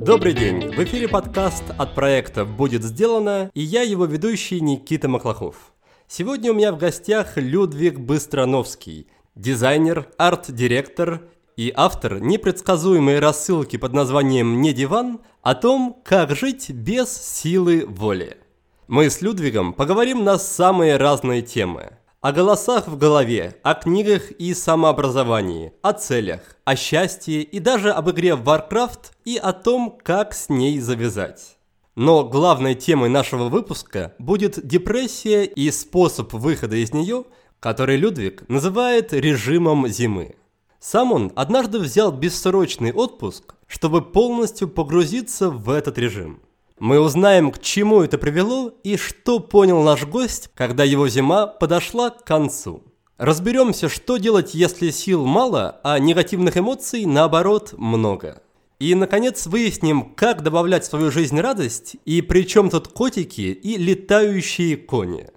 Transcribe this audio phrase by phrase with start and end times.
[0.00, 0.70] Добрый день!
[0.70, 5.74] В эфире подкаст от проекта «Будет сделано» и я его ведущий Никита Маклахов.
[6.08, 11.28] Сегодня у меня в гостях Людвиг Быстрановский, дизайнер, арт-директор
[11.58, 18.38] и автор непредсказуемой рассылки под названием «Не диван» о том, как жить без силы воли.
[18.86, 24.54] Мы с Людвигом поговорим на самые разные темы– о голосах в голове, о книгах и
[24.54, 30.32] самообразовании, о целях, о счастье и даже об игре в Warcraft и о том, как
[30.32, 31.58] с ней завязать.
[31.96, 37.24] Но главной темой нашего выпуска будет депрессия и способ выхода из нее,
[37.60, 40.36] который Людвиг называет режимом зимы.
[40.80, 46.40] Сам он однажды взял бессрочный отпуск, чтобы полностью погрузиться в этот режим–
[46.78, 52.10] мы узнаем, к чему это привело и что понял наш гость, когда его зима подошла
[52.10, 52.82] к концу.
[53.16, 58.42] Разберемся, что делать, если сил мало, а негативных эмоций, наоборот, много.
[58.80, 63.76] И, наконец, выясним, как добавлять в свою жизнь радость и при чем тут котики и
[63.76, 65.28] летающие кони.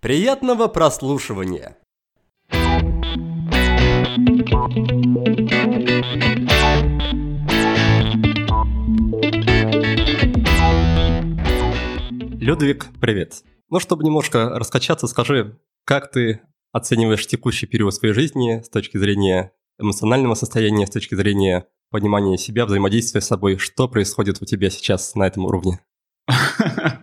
[0.00, 1.76] Приятного прослушивания!
[12.44, 13.42] Людвиг, привет.
[13.70, 16.42] Ну, чтобы немножко раскачаться, скажи, как ты
[16.72, 22.66] оцениваешь текущий период своей жизни с точки зрения эмоционального состояния, с точки зрения понимания себя,
[22.66, 23.56] взаимодействия с собой?
[23.56, 25.80] Что происходит у тебя сейчас на этом уровне?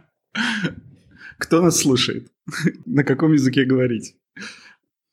[1.39, 2.31] Кто нас слушает?
[2.85, 4.17] На каком языке говорить?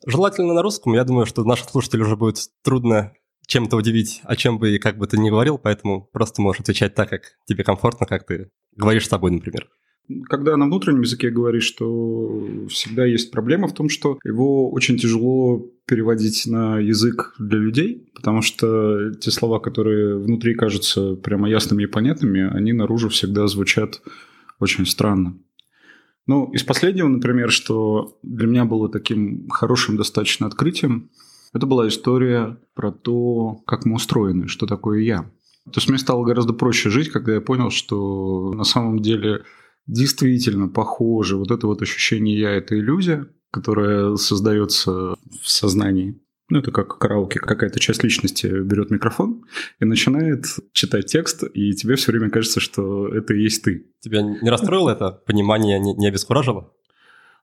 [0.04, 0.92] Желательно на русском.
[0.92, 3.14] Я думаю, что наших слушателей уже будет трудно
[3.46, 6.94] чем-то удивить, о чем бы и как бы ты ни говорил, поэтому просто можешь отвечать
[6.94, 9.70] так, как тебе комфортно, как ты говоришь с собой, например
[10.28, 15.70] когда на внутреннем языке говоришь, что всегда есть проблема в том, что его очень тяжело
[15.86, 21.86] переводить на язык для людей, потому что те слова, которые внутри кажутся прямо ясными и
[21.86, 24.00] понятными, они наружу всегда звучат
[24.60, 25.38] очень странно.
[26.26, 31.10] Ну, из последнего, например, что для меня было таким хорошим достаточно открытием,
[31.54, 35.22] это была история про то, как мы устроены, что такое я.
[35.64, 39.44] То есть мне стало гораздо проще жить, когда я понял, что на самом деле
[39.88, 41.36] действительно похоже.
[41.36, 46.20] Вот это вот ощущение «я»– это иллюзия, которая создается в сознании.
[46.50, 47.40] Ну, это как караоке.
[47.40, 49.44] Какая-то часть личности берет микрофон
[49.80, 53.86] и начинает читать текст, и тебе все время кажется, что это и есть ты.
[54.00, 56.72] Тебя не расстроило это понимание, не, не обескуражило?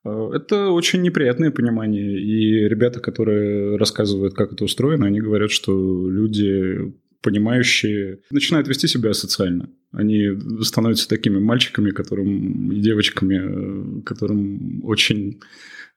[0.03, 2.19] Э, это очень неприятное понимание.
[2.19, 9.13] И ребята, которые рассказывают, как это устроено, они говорят, что люди понимающие, начинают вести себя
[9.13, 9.67] социально.
[9.91, 10.29] Они
[10.61, 15.39] становятся такими мальчиками, которым и девочками, которым очень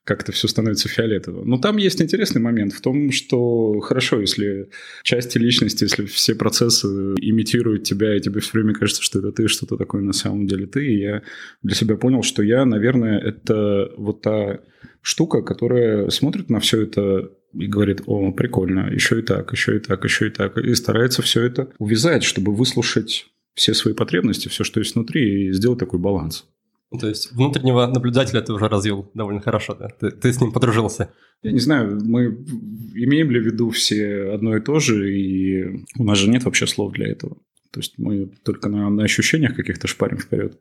[0.04, 1.44] как-то все становится фиолетово.
[1.44, 4.70] Но там есть интересный момент в том, что хорошо, если
[5.02, 6.86] части личности, если все процессы
[7.20, 10.66] имитируют тебя, и тебе все время кажется, что это ты, что-то такое на самом деле
[10.66, 11.22] ты, и я
[11.62, 14.60] для себя понял, что я, наверное, это вот та
[15.02, 19.80] штука, которая смотрит на все это и говорит, о, прикольно, еще и так, еще и
[19.80, 24.64] так, еще и так, и старается все это увязать, чтобы выслушать все свои потребности, все,
[24.64, 26.46] что есть внутри, и сделать такой баланс.
[27.00, 29.88] То есть внутреннего наблюдателя ты уже развил довольно хорошо, да?
[29.88, 31.12] Ты, ты с ним подружился.
[31.42, 32.26] Я не знаю, мы
[32.94, 36.66] имеем ли в виду все одно и то же, и у нас же нет вообще
[36.66, 37.36] слов для этого.
[37.70, 40.58] То есть мы только на, на ощущениях каких-то шпарим вперед.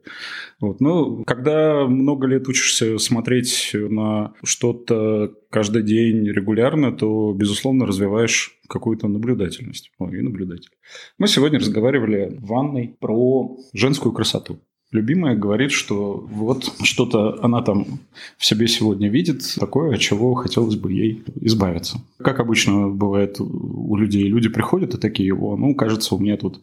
[0.59, 0.81] Вот.
[0.81, 9.07] Но когда много лет учишься смотреть на что-то каждый день регулярно, то, безусловно, развиваешь какую-то
[9.07, 9.91] наблюдательность.
[9.99, 10.71] Ой, и наблюдатель.
[11.17, 14.59] Мы сегодня разговаривали в ванной про женскую красоту.
[14.91, 17.99] Любимая говорит, что вот что-то она там
[18.37, 22.01] в себе сегодня видит, такое, от чего хотелось бы ей избавиться.
[22.19, 26.61] Как обычно бывает у людей, люди приходят и такие, о, ну, кажется, у меня тут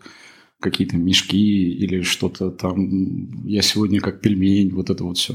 [0.60, 5.34] какие-то мешки или что-то там, я сегодня как пельмень, вот это вот все.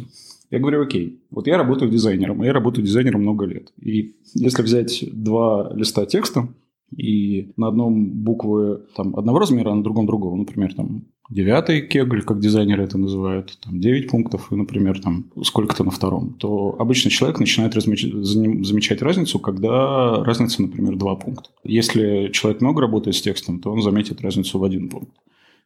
[0.51, 3.71] Я говорю, окей, вот я работаю дизайнером, и я работаю дизайнером много лет.
[3.79, 6.47] И если взять два листа текста,
[6.95, 12.23] и на одном буквы там, одного размера, а на другом другого, например, там девятый кегль,
[12.23, 17.11] как дизайнеры это называют, там 9 пунктов, и, например, там сколько-то на втором, то обычно
[17.11, 21.49] человек начинает размечать, замечать разницу, когда разница, например, 2 пункта.
[21.63, 25.11] Если человек много работает с текстом, то он заметит разницу в один пункт.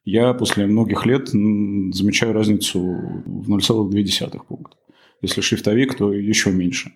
[0.04, 4.76] Я после многих лет замечаю разницу в 0,2 пункта.
[5.22, 6.92] Если шрифтовик, то еще меньше.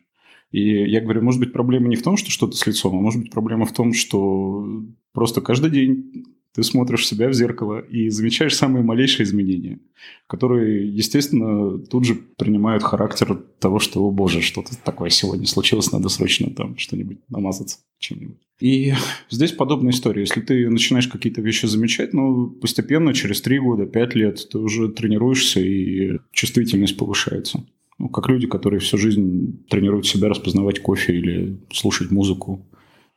[0.50, 3.22] И я говорю, может быть, проблема не в том, что что-то с лицом, а может
[3.22, 4.66] быть, проблема в том, что
[5.12, 6.24] просто каждый день
[6.54, 9.78] ты смотришь себя в зеркало и замечаешь самые малейшие изменения,
[10.26, 16.08] которые, естественно, тут же принимают характер того, что, о боже, что-то такое сегодня случилось, надо
[16.08, 17.78] срочно там что-нибудь намазаться.
[17.98, 18.38] чем-нибудь.
[18.60, 18.92] И
[19.30, 20.22] здесь подобная история.
[20.22, 24.88] Если ты начинаешь какие-то вещи замечать, ну, постепенно, через три года, пять лет, ты уже
[24.88, 27.64] тренируешься, и чувствительность повышается.
[27.98, 32.64] Ну, как люди, которые всю жизнь тренируют себя распознавать кофе или слушать музыку.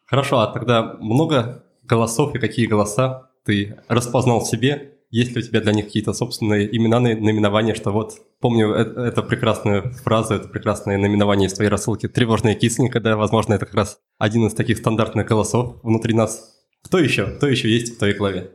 [0.06, 4.98] Хорошо, а тогда много голосов и какие голоса ты распознал в себе?
[5.12, 9.22] Есть ли у тебя для них какие-то собственные имена, наименования, что вот, помню это, это
[9.22, 14.00] прекрасную фразу, это прекрасное наименование из твоей рассылки «тревожная кислинка», да, возможно, это как раз
[14.18, 16.56] один из таких стандартных голосов внутри нас.
[16.82, 17.28] Кто еще?
[17.28, 18.52] Кто еще есть в твоей голове?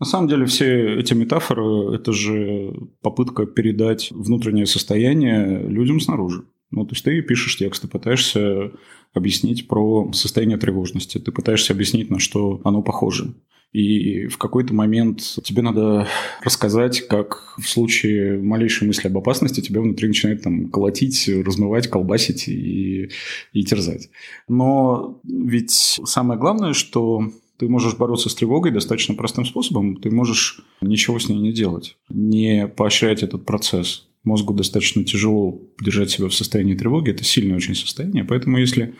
[0.00, 2.72] На самом деле все эти метафоры– это же
[3.02, 6.44] попытка передать внутреннее состояние людям снаружи.
[6.70, 8.72] Ну, то есть ты пишешь текст, ты пытаешься
[9.14, 13.34] объяснить про состояние тревожности, ты пытаешься объяснить, на что оно похоже.
[13.72, 16.06] И в какой-то момент тебе надо
[16.42, 22.48] рассказать, как в случае малейшей мысли об опасности тебя внутри начинает там колотить, размывать, колбасить
[22.48, 23.10] и,
[23.52, 24.08] и терзать.
[24.48, 29.96] Но ведь самое главное, что ты можешь бороться с тревогой достаточно простым способом.
[29.96, 34.08] Ты можешь ничего с ней не делать, не поощрять этот процесс.
[34.24, 37.10] Мозгу достаточно тяжело держать себя в состоянии тревоги.
[37.10, 38.24] Это сильное очень состояние.
[38.24, 38.94] Поэтому если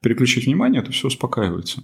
[0.00, 1.82] переключить внимание, то все успокаивается.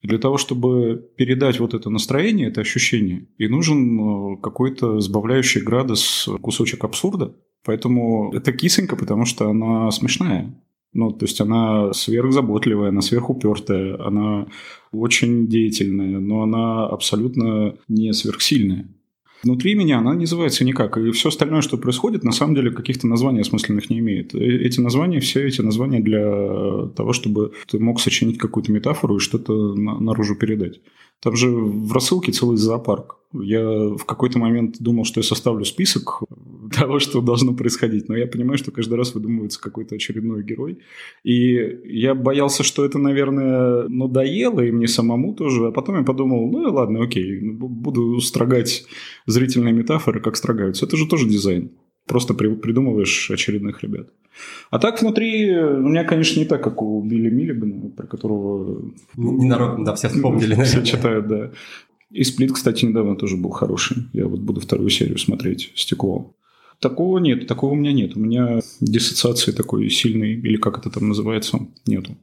[0.00, 5.60] И для того, чтобы передать вот это настроение, это ощущение, и нужен э, какой-то сбавляющий
[5.60, 7.34] градус кусочек абсурда.
[7.64, 10.54] Поэтому это кисонька, потому что она смешная.
[10.92, 14.46] Ну, то есть она сверхзаботливая, она сверхупертая, она
[14.92, 18.88] очень деятельная, но она абсолютно не сверхсильная.
[19.44, 20.96] Внутри меня она не называется никак.
[20.98, 24.34] И все остальное, что происходит, на самом деле каких-то названий осмысленных не имеет.
[24.34, 29.20] Э, эти названия, все эти названия для того, чтобы ты мог сочинить какую-то метафору и
[29.20, 30.80] что-то наружу передать.
[31.20, 33.16] Там же в рассылке целый зоопарк.
[33.32, 36.22] Я в какой-то момент думал, что я составлю список
[36.76, 40.78] того, что должно происходить, но я понимаю, что каждый раз выдумывается какой-то очередной герой.
[41.24, 46.50] И я боялся, что это, наверное, надоело и мне самому тоже, а потом я подумал,
[46.50, 48.86] ну ладно, окей, буду строгать
[49.26, 50.86] зрительные метафоры, как строгаются.
[50.86, 51.70] Это же тоже дизайн.
[52.06, 54.08] Просто при, придумываешь очередных ребят.
[54.70, 58.90] А так внутри, у меня, конечно, не так, как у Билли Миллигана, про которого...
[59.16, 60.54] Ненароком, да, все вспомнили.
[60.64, 61.50] Все читают, да.
[62.10, 64.08] И «Сплит», кстати, недавно тоже был хороший.
[64.14, 66.34] Я вот буду вторую серию смотреть «Стекло».
[66.80, 68.16] Такого нет, такого у меня нет.
[68.16, 72.16] У меня диссоциации такой сильной, или как это там называется, нету.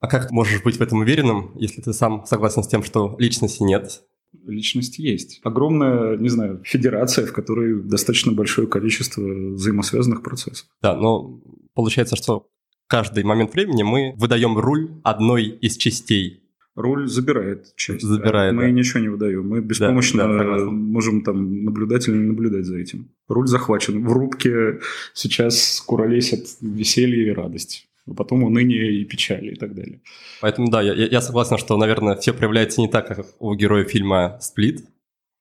[0.00, 3.16] А как ты можешь быть в этом уверенным, если ты сам согласен с тем, что
[3.18, 4.02] личности нет?
[4.46, 5.40] Личность есть.
[5.42, 10.66] Огромная, не знаю, федерация, в которой достаточно большое количество взаимосвязанных процессов.
[10.80, 11.40] Да, но
[11.74, 12.48] получается, что
[12.86, 16.47] каждый момент времени мы выдаем руль одной из частей
[16.78, 18.02] руль забирает часть.
[18.02, 18.70] Забирает, Мы да.
[18.70, 19.46] ничего не выдаем.
[19.48, 23.08] Мы беспомощно да, да, можем там наблюдать или не наблюдать за этим.
[23.28, 24.04] Руль захвачен.
[24.06, 24.80] В рубке
[25.12, 30.00] сейчас куролесят веселье и радость а потом уныние и печали и так далее.
[30.40, 34.38] Поэтому да, я, я согласен, что, наверное, все проявляется не так, как у героя фильма
[34.40, 34.82] «Сплит»,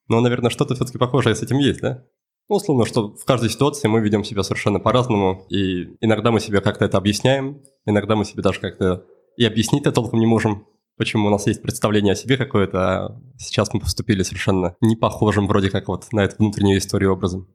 [0.10, 2.04] но, наверное, что-то все-таки похожее с этим есть, да?
[2.50, 6.60] Ну, условно, что в каждой ситуации мы ведем себя совершенно по-разному, и иногда мы себе
[6.60, 9.06] как-то это объясняем, иногда мы себе даже как-то
[9.38, 10.66] и объяснить-то толком не можем,
[10.98, 15.48] почему у нас есть представление о себе какое-то, а сейчас мы поступили совершенно не похожим
[15.48, 17.48] вроде как вот на эту внутреннюю историю образом.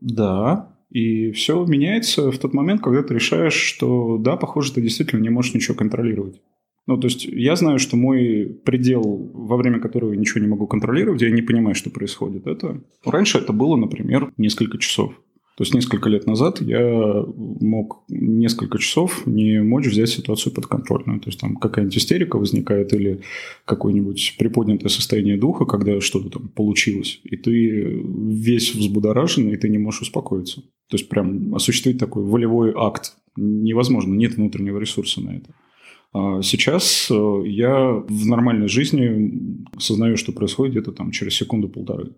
[0.00, 5.20] Да, и все меняется в тот момент, когда ты решаешь, что да, похоже, ты действительно
[5.20, 6.40] не можешь ничего контролировать.
[6.86, 10.66] Ну, то есть я знаю, что мой предел, во время которого я ничего не могу
[10.66, 12.46] контролировать, я не понимаю, что происходит.
[12.46, 15.12] Это раньше это было, например, несколько часов.
[15.58, 21.02] То есть несколько лет назад я мог несколько часов не мочь взять ситуацию под контроль.
[21.04, 23.22] Ну, то есть там какая-нибудь истерика возникает или
[23.64, 29.78] какое-нибудь приподнятое состояние духа, когда что-то там получилось, и ты весь взбудоражен, и ты не
[29.78, 30.60] можешь успокоиться.
[30.60, 35.52] То есть прям осуществить такой волевой акт невозможно, нет внутреннего ресурса на это.
[36.12, 42.12] А сейчас э, я в нормальной жизни осознаю, что происходит где-то там через секунду-полторы.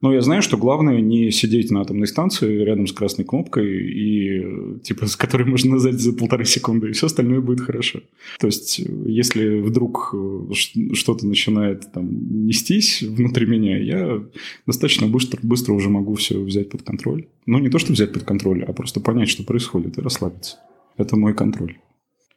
[0.00, 4.78] Но я знаю, что главное не сидеть на атомной станции рядом с красной кнопкой, и,
[4.84, 8.00] типа, с которой можно нажать за полторы секунды, и все остальное будет хорошо.
[8.38, 10.54] То есть, если вдруг э,
[10.94, 14.22] что-то начинает там нестись внутри меня, я
[14.66, 17.26] достаточно быстро, быстро уже могу все взять под контроль.
[17.46, 20.58] Ну, не то, что взять под контроль, а просто понять, что происходит, и расслабиться.
[20.96, 21.78] Это мой контроль.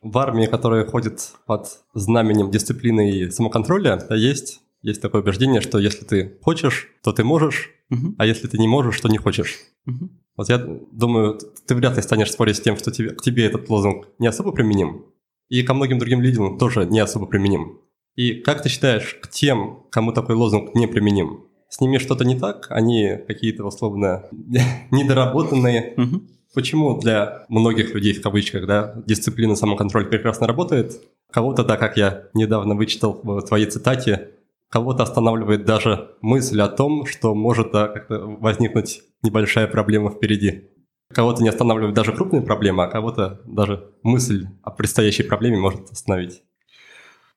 [0.01, 6.05] В армии, которая ходит под знаменем дисциплины и самоконтроля, есть есть такое убеждение, что если
[6.05, 8.15] ты хочешь, то ты можешь, угу.
[8.17, 9.59] а если ты не можешь, то не хочешь.
[9.85, 10.09] Угу.
[10.37, 13.69] Вот я думаю, ты вряд ли станешь спорить с тем, что тебе, к тебе этот
[13.69, 15.05] лозунг не особо применим,
[15.49, 17.79] и ко многим другим людям тоже не особо применим.
[18.15, 22.37] И как ты считаешь, к тем, кому такой лозунг не применим, с ними что-то не
[22.37, 22.67] так?
[22.69, 24.25] Они какие-то, условно,
[24.91, 25.93] недоработанные?
[25.95, 26.21] Угу.
[26.53, 32.25] Почему для многих людей, в кавычках, да, дисциплина самоконтроль прекрасно работает, Кого-то, да, как я
[32.33, 34.31] недавно вычитал в твоей цитате,
[34.71, 40.69] кого-то останавливает даже мысль о том, что может да, как-то возникнуть небольшая проблема впереди.
[41.13, 46.41] Кого-то не останавливает даже крупные проблемы, а кого-то даже мысль о предстоящей проблеме может остановить.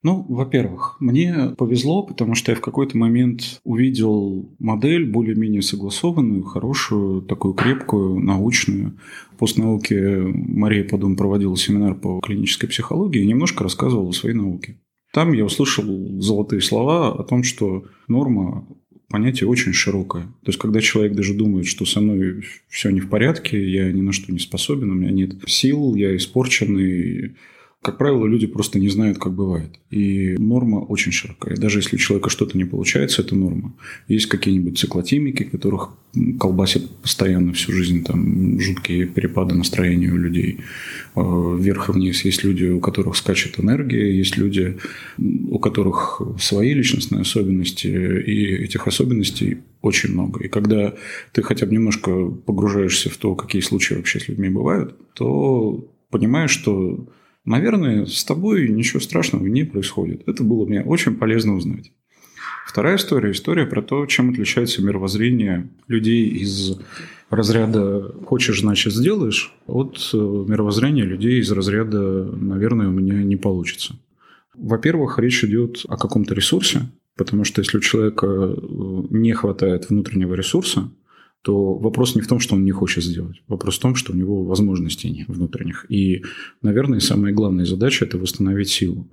[0.05, 7.23] Ну, во-первых, мне повезло, потому что я в какой-то момент увидел модель более-менее согласованную, хорошую,
[7.23, 8.99] такую крепкую, научную.
[9.39, 14.79] После науки Мария Подум проводила семинар по клинической психологии и немножко рассказывала о своей науке.
[15.15, 18.67] Там я услышал золотые слова о том, что норма
[19.09, 20.25] понятие очень широкое.
[20.25, 24.01] То есть, когда человек даже думает, что со мной все не в порядке, я ни
[24.01, 27.37] на что не способен, у меня нет сил, я испорченный,
[27.85, 29.79] как правило, люди просто не знают, как бывает.
[29.91, 31.55] И норма очень широкая.
[31.55, 33.75] Даже если у человека что-то не получается, это норма.
[34.09, 35.91] Есть какие-нибудь циклотимики, которых
[36.41, 40.61] колбасят постоянно всю жизнь, там жуткие перепады настроения у людей
[41.15, 41.21] э,
[41.61, 42.25] вверх и вниз.
[42.25, 44.79] Есть люди, у которых скачет энергия, есть люди,
[45.19, 50.43] у которых свои личностные особенности, и этих особенностей очень много.
[50.43, 50.95] И когда
[51.33, 56.51] ты хотя бы немножко погружаешься в то, какие случаи вообще с людьми бывают, то понимаешь,
[56.51, 57.07] что
[57.45, 60.23] Наверное, с тобой ничего страшного не происходит.
[60.27, 61.93] Это было мне очень полезно узнать.
[62.67, 66.79] Вторая история– история про то, чем отличается мировоззрение людей из
[67.29, 73.97] разряда «хочешь, значит, сделаешь» от э, мировоззрения людей из разряда «наверное, у меня не получится».
[74.55, 78.55] Во-первых, речь идет о каком-то ресурсе, потому что если у человека э,
[79.11, 80.91] не хватает внутреннего ресурса,
[81.45, 83.43] то вопрос не в том, что он не хочет сделать.
[83.49, 85.85] Вопрос в том, что у него возможностей нет внутренних.
[85.91, 86.23] И,
[86.63, 89.07] наверное, самая главная задача– это восстановить силу.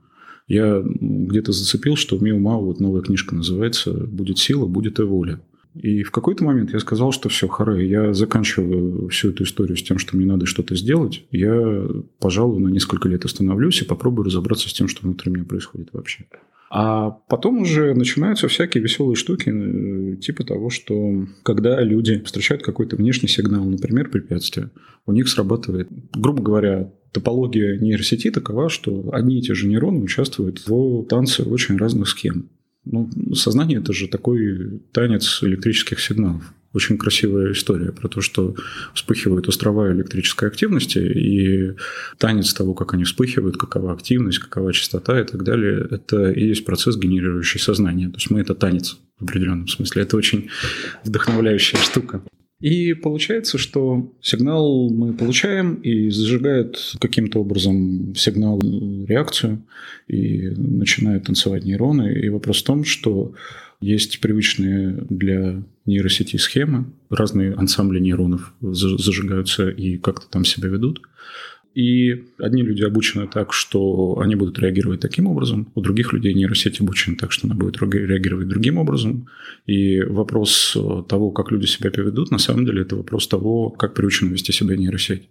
[0.47, 5.41] Я где-то зацепил, что Мио Мао, вот новая книжка называется «Будет сила, будет и воля».
[5.75, 9.83] И в какой-то момент я сказал, что все, харе, я заканчиваю всю эту историю с
[9.83, 11.25] тем, что мне надо что-то сделать.
[11.31, 11.85] Я,
[12.19, 16.25] пожалуй, на несколько лет остановлюсь и попробую разобраться с тем, что внутри меня происходит вообще.
[16.73, 22.95] А потом уже начинаются всякие веселые штуки, э, типа того, что когда люди встречают какой-то
[22.95, 24.71] внешний сигнал, например, препятствие,
[25.05, 30.65] у них срабатывает, грубо говоря, топология нейросети такова, что одни и те же нейроны участвуют
[30.65, 32.49] в танце очень разных схем.
[32.85, 38.55] Ну, сознание– это же такой танец электрических сигналов очень красивая история про то, что
[38.93, 41.73] вспыхивают острова электрической активности, и
[42.17, 46.65] танец того, как они вспыхивают, какова активность, какова частота и так далее, это и есть
[46.65, 48.09] процесс, генерирующий сознание.
[48.09, 50.03] То есть мы это танец в определенном смысле.
[50.03, 50.49] Это очень
[51.03, 52.21] вдохновляющая штука.
[52.61, 59.65] И получается, что сигнал мы получаем, и зажигает каким-то образом сигнал реакцию,
[60.07, 62.13] и начинают танцевать нейроны.
[62.13, 63.33] И вопрос в том, что
[63.81, 71.01] есть привычные для нейросети схемы, разные ансамбли нейронов зажигаются и как-то там себя ведут.
[71.73, 76.81] И одни люди обучены так, что они будут реагировать таким образом, у других людей нейросеть
[76.81, 79.27] обучена так, что она будет реагировать другим образом.
[79.65, 84.29] И вопрос того, как люди себя поведут, на самом деле это вопрос того, как приучена
[84.29, 85.29] вести себя нейросеть.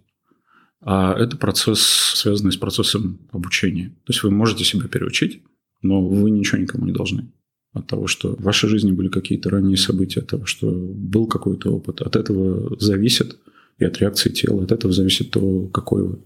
[0.83, 1.79] А это процесс,
[2.15, 3.89] связанный с процессом обучения.
[4.05, 5.43] То есть вы можете себя переучить,
[5.83, 7.27] но вы ничего никому не должны
[7.73, 11.71] от того, что в вашей жизни были какие-то ранние события, от того, что был какой-то
[11.71, 12.01] опыт.
[12.01, 13.37] От этого зависит
[13.79, 16.19] и от реакции тела, от этого зависит то, какой вы.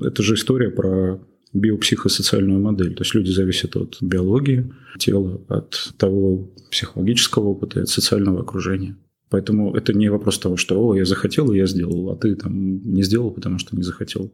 [0.00, 1.20] Это же история про
[1.52, 2.94] биопсихосоциальную модель.
[2.94, 8.96] То есть люди зависят от биологии тела, от того психологического опыта и от социального окружения.
[9.28, 12.82] Поэтому это не вопрос того, что «О, я захотел, и я сделал, а ты там
[12.82, 14.32] не сделал, потому что не захотел».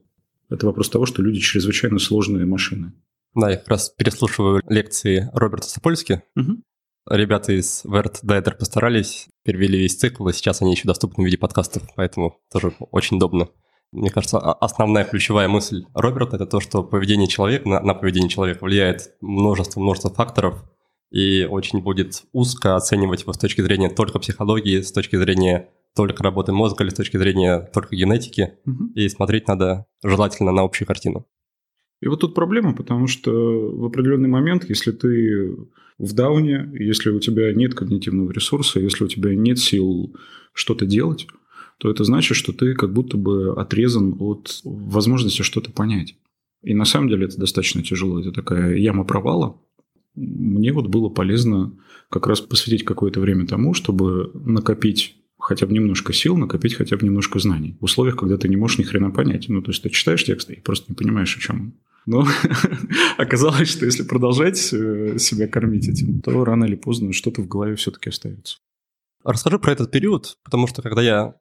[0.48, 2.92] Это вопрос того, что люди чрезвычайно сложные машины.
[3.34, 6.22] Да, я как раз переслушиваю лекции Роберта Сапольски.
[6.36, 6.62] Угу.
[7.10, 11.38] Ребята из Верт Дайдер постарались, перевели весь цикл, и сейчас они еще доступны в виде
[11.38, 13.48] подкастов, поэтому тоже очень удобно.
[13.92, 18.64] Мне кажется, основная ключевая мысль Роберта– это то, что поведение человека, на, на поведение человека
[18.64, 20.64] влияет множество-множество факторов,
[21.10, 26.22] и очень будет узко оценивать его с точки зрения только психологии, с точки зрения только
[26.22, 28.88] работы мозга или с точки зрения только генетики, угу.
[28.94, 31.26] и смотреть надо желательно на общую картину.
[32.00, 35.56] И вот тут проблема, потому что в определенный момент, если ты
[35.98, 40.14] в дауне, если у тебя нет когнитивного ресурса, если у тебя нет сил
[40.52, 41.26] что-то делать,
[41.78, 46.16] то это значит, что ты как будто бы отрезан от возможности что-то понять.
[46.62, 48.20] И на самом деле это достаточно тяжело.
[48.20, 49.60] Это такая яма провала.
[50.14, 51.76] Мне вот было полезно
[52.10, 57.04] как раз посвятить какое-то время тому, чтобы накопить хотя бы немножко сил, накопить хотя бы
[57.04, 57.76] немножко знаний.
[57.80, 59.48] В условиях, когда ты не можешь ни хрена понять.
[59.48, 61.74] Ну, то есть ты читаешь текст и просто не понимаешь, о чем
[62.08, 62.26] но
[63.18, 67.76] оказалось, что если продолжать э, себя кормить этим, то рано или поздно что-то в голове
[67.76, 68.58] все-таки остается.
[69.24, 71.34] Расскажи про этот период, потому что когда я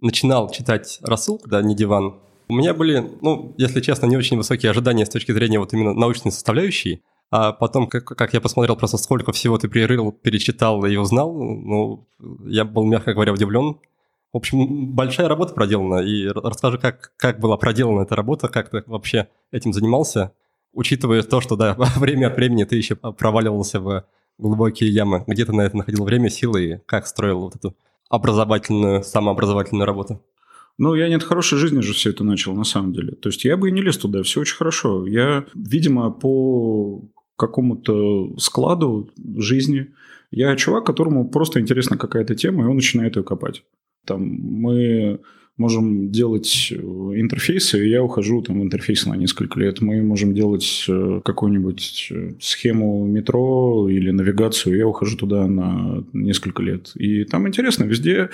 [0.00, 4.70] начинал читать Расул, когда не диван, У меня были, ну, если честно, не очень высокие
[4.70, 8.98] ожидания с точки зрения вот именно научной составляющей, а потом, как, как я посмотрел просто,
[8.98, 12.06] сколько всего ты перерыл, перечитал и узнал, ну,
[12.44, 13.78] я был, мягко говоря, удивлен.
[14.32, 18.82] В общем, большая работа проделана, и расскажи, как, как была проделана эта работа, как ты
[18.86, 20.32] вообще этим занимался,
[20.72, 24.06] учитывая то, что, да, время от времени ты еще проваливался в
[24.38, 25.24] глубокие ямы.
[25.26, 27.76] Где ты на это находил время, силы, и как строил вот эту
[28.08, 30.22] образовательную, самообразовательную работу?
[30.78, 33.12] Ну, я не от хорошей жизни же все это начал, на самом деле.
[33.12, 35.06] То есть я бы и не лез туда, все очень хорошо.
[35.06, 37.02] Я, видимо, по
[37.36, 39.92] какому-то складу жизни,
[40.30, 43.64] я чувак, которому просто интересна какая-то тема, и он начинает ее копать.
[44.04, 45.20] Там мы
[45.56, 49.80] можем делать э, интерфейсы, и я ухожу там в интерфейсы на несколько лет.
[49.80, 56.04] Мы можем делать э, какую-нибудь э, схему метро или навигацию, и я ухожу туда на
[56.12, 56.92] несколько лет.
[56.94, 58.30] И там интересно, везде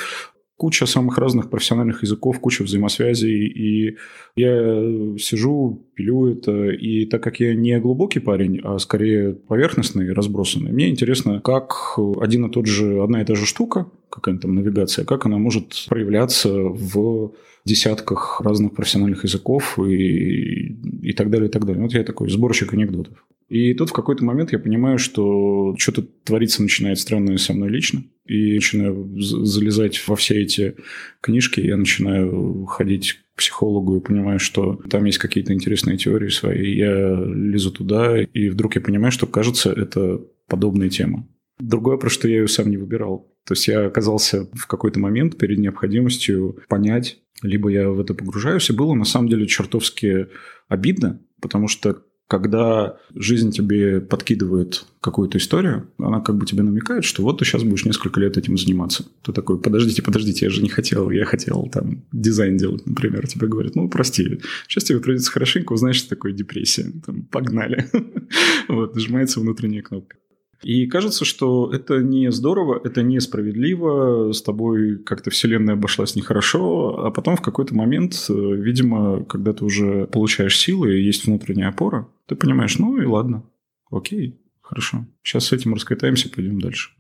[0.57, 3.97] куча самых разных профессиональных языков, куча взаимосвязей, и
[4.35, 4.83] я
[5.19, 10.89] сижу, пилю это, и так как я не глубокий парень, а скорее поверхностный, разбросанный, мне
[10.89, 15.27] интересно, как один и тот же, одна и та же штука, какая-нибудь там навигация, как
[15.27, 17.33] она может проявляться в
[17.65, 21.83] десятках разных профессиональных языков и, и так далее, и так далее.
[21.83, 23.25] Вот я такой сборщик анекдотов.
[23.49, 28.03] И тут в какой-то момент я понимаю, что что-то твориться начинает странное со мной лично.
[28.27, 30.77] И начинаю залезать во все эти
[31.23, 31.61] книжки.
[31.61, 36.75] Я начинаю ходить к психологу и понимаю, что там есть какие-то интересные теории свои.
[36.75, 41.27] Я лезу туда, и вдруг я понимаю, что, кажется, это подобная тема.
[41.59, 43.33] Другое, про что я ее сам не выбирал.
[43.49, 48.69] То есть я оказался в какой-то момент перед необходимостью понять, либо я в это погружаюсь,
[48.69, 50.27] и было на самом деле чертовски
[50.69, 57.23] обидно, потому что когда жизнь тебе подкидывает какую-то историю, она как бы тебе намекает, что
[57.23, 59.07] вот ты сейчас будешь несколько лет этим заниматься.
[59.23, 63.27] Ты такой, подождите, подождите, я же не хотел, я хотел там дизайн делать, например.
[63.27, 66.93] Тебе говорят, ну, прости, сейчас тебе придется хорошенько узнать, что такое депрессия.
[67.07, 67.89] Там, погнали.
[68.69, 70.19] Вот, нажимается внутренняя кнопка.
[70.63, 77.11] И кажется, что это не здорово, это несправедливо, с тобой как-то вселенная обошлась нехорошо, а
[77.11, 82.09] потом в какой-то момент, э, видимо, когда ты уже получаешь силы и есть внутренняя опора,
[82.27, 83.45] ты понимаешь, ну и ладно,
[83.91, 86.91] окей, хорошо, сейчас с этим раскатаемся, пойдем дальше.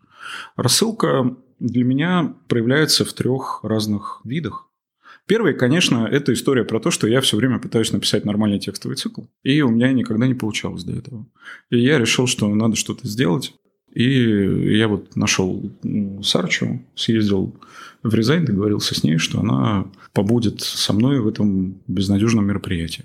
[0.56, 4.67] Рассылка для меня проявляется в трех разных видах.
[5.28, 9.24] Первый, конечно, это история про то, что я все время пытаюсь написать нормальный текстовый цикл,
[9.42, 11.26] и у меня никогда не получалось до этого.
[11.70, 13.54] И я решил, что надо что-то сделать.
[13.92, 15.70] И я вот нашел
[16.22, 17.54] Сарчу, съездил
[18.02, 23.04] в Рязань, договорился с ней, что она побудет со мной в этом безнадежном мероприятии.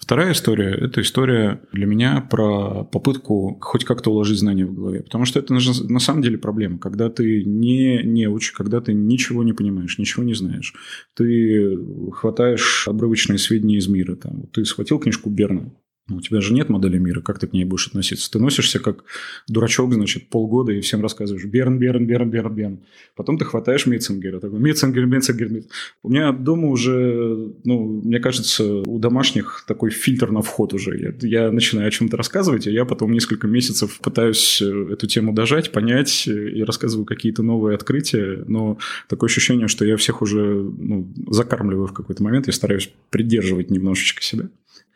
[0.00, 5.02] Вторая история– это история для меня про попытку хоть как-то уложить знания в голове.
[5.02, 6.78] Потому что это на самом деле проблема.
[6.78, 10.74] Когда ты не неуч, когда ты ничего не понимаешь, ничего не знаешь,
[11.14, 11.78] ты
[12.12, 14.16] хватаешь обрывочные сведения из мира.
[14.16, 15.70] Там, ты схватил книжку Берна,
[16.16, 18.30] у тебя же нет модели мира, как ты к ней будешь относиться?
[18.30, 19.04] Ты носишься как
[19.48, 22.80] дурачок, значит, полгода и всем рассказываешь Берн, Берн, Берн, Берн, Берн.
[23.16, 25.70] Потом ты хватаешь Митцингера, такой Митцингер, Митцингер, Митцингер.
[26.02, 30.98] У меня дома уже, ну, мне кажется, у домашних такой фильтр на вход уже.
[30.98, 35.32] Я, я начинаю о чем-то рассказывать, а я потом несколько месяцев пытаюсь э, эту тему
[35.32, 40.40] дожать, понять э, и рассказываю какие-то новые открытия, но такое ощущение, что я всех уже
[40.40, 44.48] ну, закармливаю в какой-то момент, я стараюсь придерживать немножечко себя.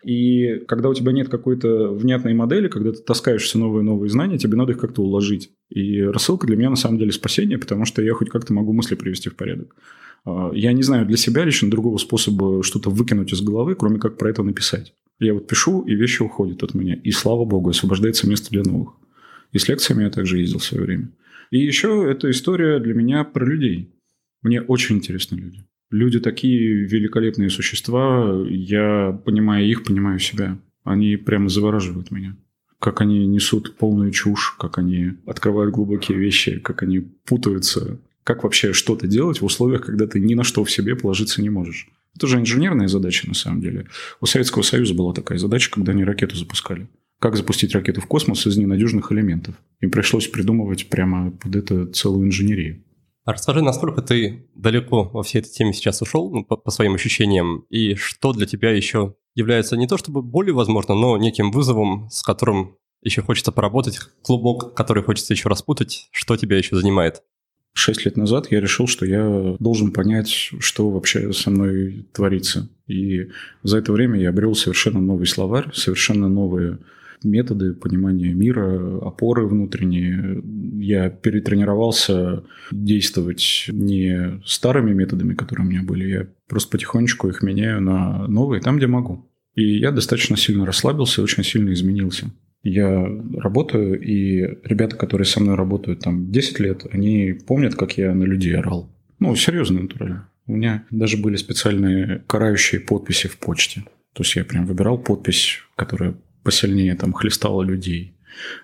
[0.04, 4.10] И когда у тебя нет какой-то внятной модели, когда ты таскаешь все новые и новые
[4.10, 5.50] знания, тебе надо их как-то уложить.
[5.70, 8.94] И рассылка для меня на самом деле спасение, потому что я хоть как-то могу мысли
[8.94, 9.74] привести в порядок.
[10.24, 14.18] А, я не знаю для себя лично другого способа что-то выкинуть из головы, кроме как
[14.18, 14.94] про это написать.
[15.20, 16.94] Я вот пишу, и вещи уходят от меня.
[16.94, 18.94] И слава богу, освобождается место для новых.
[19.52, 21.10] И с лекциями я также ездил в свое время.
[21.50, 23.94] И еще эта история для меня про людей.
[24.42, 25.64] Мне очень интересны люди.
[25.90, 30.58] Люди такие великолепные существа, я, понимая их, понимаю себя.
[30.82, 32.36] Они прямо завораживают меня.
[32.78, 37.98] Как они несут полную чушь, как они открывают глубокие вещи, как они путаются.
[38.24, 41.50] Как вообще что-то делать в условиях, когда ты ни на что в себе положиться не
[41.50, 41.88] можешь.
[42.16, 43.86] Это же инженерная задача на самом деле.
[44.20, 46.88] У Советского Союза была такая задача, когда они ракету запускали.
[47.18, 49.54] Как запустить ракету в космос из ненадежных элементов.
[49.80, 52.82] Им пришлось придумывать прямо под это целую инженерию.
[53.24, 57.64] Расскажи, насколько ты далеко во всей этой теме сейчас ушел, ну, по, по своим ощущениям,
[57.70, 62.22] и что для тебя еще является не то чтобы более возможно, но неким вызовом, с
[62.22, 67.22] которым еще хочется поработать, клубок, который хочется еще распутать, что тебя еще занимает?
[67.72, 72.68] Шесть лет назад я решил, что я должен понять, что вообще со мной творится.
[72.87, 73.30] И
[73.62, 76.78] за это время я обрел совершенно новый словарь, совершенно новые
[77.22, 80.42] методы понимания мира, опоры внутренние.
[80.83, 87.81] Я перетренировался действовать не старыми методами, которые у меня были, я просто потихонечку их меняю
[87.81, 89.31] на новые там, где могу.
[89.55, 92.31] И я достаточно сильно расслабился, очень сильно изменился.
[92.62, 98.14] Я работаю, и ребята, которые со мной работают там 10 лет, они помнят, как я
[98.14, 98.90] на людей орал.
[99.18, 100.29] Ну, серьезно, натурально.
[100.46, 103.85] У меня даже были специальные карающие подписи в почте.
[104.14, 108.14] То есть я прям выбирал подпись, которая посильнее там хлестала людей.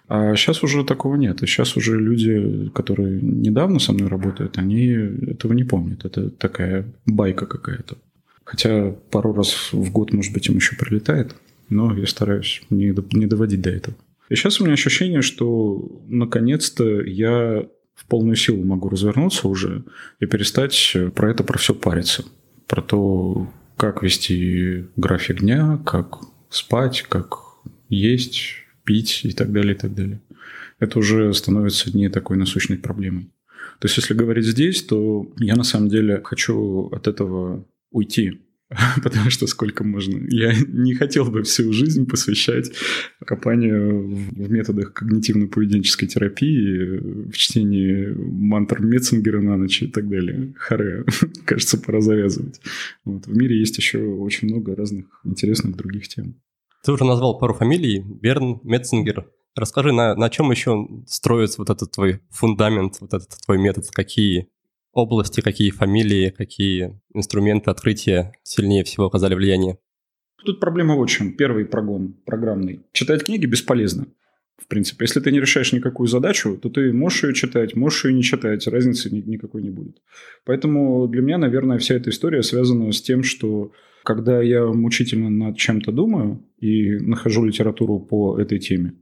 [0.09, 1.43] А сейчас уже такого нет.
[1.43, 6.05] И сейчас уже люди, которые недавно со мной работают, они этого не помнят.
[6.05, 7.97] Это такая байка какая-то.
[8.45, 11.37] Хотя пару раз в год, может быть, им еще прилетает,
[11.69, 13.97] но я стараюсь не, не доводить до этого.
[14.29, 17.64] И сейчас у меня ощущение, что наконец-то я
[17.95, 19.85] в полную силу могу развернуться уже
[20.19, 22.25] и перестать про это, про все париться.
[22.66, 27.50] Про то, как вести график дня, как спать, как
[27.96, 30.20] есть, пить и так далее, и так далее.
[30.79, 33.31] Это уже становится не такой насущной проблемой.
[33.81, 38.40] То есть, если говорить здесь, то я на самом деле хочу от этого уйти.
[39.03, 40.24] Потому что сколько можно.
[40.29, 42.72] Я не хотел бы всю жизнь посвящать
[43.24, 50.55] копанию в методах когнитивно-поведенческой терапии, в чтении мантр Метцингера на ночь и так далее.
[50.57, 51.05] Харе.
[51.44, 52.61] Кажется, пора завязывать.
[53.05, 53.26] Вот.
[53.26, 56.37] В мире есть еще очень много разных интересных других тем.
[56.83, 58.01] Ты уже назвал пару фамилий.
[58.01, 59.31] Берн, Метцингер.
[59.55, 63.85] Расскажи, на, на чем еще строится вот этот твой фундамент, вот этот твой метод?
[63.93, 64.49] Какие
[64.93, 69.79] области, какие фамилии, какие инструменты открытия сильнее всего оказали влияние?
[70.45, 71.35] Тут проблема в чем.
[71.35, 72.81] Первый прогон программный.
[72.93, 74.07] Читать книги бесполезно.
[74.57, 78.12] В принципе, если ты не решаешь никакую задачу, то ты можешь ее читать, можешь ее
[78.14, 80.01] не читать, разницы никакой не будет.
[80.45, 85.57] Поэтому для меня, наверное, вся эта история связана с тем, что когда я мучительно над
[85.57, 88.95] чем-то думаю и нахожу литературу по этой теме,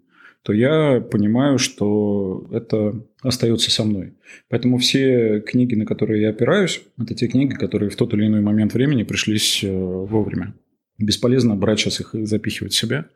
[0.42, 4.14] то я понимаю, что это остается со мной.
[4.48, 8.40] Поэтому все книги, на которые я опираюсь, это те книги, которые в тот или иной
[8.40, 10.54] момент времени пришлись э, вовремя.
[10.98, 13.06] Бесполезно брать сейчас их и запихивать в себя.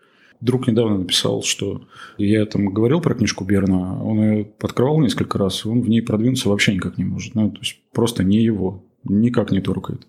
[0.41, 1.87] Друг недавно написал, что
[2.19, 6.49] я там говорил про книжку Берна, он ее открывал несколько раз, он в ней продвинуться
[6.49, 7.35] вообще никак не может.
[7.37, 10.07] Ну, то есть просто не его, никак не торкает.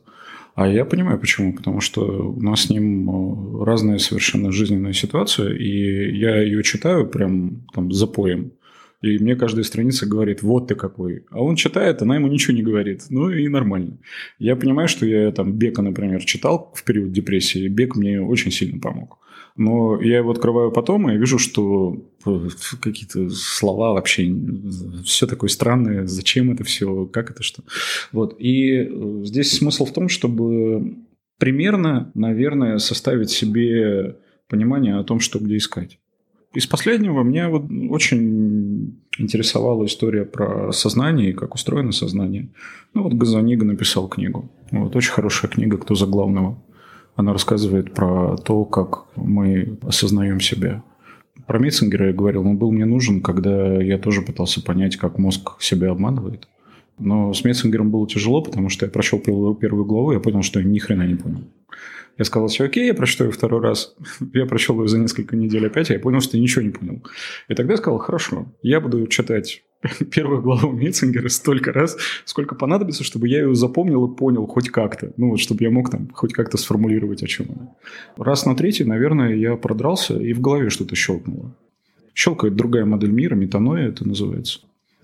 [0.55, 1.53] А я понимаю, почему.
[1.53, 7.07] Потому что у нас с ним э, разная совершенно жизненная ситуация, и я ее читаю
[7.07, 8.51] прям там запоем.
[9.01, 11.25] И мне каждая страница говорит, вот ты какой.
[11.29, 13.03] А он читает, она ему ничего не говорит.
[13.09, 13.97] Ну и нормально.
[14.39, 17.67] Я понимаю, что я там Бека, например, читал в период депрессии.
[17.67, 19.19] Бек мне очень сильно помог.
[19.55, 22.47] Но я его открываю потом и вижу, что э,
[22.81, 24.33] какие-то слова вообще
[25.05, 27.63] все такое странное, зачем это все, как это что.
[28.11, 28.35] Вот.
[28.39, 30.95] И э, здесь смысл в том, чтобы
[31.37, 34.17] примерно, наверное, составить себе
[34.49, 35.99] понимание о том, что где искать.
[36.53, 42.49] Из последнего меня вот очень интересовала история про сознание и как устроено сознание.
[42.93, 44.51] Ну вот Газанига написал книгу.
[44.71, 46.63] Вот очень хорошая книга «Кто за главного».
[47.15, 50.83] Она рассказывает про то, как мы осознаем себя.
[51.45, 55.61] Про Митцингера я говорил, он был мне нужен, когда я тоже пытался понять, как мозг
[55.61, 56.47] себя обманывает.
[56.99, 60.65] Но с Метцингером было тяжело, потому что я прочел первую, главу, я понял, что я
[60.65, 61.43] ни хрена не понял.
[62.17, 63.95] Я сказал, все окей, я прочитаю второй раз.
[64.33, 67.03] Я прочел ее за несколько недель опять, и я понял, что ничего не понял.
[67.47, 69.63] И тогда я сказал, хорошо, я буду читать
[70.11, 75.13] первую главу Митцингера столько раз, сколько понадобится, чтобы я ее запомнил и понял хоть как-то.
[75.17, 77.69] Ну вот, чтобы я мог там хоть как-то сформулировать, о чем она.
[78.17, 81.53] Раз на третий, наверное, я продрался, и в голове что-то щелкнуло.
[82.13, 84.59] Щелкает другая модель мира, метаноя это называется.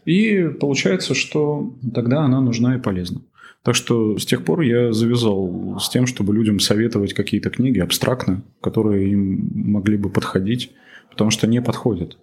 [0.06, 3.22] И получается, что тогда она нужна и полезна.
[3.64, 8.42] Так что с тех пор я завязал с тем, чтобы людям советовать какие-то книги абстрактно,
[8.62, 10.72] которые им могли бы подходить,
[11.10, 12.18] потому что не подходят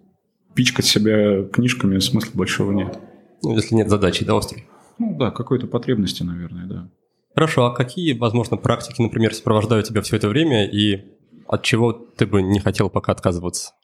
[0.57, 2.99] пичкать себя книжками смысла большого нет.
[3.43, 4.67] Ну, если нет задачи, да, острой?
[4.99, 6.91] Ну да, какой-то потребности, наверное, да.
[7.35, 11.05] Хорошо, а какие, возможно, практики, например, сопровождают тебя все это время, и
[11.47, 13.75] от чего ты бы не хотел пока отказываться?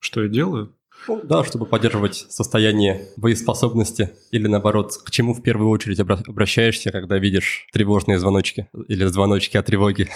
[0.00, 0.74] Что я делаю?
[1.06, 7.18] Ну, да, чтобы поддерживать состояние боеспособности или наоборот, к чему в первую очередь обращаешься, когда
[7.18, 10.08] видишь тревожные звоночки или звоночки о тревоге?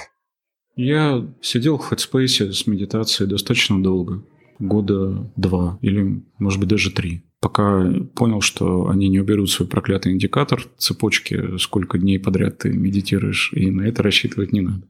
[0.75, 4.25] Я сидел в Headspace с медитацией достаточно долго
[4.61, 7.23] года два или, может быть, даже три.
[7.40, 13.51] Пока понял, что они не уберут свой проклятый индикатор цепочки, сколько дней подряд ты медитируешь,
[13.55, 14.83] и на это рассчитывать не надо.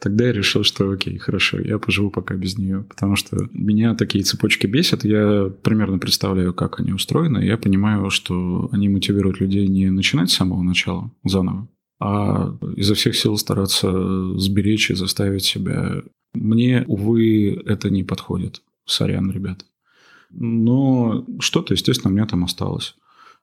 [0.00, 4.24] Тогда я решил, что окей, хорошо, я поживу пока без нее, потому что меня такие
[4.24, 9.90] цепочки бесят, я примерно представляю, как они устроены, я понимаю, что они мотивируют людей не
[9.90, 11.68] начинать с самого начала заново,
[12.00, 16.02] а изо всех сил стараться сберечь и заставить себя.
[16.32, 18.62] Мне, увы, это не подходит.
[18.84, 19.64] Сорян, ребята.
[20.30, 22.96] Но что-то, естественно, у меня там осталось.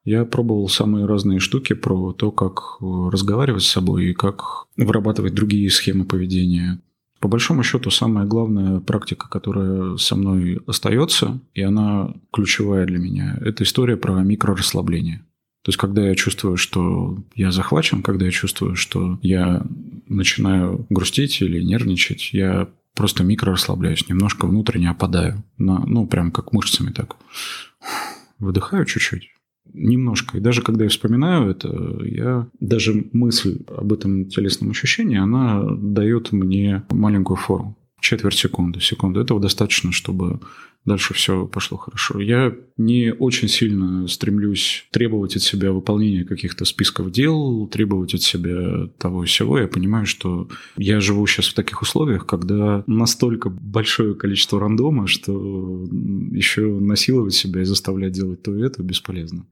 [0.06, 5.70] Я пробовал самые разные штуки про то, как разговаривать с собой и как вырабатывать другие
[5.70, 6.80] схемы поведения.
[7.20, 13.38] По большому счету, самая главная практика, которая со мной остается, и она ключевая для меня,
[13.42, 15.26] это история про микрорасслабление.
[15.64, 19.62] То есть, когда я чувствую, что я захвачен, когда я чувствую, что я
[20.08, 25.44] начинаю грустить или нервничать, я просто микро расслабляюсь, немножко внутренне опадаю.
[25.58, 27.16] На, ну, прям как мышцами так.
[28.40, 29.30] Выдыхаю чуть-чуть.
[29.72, 30.38] Немножко.
[30.38, 31.70] И даже когда я вспоминаю это,
[32.04, 39.20] я даже мысль об этом телесном ощущении, она дает мне маленькую форму четверть секунды, секунду.
[39.20, 40.40] Этого достаточно, чтобы
[40.86, 42.20] дальше все пошло хорошо.
[42.20, 48.88] Я не очень сильно стремлюсь требовать от себя выполнения каких-то списков дел, требовать от себя
[48.98, 49.60] того и всего.
[49.60, 55.34] Я понимаю, что я живу сейчас в таких условиях, когда настолько большое количество рандома, что
[56.32, 59.46] еще насиловать себя и заставлять делать то и это бесполезно.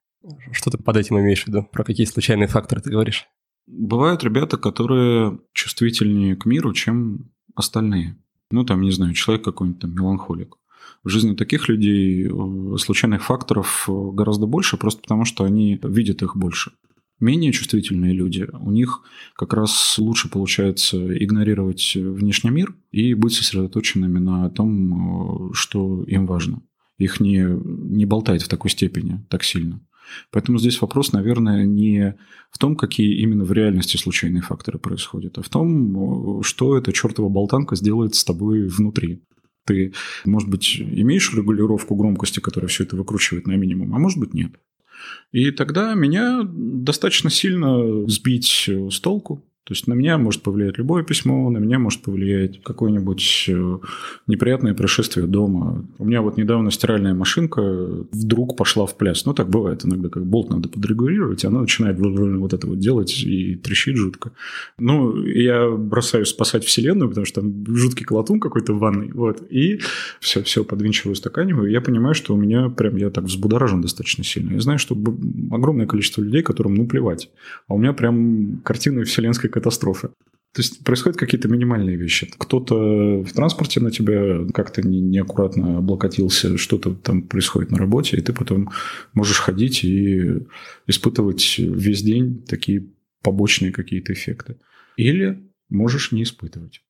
[0.52, 1.66] Что ты под этим имеешь в виду?
[1.70, 3.26] Про какие случайные факторы ты говоришь?
[3.66, 8.16] Бывают ребята, которые чувствительнее к миру, чем остальные.
[8.50, 10.56] Ну, там, не знаю, человек какой-нибудь там меланхолик.
[11.04, 16.22] В жизни таких людей э, случайных факторов э, гораздо больше, просто потому что они видят
[16.22, 16.72] их больше.
[17.20, 19.02] Менее чувствительные люди, у них
[19.34, 26.26] как раз лучше получается игнорировать внешний мир и быть сосредоточенными на том, э, что им
[26.26, 26.62] важно.
[26.96, 29.80] Их не, не болтает в такой степени, так сильно.
[30.30, 32.16] Поэтому здесь вопрос, наверное, не
[32.50, 37.28] в том, какие именно в реальности случайные факторы происходят, а в том, что эта чертова
[37.28, 39.22] болтанка сделает с тобой внутри.
[39.64, 39.92] Ты,
[40.24, 44.52] может быть, имеешь регулировку громкости, которая все это выкручивает на минимум, а может быть, нет.
[45.30, 51.02] И тогда меня достаточно сильно сбить с толку, то есть на меня может повлиять любое
[51.02, 53.78] письмо, на меня может повлиять какое-нибудь э,
[54.26, 55.84] неприятное происшествие дома.
[55.98, 57.60] У меня вот недавно стиральная машинка
[58.10, 59.26] вдруг пошла в пляс.
[59.26, 63.56] Ну, так бывает иногда, как болт надо подрегулировать, она начинает вот это вот делать и
[63.56, 64.32] трещит жутко.
[64.78, 69.10] Ну, я бросаюсь спасать вселенную, потому что там жуткий колотун какой-то в ванной.
[69.12, 69.42] Вот.
[69.50, 69.80] И
[70.18, 71.70] все, все, подвинчиваю, стаканиваю.
[71.70, 74.54] Я понимаю, что у меня прям, я так взбудоражен достаточно сильно.
[74.54, 74.94] Я знаю, что
[75.50, 77.28] огромное количество людей, которым ну плевать.
[77.66, 80.10] А у меня прям картина вселенской катастрофы.
[80.54, 82.30] То есть происходят какие-то минимальные вещи.
[82.38, 88.20] Кто-то в транспорте на тебя как-то не, неаккуратно облокотился, что-то там происходит на работе, и
[88.22, 88.70] ты потом
[89.12, 90.46] можешь ходить и
[90.86, 92.88] испытывать весь день такие
[93.22, 94.56] побочные какие-то эффекты.
[94.96, 96.80] Или можешь не испытывать.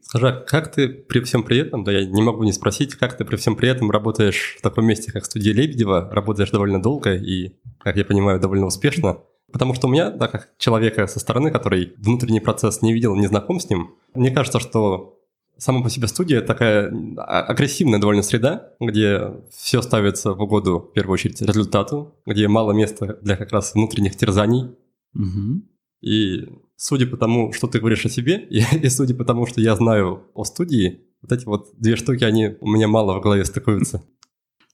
[0.00, 3.24] Скажи, как ты при всем при этом, да я не могу не спросить, как ты
[3.24, 7.54] при всем при этом работаешь в таком месте, как студия Лебедева, работаешь довольно долго и,
[7.80, 9.18] как я понимаю, довольно успешно,
[9.54, 13.28] Потому что у меня, да, как человека со стороны, который внутренний процесс не видел, не
[13.28, 15.20] знаком с ним, мне кажется, что
[15.58, 20.92] сама по себе студия такая а, агрессивная довольно среда, где все ставится в угоду, в
[20.92, 24.74] первую очередь, результату, где мало места для как раз внутренних терзаний.
[25.14, 25.62] Угу.
[26.00, 29.60] И судя по тому, что ты говоришь о себе, и, и судя по тому, что
[29.60, 33.44] я знаю о студии, вот эти вот две штуки, они у меня мало в голове
[33.44, 34.04] стыкуются.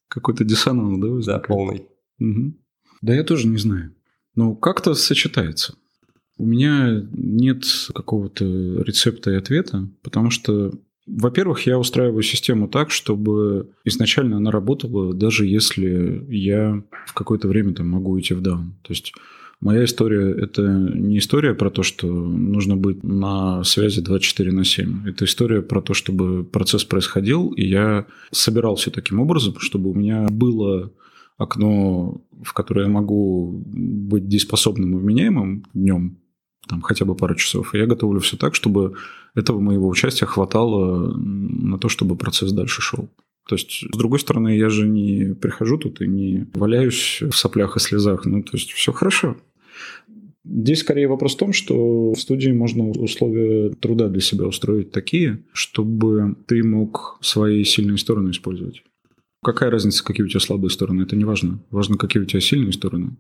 [0.09, 1.09] Какой-то диссонанс, да?
[1.09, 1.43] Возникает?
[1.43, 1.87] Да, полный.
[2.19, 2.55] Угу.
[3.03, 3.95] Да я тоже не знаю.
[4.41, 5.75] Ну, как-то сочетается.
[6.39, 8.45] У меня нет какого-то
[8.83, 10.73] рецепта и ответа, потому что,
[11.07, 17.75] во-первых, я устраиваю систему так, чтобы изначально она работала, даже если я в какое-то время
[17.75, 18.77] там могу идти в даун.
[18.83, 19.13] То есть
[19.61, 25.07] Моя история– это не история про то, что нужно быть на связи 24 на 7.
[25.07, 29.95] Это история про то, чтобы процесс происходил, и я собирал все таким образом, чтобы у
[29.95, 30.91] меня было
[31.41, 36.19] окно, в которое я могу быть дееспособным и вменяемым днем,
[36.69, 37.75] там хотя бы пару часов.
[37.75, 38.95] И я готовлю все так, чтобы
[39.35, 43.09] этого моего участия хватало на то, чтобы процесс дальше шел.
[43.49, 47.77] То есть, с другой стороны, я же не прихожу тут и не валяюсь в соплях
[47.77, 48.27] и слезах.
[48.27, 49.37] Ну, то есть, все хорошо.
[50.45, 55.43] Здесь скорее вопрос в том, что в студии можно условия труда для себя устроить такие,
[55.53, 58.83] чтобы ты мог свои сильные стороны использовать.
[59.43, 61.03] Какая разница, какие у тебя слабые стороны?
[61.03, 61.65] Это не важно.
[61.71, 63.17] Важно, какие у тебя сильные стороны.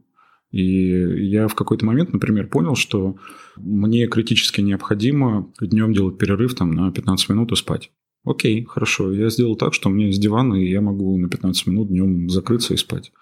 [0.51, 3.17] И я в какой-то момент, например, понял, что
[3.57, 7.91] мне критически необходимо днем делать перерыв там, на 15 минут и спать.
[8.25, 9.13] Окей, хорошо.
[9.13, 12.75] Я сделал так, что мне с дивана, и я могу на 15 минут днем закрыться
[12.75, 13.13] и спать.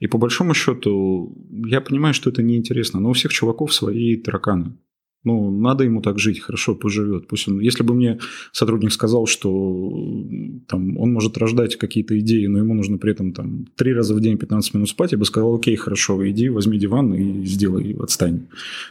[0.00, 1.34] И по большому счету,
[1.66, 4.76] я понимаю, что это неинтересно, но у всех чуваков свои тараканы.
[5.24, 7.28] Ну, надо ему так жить, хорошо, пусть живет.
[7.28, 7.60] Пусть он...
[7.60, 8.18] Если бы мне
[8.50, 10.26] сотрудник сказал, что
[10.66, 14.20] там, он может рождать какие-то идеи, но ему нужно при этом там, три раза в
[14.20, 18.48] день 15 минут спать, я бы сказал, окей, хорошо, иди, возьми диван и сделай, отстань.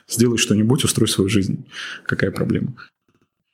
[0.07, 1.65] Сделай что-нибудь, устрой свою жизнь.
[2.05, 2.75] Какая проблема?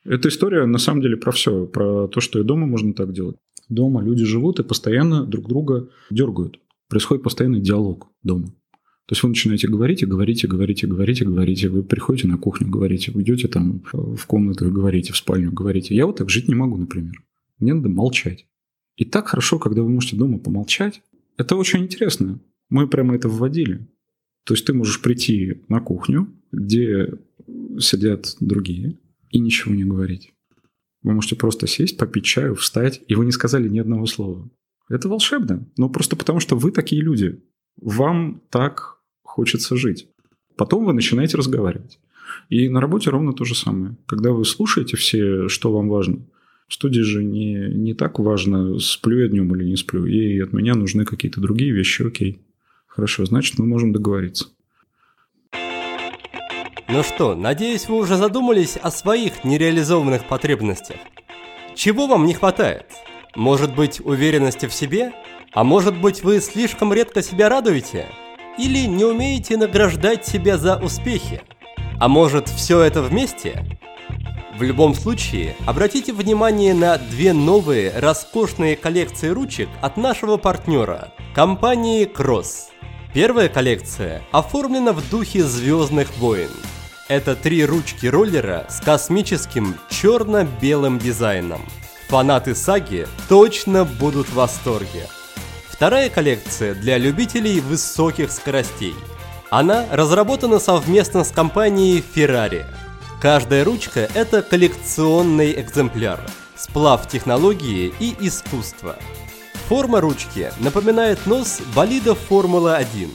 [0.05, 3.37] Эта история на самом деле про все, про то, что и дома можно так делать.
[3.69, 6.59] Дома люди живут и постоянно друг друга дергают.
[6.89, 8.53] Происходит постоянный диалог дома.
[9.07, 11.69] То есть вы начинаете говорить и говорите, говорите, говорите, говорите.
[11.69, 15.95] Вы приходите на кухню, говорите, вы идете там в комнату, говорите, в спальню, говорите.
[15.95, 17.23] Я вот так жить не могу, например.
[17.57, 18.47] Мне надо молчать.
[18.97, 21.01] И так хорошо, когда вы можете дома помолчать.
[21.37, 22.41] Это очень интересно.
[22.69, 23.87] Мы прямо это вводили.
[24.43, 27.13] То есть ты можешь прийти на кухню, где
[27.79, 30.33] сидят другие, и ничего не говорить.
[31.03, 34.49] Вы можете просто сесть, попить чаю, встать, и вы не сказали ни одного слова.
[34.89, 35.65] Это волшебно.
[35.77, 37.41] Но просто потому, что вы такие люди.
[37.77, 38.96] Вам так
[39.37, 40.07] хочется жить.
[40.55, 41.99] Потом вы начинаете разговаривать.
[42.49, 43.95] И на работе ровно то же самое.
[44.07, 46.21] Когда вы слушаете все, что вам важно,
[46.67, 50.05] в студии же не, не так важно, сплю я днем или не сплю.
[50.05, 52.01] Ей от меня нужны какие-то другие вещи.
[52.01, 52.41] Окей.
[52.87, 54.47] Хорошо, значит, мы можем договориться.
[56.89, 60.97] Ну что, надеюсь, вы уже задумались о своих нереализованных потребностях.
[61.75, 62.87] Чего вам не хватает?
[63.35, 65.13] Может быть, уверенности в себе?
[65.53, 68.07] А может быть, вы слишком редко себя радуете?
[68.57, 71.41] Или не умеете награждать себя за успехи?
[71.99, 73.65] А может все это вместе?
[74.57, 82.11] В любом случае, обратите внимание на две новые роскошные коллекции ручек от нашего партнера, компании
[82.11, 82.69] Cross.
[83.13, 86.49] Первая коллекция оформлена в духе Звездных войн.
[87.07, 91.61] Это три ручки роллера с космическим черно-белым дизайном.
[92.09, 95.07] Фанаты саги точно будут в восторге.
[95.77, 98.95] Вторая коллекция для любителей высоких скоростей.
[99.51, 102.65] Она разработана совместно с компанией Ferrari.
[103.21, 106.19] Каждая ручка– это коллекционный экземпляр,
[106.55, 108.95] сплав технологии и искусства.
[109.69, 113.11] Форма ручки напоминает нос болида Формулы-1,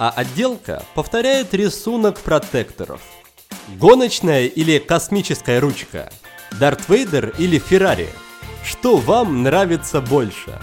[0.00, 3.02] а отделка повторяет рисунок протекторов.
[3.78, 6.10] Гоночная или космическая ручка?
[6.58, 8.08] Дарт Вейдер или Феррари?
[8.64, 10.58] Что вам нравится больше?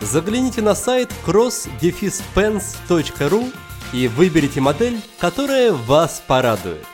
[0.00, 3.54] Загляните на сайт cross-pens.ru
[3.94, 6.84] и выберите модель, которая вас порадует.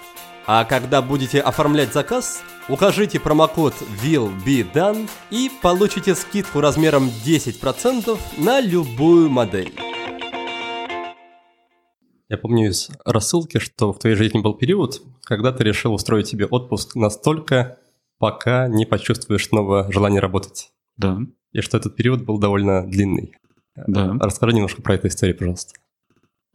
[0.47, 9.29] А когда будете оформлять заказ, укажите промокод WILLBEDONE и получите скидку размером 10% на любую
[9.31, 9.73] модель.
[12.29, 16.47] Я помню из рассылки, что в твоей жизни был период, когда ты решил устроить себе
[16.47, 17.81] отпуск настолько,
[18.19, 20.71] пока не почувствуешь снова желание работать.
[20.97, 21.21] Да
[21.53, 23.33] и что этот период был довольно длинный.
[23.87, 24.17] Да.
[24.21, 25.75] Расскажи немножко про эту историю, пожалуйста.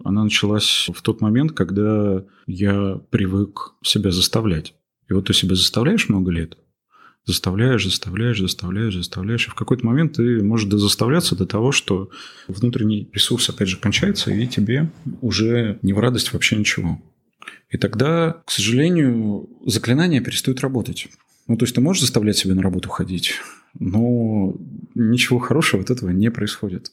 [0.04, 4.76] Она началась в тот момент, когда я привык себя заставлять.
[5.10, 6.58] И вот ты себя заставляешь много лет,
[7.26, 12.10] заставляешь, заставляешь, заставляешь, заставляешь, и в какой-то момент ты можешь заставляться до того, что
[12.48, 17.02] внутренний ресурс, опять же, кончается, и тебе уже не в радость вообще ничего.
[17.70, 21.08] И тогда, к сожалению, заклинания перестают работать.
[21.48, 23.36] Ну, то есть ты можешь заставлять себя на работу ходить,
[23.74, 24.56] но
[24.96, 26.92] ничего хорошего от этого не происходит.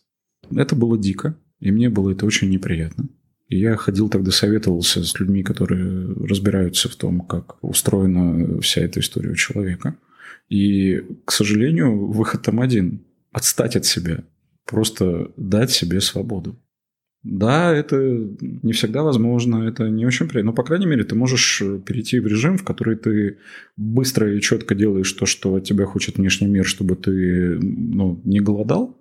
[0.55, 3.09] Это было дико, и мне было это очень неприятно.
[3.49, 9.01] И я ходил тогда, советовался с людьми, которые разбираются в том, как устроена вся эта
[9.01, 9.97] история у человека.
[10.49, 14.25] И, к сожалению, выход там один– отстать от себя,
[14.65, 16.59] просто дать себе свободу.
[17.25, 17.97] Да, это
[18.63, 20.51] не всегда возможно, это не очень приятно.
[20.51, 23.39] Но, по крайней мере, ты можешь э, перейти в режим, в который ты
[23.79, 28.41] быстро и четко делаешь то, что от тебя хочет внешний мир, чтобы ты ну, не
[28.41, 29.01] голодал.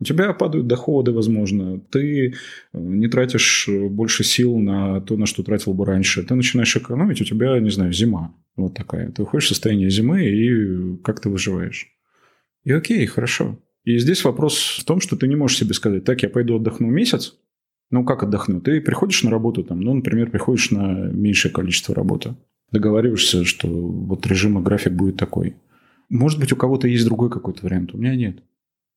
[0.00, 1.78] У тебя падают доходы, возможно.
[1.78, 2.32] Ты э,
[2.72, 6.24] не тратишь больше сил на то, на что тратил бы раньше.
[6.24, 8.34] Ты начинаешь экономить, у тебя, не знаю, зима.
[8.56, 9.12] Вот такая.
[9.12, 11.86] Ты уходишь в состояние зимы и как ты выживаешь.
[12.64, 13.56] И окей, хорошо.
[13.84, 16.88] И здесь вопрос в том, что ты не можешь себе сказать, так, я пойду отдохну
[16.88, 17.36] месяц,
[17.92, 18.64] ну, как отдохнуть?
[18.64, 22.34] Ты приходишь на работу, там, ну, например, приходишь на меньшее количество работы.
[22.72, 25.56] Договариваешься, что вот режим и график будет такой.
[26.08, 27.94] Может быть, у кого-то есть другой какой-то вариант.
[27.94, 28.42] У меня нет.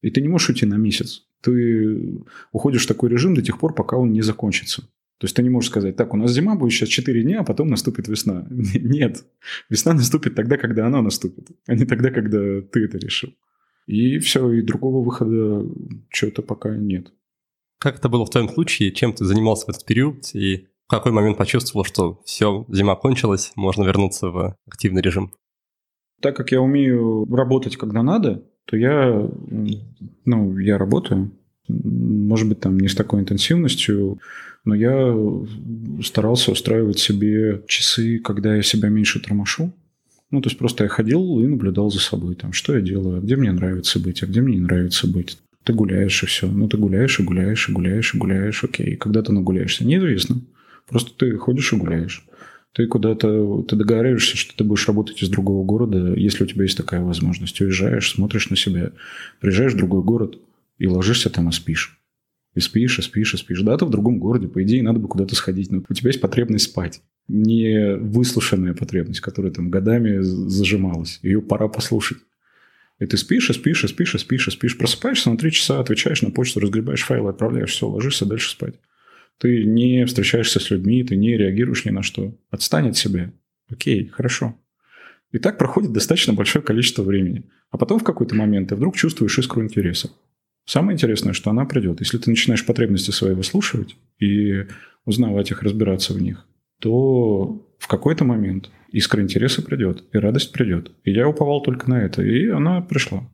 [0.02, 1.26] И ты не можешь уйти на месяц.
[1.42, 2.22] Ты
[2.54, 4.84] уходишь в такой режим до тех пор, пока он не закончится.
[5.18, 7.44] То есть ты не можешь сказать, так, у нас зима будет сейчас 4 дня, а
[7.44, 8.48] потом наступит весна.
[8.50, 9.26] Нет.
[9.70, 13.34] Весна наступит тогда, когда она наступит, а не тогда, когда ты это решил.
[13.88, 15.66] И все, и другого выхода
[16.10, 17.12] что-то пока нет.
[17.86, 18.92] Как это было в твоем случае?
[18.92, 20.34] Чем ты занимался в этот период?
[20.34, 25.32] И в какой момент почувствовал, что все, зима кончилась, можно вернуться в активный режим?
[26.20, 29.30] Так как я умею работать, когда надо, то я,
[30.26, 31.30] ну, я работаю.
[31.68, 34.20] Может быть, там не с такой интенсивностью,
[34.64, 35.16] но я
[36.04, 39.72] старался устраивать себе часы, когда я себя меньше тормошу.
[40.32, 43.36] Ну, то есть просто я ходил и наблюдал за собой, там, что я делаю, где
[43.36, 45.38] мне нравится быть, а где мне не нравится быть.
[45.66, 46.48] Ты гуляешь и все.
[46.48, 48.64] Ну, ты гуляешь и гуляешь и гуляешь и гуляешь.
[48.64, 48.96] Окей.
[48.96, 49.84] Когда ты нагуляешься?
[49.84, 50.42] Неизвестно.
[50.88, 52.26] Просто ты ходишь и гуляешь.
[52.74, 56.78] Ты куда-то, ты договариваешься, что ты будешь работать из другого города, если у тебя есть
[56.78, 57.60] такая возможность.
[57.62, 58.92] Уезжаешь, смотришь на себя,
[59.40, 60.38] приезжаешь в другой город
[60.78, 62.00] и ложишься там и спишь.
[62.54, 63.62] И спишь, и спишь, и спишь.
[63.62, 66.22] Да, ты в другом городе, по идее, надо бы куда-то сходить, но у тебя есть
[66.22, 67.02] потребность спать.
[67.28, 71.20] Не выслушанная потребность, которая там годами зажималась.
[71.24, 72.20] Ее пора послушать.
[73.00, 74.78] И ты спишь, и спишь, и спишь, и спишь, и спишь.
[74.78, 78.76] Просыпаешься на три часа, отвечаешь на почту, разгребаешь файлы, отправляешь, все, ложишься дальше спать.
[79.38, 82.38] Ты не встречаешься с людьми, ты не реагируешь ни на что.
[82.50, 83.34] Отстань от себя.
[83.70, 84.58] Окей, хорошо.
[85.32, 87.50] И так проходит достаточно большое количество времени.
[87.70, 90.12] А потом в какой-то момент ты вдруг чувствуешь искру интереса.
[90.66, 92.00] Самое интересное, что она придет.
[92.00, 94.66] Если ты начинаешь потребности свои выслушивать и
[95.04, 96.48] узнавать их, разбираться в них,
[96.80, 100.92] то в какой-то момент искра интереса придет, и радость придет.
[101.04, 103.30] И я уповал только на это, и она пришла.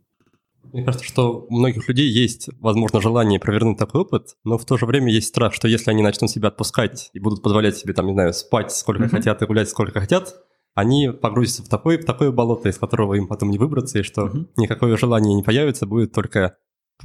[0.74, 4.78] Мне кажется, что у многих людей есть, возможно, желание провернуть такой опыт, но в то
[4.78, 8.08] же время есть страх, что если они начнут себя отпускать и будут позволять себе, там,
[8.08, 9.10] не знаю, спать сколько mm-hmm.
[9.10, 10.34] хотят и гулять сколько хотят,
[10.74, 14.28] они погрузятся в такое, в такое болото, из которого им потом не выбраться, и что
[14.28, 14.48] mm-hmm.
[14.58, 16.56] никакое желание не появится, будет только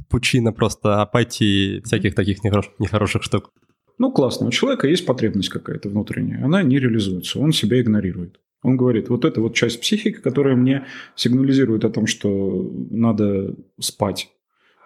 [0.09, 3.51] пучина просто апатии всяких таких нехорош, нехороших штук.
[3.97, 4.47] Ну, классно.
[4.47, 6.43] У человека есть потребность какая-то внутренняя.
[6.45, 7.39] Она не реализуется.
[7.39, 8.39] Он себя игнорирует.
[8.63, 10.85] Он говорит, вот это вот часть психики, которая мне
[11.15, 14.29] сигнализирует о том, что надо спать.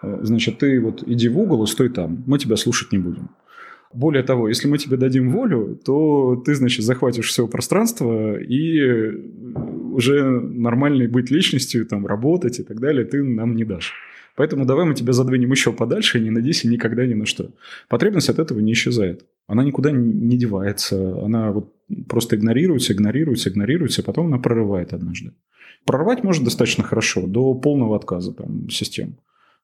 [0.02, 2.24] Э, значит, ты вот иди в угол и стой там.
[2.28, 3.30] Мы тебя слушать не будем.
[3.94, 9.12] Более того, если мы тебе дадим волю, то ты, значит, захватишь все пространство и
[9.94, 13.94] уже нормальной быть личностью, там, работать и так далее, ты нам не дашь.
[14.36, 17.52] Поэтому давай мы тебя задвинем еще подальше и не надейся никогда ни на что.
[17.90, 19.26] Потребность от этого не исчезает.
[19.52, 21.22] Она никуда не девается.
[21.22, 21.74] Она вот
[22.08, 25.34] просто игнорируется, игнорируется, игнорируется, и потом она прорывает однажды.
[25.86, 29.18] Прорвать может достаточно хорошо, до полного отказа там, систем.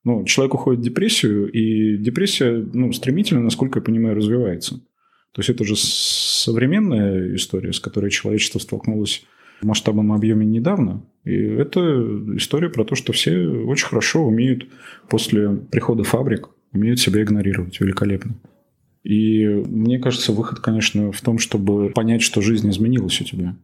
[0.03, 4.75] Но человек уходит в депрессию, и депрессия ну, стремительно, насколько я понимаю, развивается.
[5.31, 9.23] То есть это же современная история, с которой человечество столкнулось
[9.61, 11.01] в масштабном объеме недавно.
[11.23, 11.79] И это
[12.35, 14.67] история про то, что все очень хорошо умеют
[15.07, 18.35] после прихода фабрик, умеют себя игнорировать великолепно.
[19.07, 23.55] И мне кажется, выход, конечно, в том, чтобы понять, что жизнь изменилась у тебя.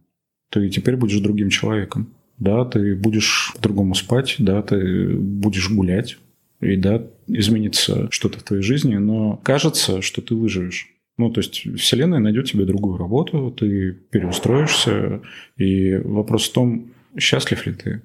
[0.48, 2.14] Ты теперь будешь другим человеком.
[2.38, 6.16] Да, ты будешь по-другому спать, да, ты будешь гулять,
[6.62, 10.88] и да, изменится что-то в твоей жизни, но кажется, что ты выживешь.
[11.18, 15.20] Ну, то есть Вселенная найдет тебе другую работу, ты переустроишься,
[15.58, 16.86] и вопрос в том,
[17.18, 18.02] счастлив ли ты,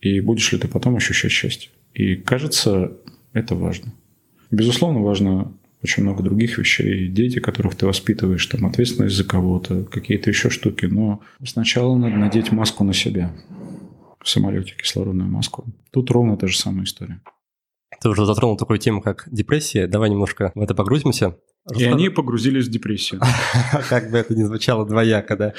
[0.00, 1.70] и будешь ли ты потом ощущать счастье.
[1.94, 2.94] И кажется,
[3.32, 3.92] это важно.
[4.50, 5.52] Безусловно, важно
[5.84, 10.86] очень много других вещей, дети, которых ты воспитываешь, там ответственность за кого-то, какие-то еще штуки,
[10.86, 13.32] но сначала надо надеть маску на себя
[14.20, 15.66] в самолете, кислородную маску.
[15.92, 17.20] Тут ровно та же самая история.
[18.00, 19.86] Ты уже затронул такую тему, как депрессия.
[19.86, 21.36] Давай немножко в это погрузимся.
[21.74, 23.20] И они погрузились в депрессию.
[23.88, 25.54] Как бы это ни звучало двояко, да.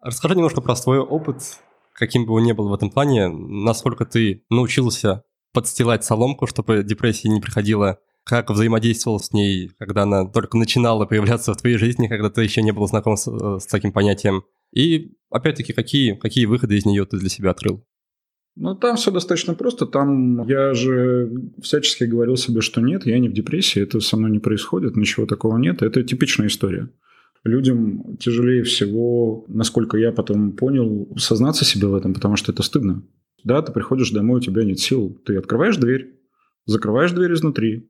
[0.00, 1.58] Расскажи немножко про свой опыт,
[1.92, 7.28] каким бы он ни был в этом плане, насколько ты научился подстилать соломку, чтобы депрессия
[7.28, 7.98] не приходила,
[8.28, 12.60] как взаимодействовал с ней, когда она только начинала появляться в твоей жизни, когда ты еще
[12.60, 14.44] не был знаком с, с таким понятием.
[14.70, 17.82] И, опять-таки, какие, какие выходы из нее ты для себя открыл?
[18.54, 19.86] Ну, там все достаточно просто.
[19.86, 24.30] Там я же всячески говорил себе, что нет, я не в депрессии, это со мной
[24.30, 25.80] не происходит, ничего такого нет.
[25.80, 26.90] Это типичная история.
[27.44, 33.04] Людям тяжелее всего, насколько я потом понял, сознаться себе в этом, потому что это стыдно.
[33.42, 35.18] Да, ты приходишь домой, у тебя нет сил.
[35.24, 36.18] Ты открываешь дверь,
[36.66, 37.88] закрываешь дверь изнутри,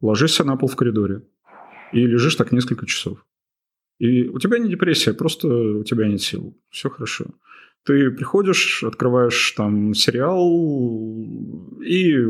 [0.00, 1.22] ложишься на пол в коридоре
[1.92, 3.24] и лежишь так несколько часов.
[3.98, 6.56] И у тебя не депрессия, просто у тебя нет сил.
[6.70, 7.26] Все хорошо.
[7.84, 10.40] Ты приходишь, открываешь там сериал
[11.84, 12.26] и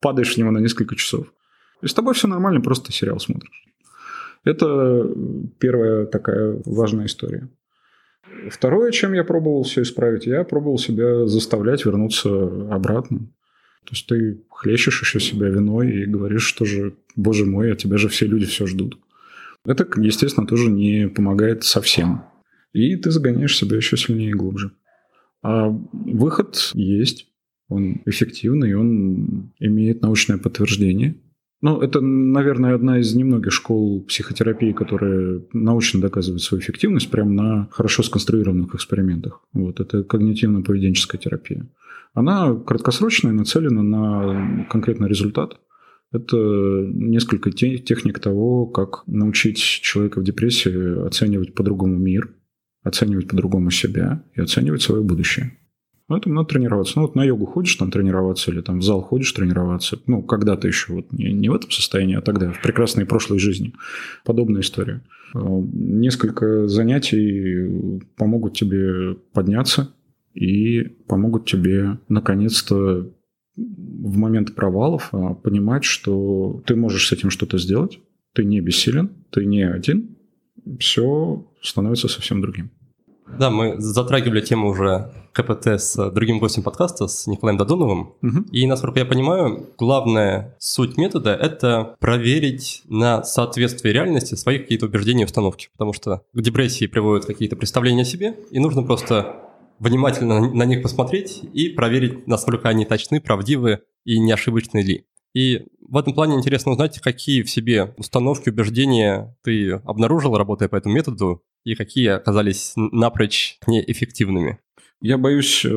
[0.00, 1.32] падаешь в него на несколько часов.
[1.80, 3.64] И с тобой все нормально, просто сериал смотришь.
[4.44, 5.08] Это
[5.58, 7.48] первая такая важная история.
[8.50, 12.30] Второе, чем я пробовал все исправить, я пробовал себя заставлять вернуться
[12.70, 13.28] обратно.
[13.84, 17.98] То есть ты хлещешь еще себя виной и говоришь, что же, боже мой, а тебя
[17.98, 18.98] же все люди все ждут.
[19.64, 22.22] Это, естественно, тоже не помогает совсем.
[22.72, 24.72] И ты загоняешь себя еще сильнее и глубже.
[25.42, 27.28] А выход есть,
[27.68, 31.16] он эффективный, он имеет научное подтверждение.
[31.60, 37.68] Ну, это, наверное, одна из немногих школ психотерапии, которая научно доказывает свою эффективность прямо на
[37.70, 39.40] хорошо сконструированных экспериментах.
[39.52, 41.68] Вот, это когнитивно-поведенческая терапия.
[42.14, 45.58] Она краткосрочная, нацелена на конкретный результат.
[46.12, 52.34] Это несколько техник того, как научить человека в депрессии оценивать по-другому мир,
[52.82, 55.56] оценивать по-другому себя и оценивать свое будущее.
[56.08, 56.94] Ну, этому надо тренироваться.
[56.96, 59.98] Ну, вот на йогу ходишь там тренироваться или там в зал ходишь тренироваться.
[60.06, 63.72] Ну, когда-то еще вот не, не в этом состоянии, а тогда, в прекрасной прошлой жизни.
[64.22, 65.02] Подобная история.
[65.34, 69.94] Э, несколько занятий помогут тебе подняться
[70.34, 73.10] и помогут тебе наконец-то
[73.56, 78.00] в момент провалов а, понимать, что ты можешь с этим что-то сделать,
[78.32, 80.16] ты не бессилен, ты не один,
[80.78, 82.70] все становится совсем другим.
[83.38, 88.14] Да, мы затрагивали тему уже КПТ с другим гостем подкаста, с Николаем Додоновым.
[88.22, 88.44] Угу.
[88.52, 95.22] И, насколько я понимаю, главная суть метода– это проверить на соответствие реальности свои какие-то убеждения
[95.22, 95.68] и установки.
[95.72, 99.36] Потому что к депрессии приводят какие-то представления о себе, и нужно просто
[99.82, 105.06] внимательно на них посмотреть и проверить, насколько они точны, правдивы и не ошибочны ли.
[105.34, 110.76] И в этом плане интересно узнать, какие в себе установки, убеждения ты обнаружил, работая по
[110.76, 114.58] этому методу, и какие оказались напрочь неэффективными.
[115.00, 115.70] Я боюсь э,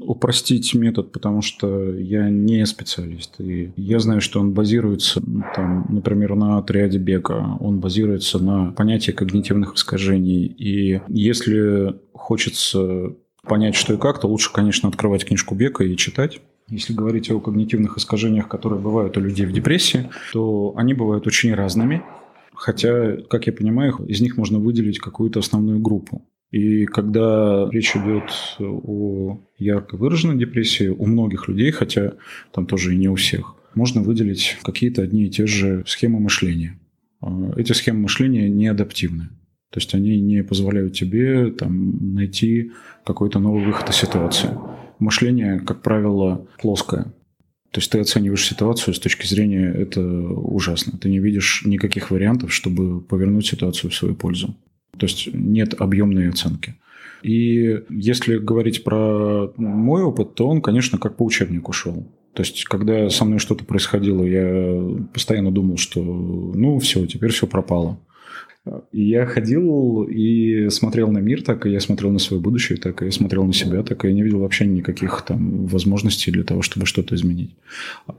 [0.00, 3.40] упростить метод, потому что я не специалист.
[3.40, 5.22] И я знаю, что он базируется,
[5.56, 7.56] там, например, на триаде Бека.
[7.58, 10.44] Он базируется на понятии когнитивных искажений.
[10.44, 16.40] И если хочется понять, что и как, то лучше, конечно, открывать книжку Бека и читать.
[16.68, 21.52] Если говорить о когнитивных искажениях, которые бывают у людей в депрессии, то они бывают очень
[21.54, 22.02] разными.
[22.54, 26.26] Хотя, как я понимаю, из них можно выделить какую-то основную группу.
[26.50, 32.14] И когда речь идет о ярко выраженной депрессии у многих людей, хотя
[32.52, 36.78] там тоже и не у всех, можно выделить какие-то одни и те же схемы мышления.
[37.20, 39.28] А, эти схемы мышления не адаптивны.
[39.70, 42.72] То есть они не позволяют тебе там, найти
[43.04, 44.50] какой-то новый выход из ситуации
[45.00, 47.04] мышление, как правило, плоское.
[47.72, 50.98] То есть ты оцениваешь ситуацию с точки зрения «это ужасно».
[50.98, 54.56] Ты не видишь никаких вариантов, чтобы повернуть ситуацию в свою пользу.
[54.98, 56.74] То есть нет объемной оценки.
[57.22, 62.06] И если говорить про мой опыт, то он, конечно, как по учебнику шел.
[62.34, 67.46] То есть, когда со мной что-то происходило, я постоянно думал, что ну все, теперь все
[67.46, 68.00] пропало.
[68.92, 73.00] И я ходил и смотрел на мир так, и я смотрел на свое будущее так,
[73.00, 76.44] и я смотрел на себя так, и я не видел вообще никаких там возможностей для
[76.44, 77.56] того, чтобы что-то изменить.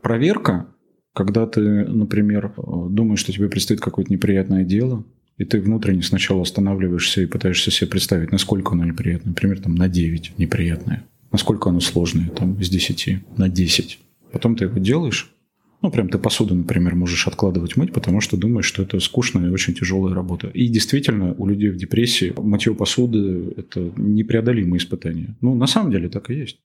[0.01, 0.67] Проверка,
[1.13, 5.05] когда ты, например, думаешь, что тебе предстоит какое-то неприятное дело,
[5.37, 9.29] и ты внутренне сначала останавливаешься и пытаешься себе представить, насколько оно неприятное.
[9.29, 11.03] Например, там на 9 неприятное.
[11.31, 13.99] Насколько оно сложное, там, с 10 на 10.
[14.31, 15.33] Потом ты его делаешь,
[15.82, 19.51] ну, прям ты посуду, например, можешь откладывать мыть, потому что думаешь, что это скучная и
[19.51, 20.47] очень тяжелая работа.
[20.47, 25.36] И действительно, у людей в депрессии мытье посуды– это непреодолимое испытание.
[25.41, 26.59] Ну, на самом деле так и есть.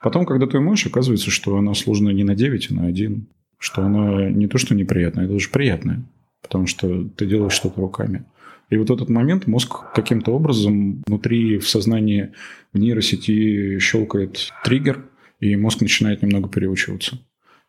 [0.00, 3.26] Потом, когда ты моешь, оказывается, что она сложная не на 9, а на 1.
[3.58, 6.04] Что она не то, что неприятная, это даже приятная.
[6.40, 8.24] Потому что ты делаешь что-то руками.
[8.70, 12.32] И вот этот момент мозг каким-то образом внутри в сознании
[12.72, 15.04] в нейросети щелкает триггер,
[15.40, 17.18] и мозг начинает немного переучиваться.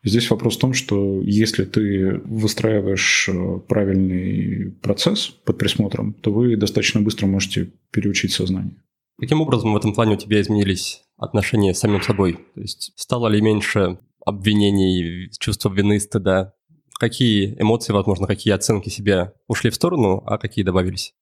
[0.04, 6.56] Здесь вопрос в том, что если ты выстраиваешь э, правильный процесс под присмотром, то вы
[6.56, 8.76] достаточно быстро можете переучить сознание.
[9.18, 12.34] Каким образом в этом плане у тебя изменились отношения с самим собой?
[12.54, 16.52] То есть стало ли меньше обвинений, чувства вины, стыда?
[17.00, 21.14] Какие эмоции, возможно, какие оценки себя ушли в сторону, а какие добавились?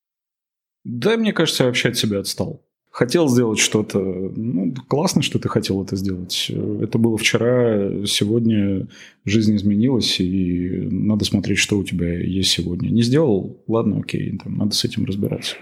[0.83, 2.62] Да, мне кажется, я вообще от себя отстал
[2.93, 3.99] хотел сделать что-то.
[3.99, 6.49] Ну, классно, что ты хотел это сделать.
[6.49, 8.87] Это было вчера, сегодня
[9.25, 12.89] жизнь изменилась, и надо смотреть, что у тебя есть сегодня.
[12.89, 13.63] Не сделал?
[13.67, 15.55] Ладно, окей, там, надо с этим разбираться.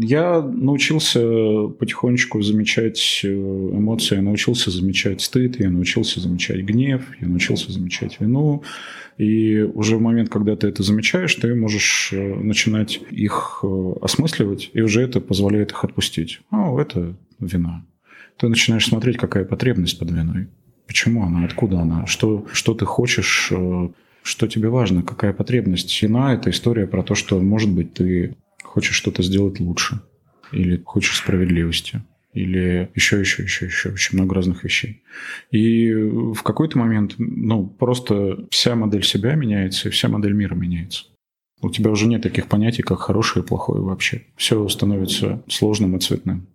[0.00, 7.28] Я научился потихонечку замечать э, эмоции, я научился замечать стыд, я научился замечать гнев, я
[7.28, 8.62] научился замечать вину,
[9.16, 14.70] и уже в момент, когда ты это замечаешь, ты можешь э, начинать их э, осмысливать,
[14.74, 16.40] и уже это позволяет их отпустить.
[16.50, 17.84] А, это вина.
[18.36, 20.48] Ты начинаешь смотреть, какая потребность под виной.
[20.88, 23.88] Почему она, откуда она, что, что ты хочешь, э,
[24.22, 26.02] что тебе важно, какая потребность.
[26.02, 30.00] Вина– это история про то, что, может быть, ты хочешь что-то сделать лучше
[30.50, 35.02] или хочешь справедливости или еще, еще, еще, еще очень много разных вещей.
[35.50, 41.04] И в какой-то момент, ну, просто вся модель себя меняется, и вся модель мира меняется.
[41.60, 44.22] У тебя уже нет таких понятий, как хорошее и плохое вообще.
[44.36, 46.47] Все становится сложным и цветным.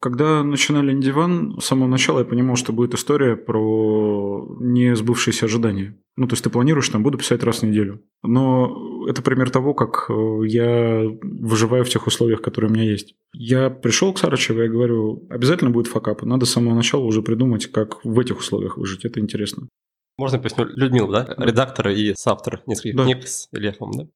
[0.00, 5.94] Когда начинали Индиван, с самого начала я понимал, что будет история про несбывшиеся ожидания.
[6.16, 8.02] Ну, то есть ты планируешь, там, буду писать раз в неделю.
[8.22, 13.14] Но это пример того, как э, я выживаю в тех условиях, которые у меня есть.
[13.34, 16.22] Я пришел к Сарычеву и говорю, обязательно будет факап.
[16.22, 19.04] Надо с самого начала уже придумать, как в этих условиях выжить.
[19.04, 19.68] Это интересно.
[20.16, 20.66] Можно поясню?
[20.76, 21.34] Людмила, да?
[21.44, 23.04] Редактор и соавтор нескольких да.
[23.04, 24.06] книг с Ильяхом, да?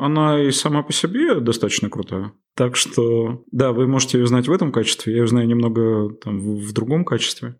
[0.00, 2.32] Она и сама по себе достаточно крутая.
[2.54, 6.38] Так что, да, вы можете ее знать в этом качестве, я ее знаю немного там,
[6.38, 7.56] в другом качестве.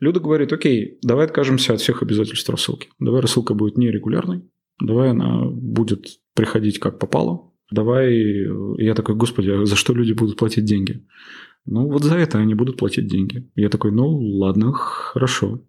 [0.00, 2.88] Люда говорит, окей, давай откажемся от всех обязательств рассылки.
[2.98, 4.42] Давай рассылка будет нерегулярной,
[4.80, 7.52] давай она будет приходить как попало.
[7.70, 8.46] Давай,
[8.78, 11.06] я такой, господи, а за что люди будут платить деньги?
[11.64, 13.50] Ну, вот за это они будут платить деньги.
[13.54, 15.62] Я такой, ну, ладно, хорошо.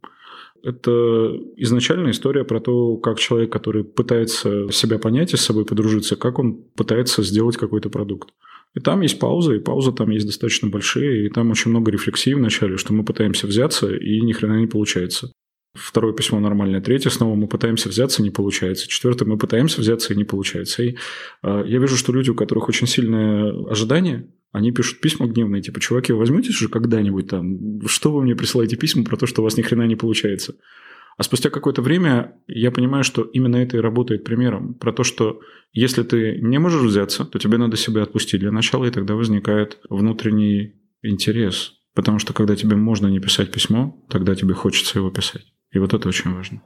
[0.63, 6.15] Это изначальная история про то, как человек, который пытается себя понять и с собой подружиться,
[6.15, 8.29] как он пытается сделать какой-то продукт.
[8.73, 12.33] И там есть пауза, и пауза там есть достаточно большие, и там очень много рефлексий
[12.33, 15.31] в начале, что мы пытаемся взяться, и ни хрена не получается.
[15.75, 16.79] Второе письмо нормальное.
[16.79, 18.87] Третье снова мы пытаемся взяться, не получается.
[18.87, 20.83] Четвертое мы пытаемся взяться, и не получается.
[20.83, 20.95] И
[21.43, 25.81] э, я вижу, что люди, у которых очень сильное ожидание, они пишут письма гневные, типа,
[25.81, 29.57] чуваки, возьмитесь же когда-нибудь там, что вы мне присылаете письма про то, что у вас
[29.57, 30.55] ни хрена не получается.
[31.17, 34.73] А спустя какое-то время я понимаю, что именно это и работает примером.
[34.75, 35.41] Про то, что
[35.73, 39.79] если ты не можешь взяться, то тебе надо себя отпустить для начала, и тогда возникает
[39.89, 41.73] внутренний интерес.
[41.93, 45.45] Потому что когда тебе можно не писать письмо, тогда тебе хочется его писать.
[45.75, 46.63] И вот это очень важно.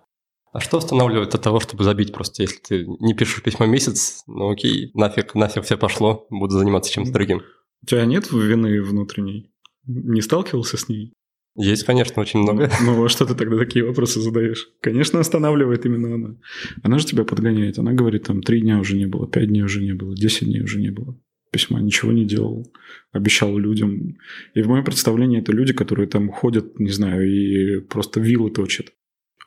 [0.53, 4.51] А что останавливает от того, чтобы забить просто, если ты не пишешь письмо месяц, ну
[4.51, 7.41] окей, нафиг, нафиг все пошло, буду заниматься чем-то другим.
[7.81, 9.51] У тебя нет вины внутренней?
[9.87, 11.13] Не сталкивался с ней?
[11.55, 12.69] Есть, конечно, очень много.
[12.81, 14.69] Ну, ну, а что ты тогда такие вопросы задаешь?
[14.79, 16.35] Конечно, останавливает именно она.
[16.83, 17.79] Она же тебя подгоняет.
[17.79, 20.61] Она говорит, там, три дня уже не было, пять дней уже не было, десять дней
[20.61, 21.19] уже не было
[21.51, 22.71] письма, ничего не делал,
[23.11, 24.17] обещал людям.
[24.53, 28.93] И в моем представлении это люди, которые там ходят, не знаю, и просто вилы точат.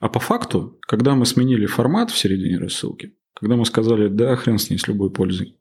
[0.02, 4.58] А по факту, когда мы сменили формат в середине рассылки, когда мы сказали, да, хрен
[4.58, 5.56] с ней, с любой пользой,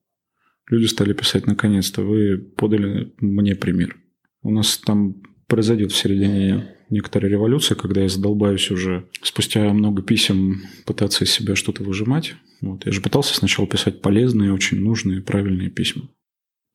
[0.68, 3.98] люди стали писать, наконец-то, вы подали мне пример.
[4.42, 10.64] У нас там произойдет в середине некоторая революция, когда я задолбаюсь уже спустя много писем
[10.88, 12.34] пытаться из себя что-то выжимать.
[12.62, 12.88] Вот.
[12.88, 16.10] Я же пытался сначала писать полезные, очень нужные, правильные письма.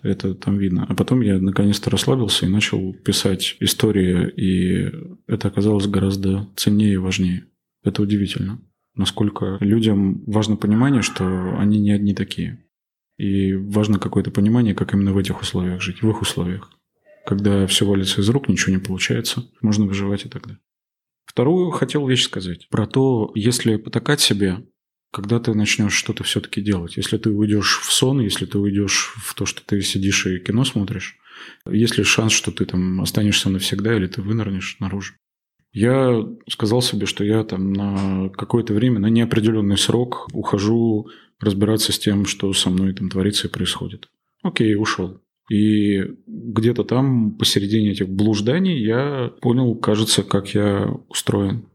[0.04, 0.86] Это там видно.
[0.88, 4.92] А потом я наконец-то расслабился и начал писать истории, и
[5.26, 7.46] это оказалось гораздо ценнее и важнее.
[7.86, 8.60] Это удивительно.
[8.96, 12.64] Насколько людям важно понимание, что они не одни такие.
[13.16, 16.72] И важно какое-то понимание, как именно в этих условиях жить, в их условиях.
[17.24, 20.58] Когда все валится из рук, ничего не получается, можно выживать и тогда.
[21.26, 22.68] Вторую хотел вещь сказать.
[22.70, 24.66] Про то, если потакать себе,
[25.12, 26.96] когда ты начнешь что-то все-таки делать.
[26.96, 30.64] Если ты уйдешь в сон, если ты уйдешь в то, что ты сидишь и кино
[30.64, 31.18] смотришь,
[31.70, 35.14] есть ли шанс, что ты там останешься навсегда или ты вынырнешь наружу?
[35.76, 41.08] Я сказал себе, что я там на какое-то время, на неопределенный срок ухожу
[41.38, 44.08] разбираться с тем, что со мной там творится и происходит.
[44.42, 45.20] Окей, ушел.
[45.50, 51.66] И где-то там посередине этих блужданий я понял, кажется, как я устроен.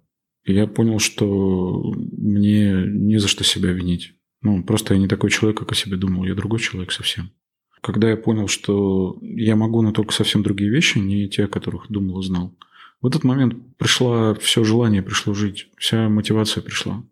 [0.45, 4.15] И я понял, что мне не за что себя винить.
[4.41, 6.23] Ну, просто я не такой человек, как о себе думал.
[6.23, 7.29] Я другой человек совсем.
[7.81, 11.85] Когда я понял, что я могу на только совсем другие вещи, не те, о которых
[11.89, 12.57] думал и знал,
[13.01, 17.03] в этот момент пришло все желание, пришло жить, вся мотивация пришла.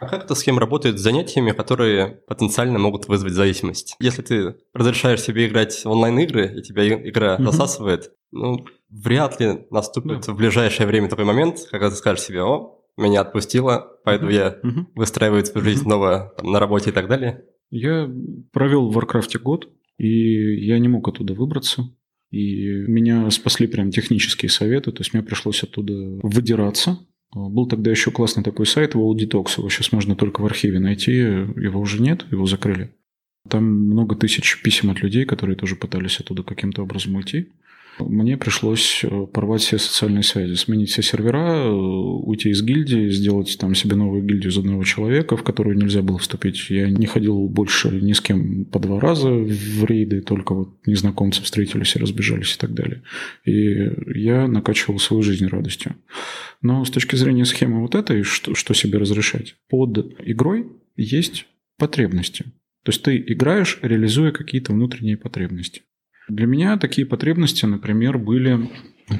[0.00, 3.96] А как эта схема работает с занятиями, которые потенциально могут вызвать зависимость?
[3.98, 7.44] Если ты разрешаешь себе играть в онлайн-игры, и тебя игра угу.
[7.44, 10.32] засасывает, ну, вряд ли наступит да.
[10.32, 14.34] в ближайшее время такой момент, когда ты скажешь себе, о, меня отпустило, пойду угу.
[14.34, 14.86] я угу.
[14.94, 17.44] выстраивать свою жизнь снова там, на работе и так далее.
[17.70, 18.08] Я
[18.52, 19.68] провел в Warcraft е год,
[19.98, 21.90] и я не мог оттуда выбраться.
[22.30, 26.98] И меня спасли прям технические советы, то есть мне пришлось оттуда выдираться.
[27.34, 31.12] Был тогда еще классный такой сайт WoW Detox, его сейчас можно только в архиве найти,
[31.12, 32.94] его уже нет, его закрыли.
[33.48, 37.48] Там много тысяч писем от людей, которые тоже пытались оттуда каким-то образом уйти.
[37.98, 43.56] Мне пришлось э, порвать все социальные связи, сменить все сервера, э, уйти из гильдии, сделать
[43.58, 46.70] там себе новую гильдию из одного человека, в которую нельзя было вступить.
[46.70, 51.42] Я не ходил больше ни с кем по два раза в рейды, только вот незнакомцы
[51.42, 53.02] встретились и разбежались и так далее.
[53.44, 55.96] И я накачивал свою жизнь радостью.
[56.62, 61.46] Но с точки зрения схемы вот этой, что, что себе разрешать, под игрой есть
[61.78, 62.44] потребности.
[62.82, 65.82] То есть ты играешь, реализуя какие-то внутренние потребности.
[66.28, 68.70] Для меня такие потребности, например, были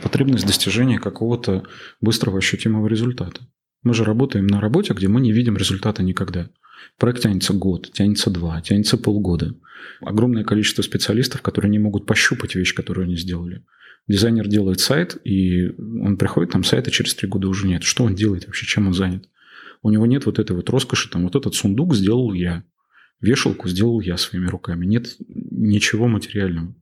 [0.02, 1.64] потребность достижения какого-то
[2.00, 3.40] быстрого ощутимого результата.
[3.82, 6.50] Мы же работаем на работе, где мы не видим результата никогда.
[6.98, 9.54] Проект тянется год, тянется два, тянется полгода.
[10.00, 13.64] Огромное количество специалистов, которые не могут пощупать вещь, которую они сделали.
[14.06, 17.84] Дизайнер делает сайт, и он приходит, там сайта через три года уже нет.
[17.84, 19.28] Что он делает вообще, чем он занят?
[19.82, 22.64] У него нет вот этой вот роскоши, там вот этот сундук сделал я,
[23.20, 24.86] вешалку сделал я своими руками.
[24.86, 26.74] Нет ничего материального.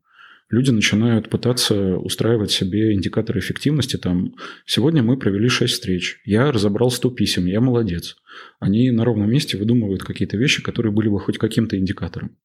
[0.48, 3.96] Люди начинают пытаться устраивать себе индикаторы эффективности.
[3.96, 4.34] Там,
[4.64, 8.16] сегодня мы провели 6 встреч, я разобрал 100 писем, я молодец.
[8.60, 12.36] Они на ровном месте выдумывают какие-то вещи, которые были бы хоть каким-то индикатором.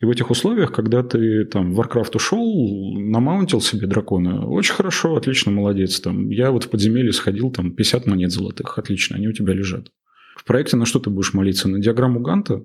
[0.00, 5.16] И в этих условиях, когда ты там в Warcraft ушел, намаунтил себе дракона, очень хорошо,
[5.16, 6.00] отлично, молодец.
[6.00, 9.90] Там, я вот в подземелье сходил, там 50 монет золотых, отлично, они у тебя лежат.
[10.36, 11.66] В проекте на что ты будешь молиться?
[11.68, 12.62] На диаграмму Ганта?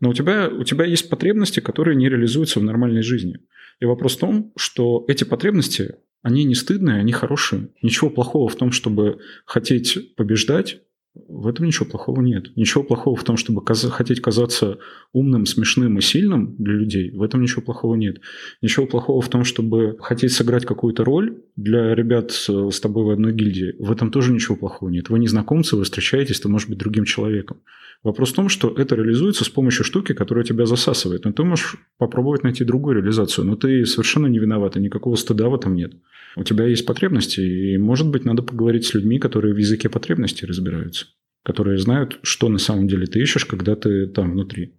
[0.00, 3.38] Но у тебя, у тебя есть потребности, которые не реализуются в нормальной жизни.
[3.80, 7.68] И вопрос в том, что эти потребности, они не стыдные, они хорошие.
[7.82, 10.80] Ничего плохого в том, чтобы хотеть побеждать,
[11.28, 12.54] в этом ничего плохого нет.
[12.56, 14.78] Ничего плохого в том, чтобы каз- хотеть казаться
[15.12, 17.10] умным, смешным и сильным для людей.
[17.10, 18.20] В этом ничего плохого нет.
[18.60, 23.32] Ничего плохого в том, чтобы хотеть сыграть какую-то роль для ребят с тобой в одной
[23.32, 23.74] гильдии.
[23.78, 25.08] В этом тоже ничего плохого нет.
[25.08, 27.62] Вы незнакомцы, вы встречаетесь, ты можешь быть другим человеком.
[28.06, 31.24] Вопрос в том, что это реализуется с помощью штуки, которая тебя засасывает.
[31.24, 35.48] Но ты можешь попробовать найти другую реализацию, но ты совершенно не виноват, и никакого стыда
[35.48, 35.92] в этом нет.
[36.36, 40.46] У тебя есть потребности, и, может быть, надо поговорить с людьми, которые в языке потребностей
[40.46, 41.06] разбираются,
[41.42, 44.76] которые знают, что на самом деле ты ищешь, когда ты там внутри.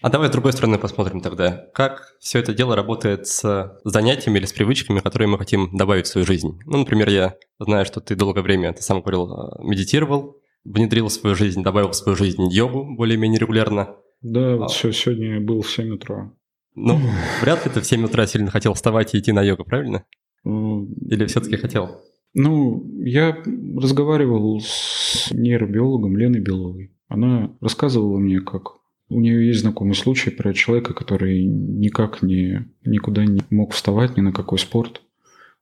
[0.00, 4.46] А давай с другой стороны посмотрим тогда, как все это дело работает с занятиями или
[4.46, 6.60] с привычками, которые мы хотим добавить в свою жизнь.
[6.66, 11.12] Ну, например, я знаю, что ты долгое время, ты сам говорил, а, медитировал, внедрил в
[11.12, 13.96] свою жизнь, добавил в свою жизнь йогу более-менее регулярно.
[14.20, 14.92] Да, вот а...
[14.92, 16.32] сегодня был в 7 утра.
[16.74, 16.98] Ну,
[17.40, 20.04] вряд ли ты в 7 утра сильно хотел вставать и идти на йогу, правильно?
[20.44, 22.02] Или все-таки хотел?
[22.34, 23.36] Ну, я
[23.76, 26.96] разговаривал с нейробиологом Леной Беловой.
[27.08, 28.78] Она рассказывала мне, как
[29.10, 34.22] у нее есть знакомый случай про человека, который никак не, никуда не мог вставать, ни
[34.22, 35.02] на какой спорт.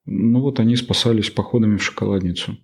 [0.07, 2.57] Ну вот они спасались походами в шоколадницу.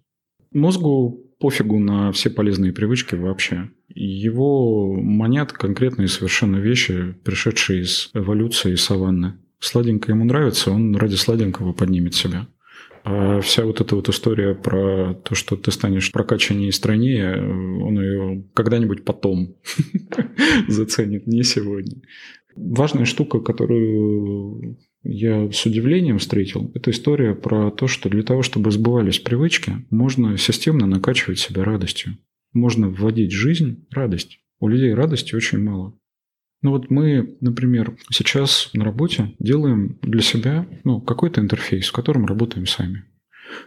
[0.57, 3.69] Мозгу пофигу на все полезные привычки вообще.
[3.95, 9.35] Его манят конкретные совершенно вещи, пришедшие из эволюции и саванны.
[9.59, 12.47] Сладенькое ему нравится, он ради сладенького поднимет себя.
[13.05, 18.01] А вся вот эта вот история про то, что ты станешь прокачаннее и стройнее, он
[18.01, 19.57] ее когда-нибудь потом
[20.69, 22.01] заценит, не сегодня.
[22.57, 24.79] Важная штука, которую
[25.09, 30.37] я с удивлением встретил, это история про то, что для того, чтобы сбывались привычки, можно
[30.37, 32.19] системно накачивать себя радостью.
[32.53, 34.41] Можно вводить в жизнь радость.
[34.61, 35.99] У людей радости очень мало.
[36.63, 42.27] Ну вот мы, например, сейчас на работе делаем для себя ну, какой-то интерфейс, в котором
[42.27, 43.05] работаем сами.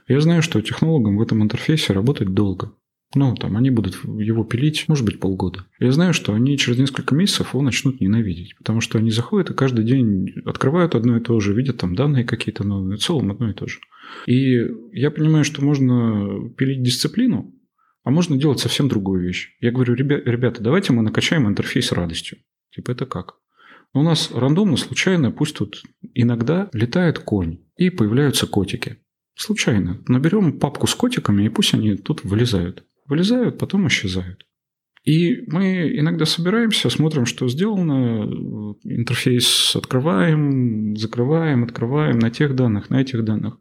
[0.08, 2.74] Я знаю, что технологам в этом интерфейсе работать долго.
[3.16, 5.66] Ну, там, они будут его пилить, может быть, полгода.
[5.80, 9.55] Я знаю, что они через несколько месяцев его начнут ненавидеть, потому что они заходят и
[9.55, 13.49] каждый день открывают одно и то же, видят там данные какие-то новые, в целом одно
[13.49, 13.80] и то же.
[14.28, 17.51] И я понимаю, что можно пилить дисциплину,
[18.03, 19.57] а можно делать совсем другую вещь.
[19.60, 22.38] Я говорю, ребята, давайте мы накачаем интерфейс радостью.
[22.72, 23.38] Типа это как?
[23.91, 25.82] У нас рандомно, случайно, пусть тут
[26.14, 28.97] иногда летает конь и появляются котики.
[29.36, 30.03] Случайно.
[30.07, 34.45] Наберем папку с котиками, и пусть они тут вылезают вылезают, потом исчезают.
[35.03, 43.01] И мы иногда собираемся, смотрим, что сделано, интерфейс открываем, закрываем, открываем на тех данных, на
[43.01, 43.57] этих данных.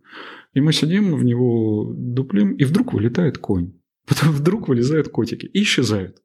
[0.54, 3.72] И мы сидим в него, дуплим, и вдруг вылетает конь.
[4.06, 6.16] Потом вдруг вылезают котики и исчезают.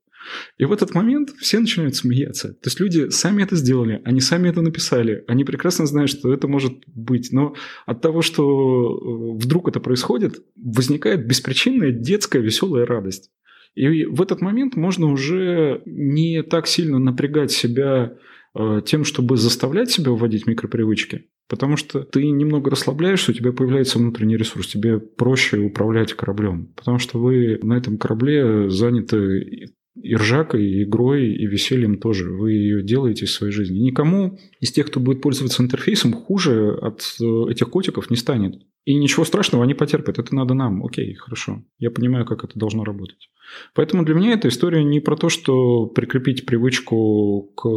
[0.57, 2.49] И в этот момент все начинают смеяться.
[2.49, 6.47] То есть люди сами это сделали, они сами это написали, они прекрасно знают, что это
[6.47, 7.32] может быть.
[7.32, 7.55] Но
[7.86, 13.32] от того, что э, вдруг это происходит, возникает беспричинная детская веселая радость.
[13.76, 18.13] И в этот момент можно уже не так сильно напрягать себя
[18.55, 23.97] э, тем, чтобы заставлять себя вводить микропривычки, потому что ты немного расслабляешься, у тебя появляется
[23.97, 30.65] внутренний ресурс, тебе проще управлять кораблем, потому что вы на этом корабле заняты и ржакой,
[30.65, 32.31] и игрой, и весельем тоже.
[32.31, 33.77] Вы ее делаете из своей жизни.
[33.79, 38.61] Никому из тех, кто будет пользоваться интерфейсом, хуже от э, этих котиков не станет.
[38.85, 40.19] И ничего страшного они потерпят.
[40.19, 40.83] Это надо нам.
[40.83, 41.63] Окей, хорошо.
[41.79, 43.29] Я понимаю, как это должно работать.
[43.75, 47.69] Поэтому для меня эта история не про то, что прикрепить привычку к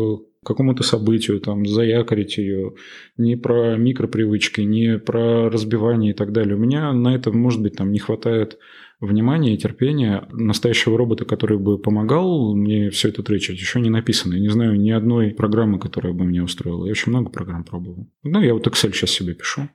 [0.44, 2.74] какому-то событию, там, заякорить ее,
[3.16, 6.56] не про микропривычки, не про разбивание и так далее.
[6.56, 8.58] У меня на это, может быть, там не хватает
[9.06, 14.34] внимания и терпения настоящего робота, который бы помогал мне все это тречить, еще не написано.
[14.34, 16.84] Я не знаю ни одной программы, которая бы меня устроила.
[16.86, 18.08] Я очень много программ пробовал.
[18.22, 19.68] Ну, я вот Excel сейчас себе пишу.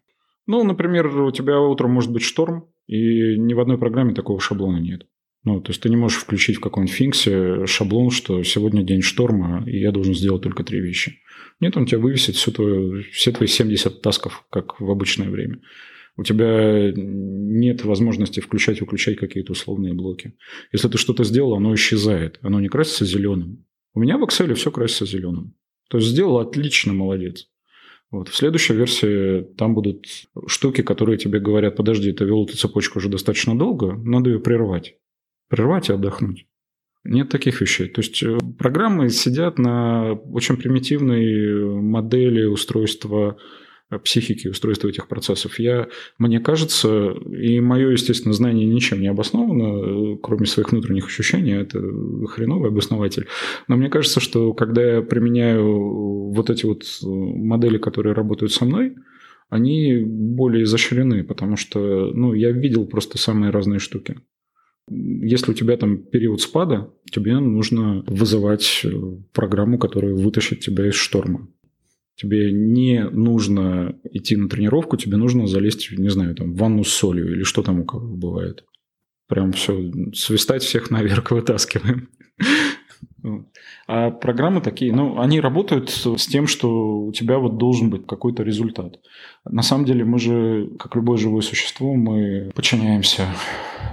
[0.48, 4.78] Ну, например, у тебя утром может быть шторм, и ни в одной программе такого шаблона
[4.78, 5.06] нет.
[5.44, 9.64] Ну, то есть ты не можешь включить в каком-нибудь финксе шаблон, что сегодня день шторма,
[9.66, 11.20] и я должен сделать только три вещи.
[11.60, 15.60] Нет, он тебя вывесит всю твою, все твои 70 тасков, как в обычное время.
[16.22, 20.36] У тебя нет возможности включать и выключать какие-то условные блоки.
[20.72, 22.38] Если ты что-то сделал, оно исчезает.
[22.44, 23.66] Оно не красится зеленым.
[23.96, 25.56] У меня в Excel все красится зеленым.
[25.90, 27.48] То есть сделал отлично, молодец.
[28.12, 28.30] Вот.
[28.30, 30.06] В следующей версии там будут
[30.46, 34.98] штуки, которые тебе говорят, подожди, ты вел эту цепочку уже достаточно долго, надо ее прервать.
[35.50, 36.46] Прервать и отдохнуть.
[37.04, 37.88] Нет таких вещей.
[37.90, 43.38] То есть э, программы сидят на очень примитивной модели устройства
[44.00, 45.60] психики, устройства этих процессов.
[45.60, 45.88] Я,
[46.18, 51.82] мне кажется, и мое, естественно, знание ничем не обосновано, э, кроме своих внутренних ощущений, это
[52.28, 53.28] хреновый обоснователь.
[53.68, 58.96] Но мне кажется, что когда я применяю вот эти вот модели, которые работают со мной,
[59.50, 64.18] они более изощрены, потому что ну, я видел просто самые разные штуки.
[64.90, 68.90] Если у тебя там период спада, тебе нужно вызывать э,
[69.34, 71.48] программу, которая вытащит тебя из шторма.
[72.22, 76.90] Тебе не нужно идти на тренировку, тебе нужно залезть, не знаю, там, в ванну с
[76.90, 78.64] солью или что там у кого бывает.
[79.28, 82.10] Прям все, свистать всех наверх вытаскиваем.
[83.88, 88.44] А программы такие, ну, они работают с тем, что у тебя вот должен быть какой-то
[88.44, 89.00] результат.
[89.46, 93.28] На самом деле мы же, как любое живое существо, мы подчиняемся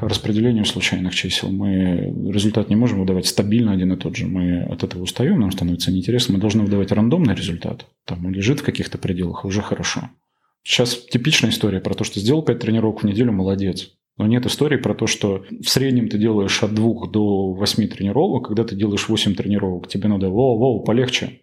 [0.01, 1.51] распределению случайных чисел.
[1.51, 4.27] Мы результат не можем выдавать стабильно один и тот же.
[4.27, 6.35] Мы от этого устаем, нам становится неинтересно.
[6.35, 7.87] Мы должны выдавать рандомный результат.
[8.05, 10.11] Там он лежит в каких-то пределах, уже хорошо.
[10.63, 13.93] Сейчас типичная история про то, что сделал 5 тренировок в неделю, молодец.
[14.19, 18.49] Но нет истории про то, что в среднем ты делаешь от двух до восьми тренировок,
[18.49, 21.43] когда ты делаешь 8 тренировок, тебе надо воу-воу, полегче.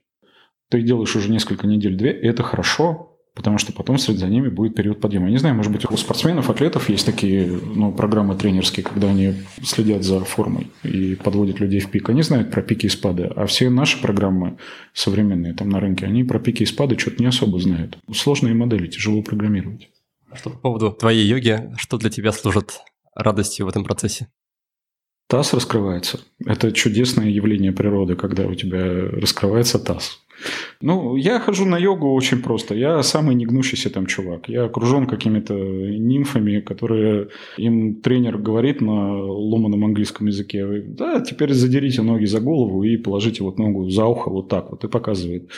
[0.69, 4.49] Ты делаешь уже несколько недель, две, и это хорошо, потому что потом вслед за ними
[4.49, 5.27] будет период подъема.
[5.27, 9.35] Я не знаю, может быть, у спортсменов, атлетов есть такие ну, программы тренерские, когда они
[9.63, 12.09] следят за формой и подводят людей в пик.
[12.09, 14.57] Они знают про пики и спады, а все наши программы
[14.93, 17.97] современные там на рынке, они про пики и спады что-то не особо знают.
[18.13, 19.89] Сложные модели, тяжело программировать.
[20.33, 22.81] Что по поводу твоей йоги, что для тебя служит
[23.15, 24.27] радостью в этом процессе?
[25.27, 26.19] Таз раскрывается.
[26.45, 30.19] Это чудесное явление природы, когда у тебя раскрывается таз.
[30.81, 32.75] Ну, я хожу на йогу очень просто.
[32.75, 34.49] Я самый негнущийся там чувак.
[34.49, 40.83] Я окружен какими-то нимфами, которые им тренер говорит на ломаном английском языке.
[40.85, 44.83] Да, теперь задерите ноги за голову и положите вот ногу за ухо вот так вот
[44.83, 45.49] и показывает.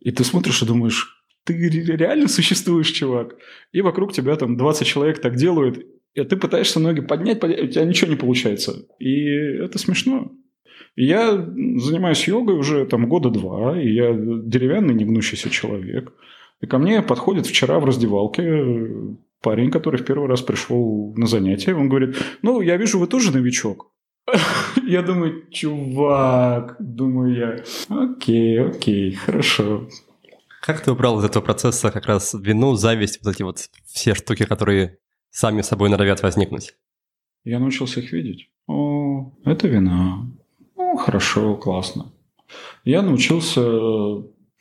[0.00, 3.36] И ты смотришь и думаешь, ты реально существуешь, чувак.
[3.72, 5.84] И вокруг тебя там 20 человек так делают,
[6.14, 8.86] и ты пытаешься ноги поднять, поднять, у тебя ничего не получается.
[8.98, 10.32] И это смешно.
[10.96, 16.12] Я занимаюсь йогой уже там года два, и я деревянный негнущийся человек.
[16.60, 21.74] И ко мне подходит вчера в раздевалке парень, который в первый раз пришел на занятие.
[21.74, 23.92] Он говорит, ну, я вижу, вы тоже новичок.
[24.86, 29.88] Я думаю, чувак, думаю я, окей, окей, хорошо.
[30.60, 34.44] Как ты убрал из этого процесса как раз вину, зависть, вот эти вот все штуки,
[34.44, 34.98] которые
[35.30, 36.74] сами собой норовят возникнуть?
[37.44, 38.50] Я научился их видеть.
[38.66, 40.26] О, это вина.
[40.76, 42.12] Ну, хорошо, классно.
[42.84, 43.62] Я научился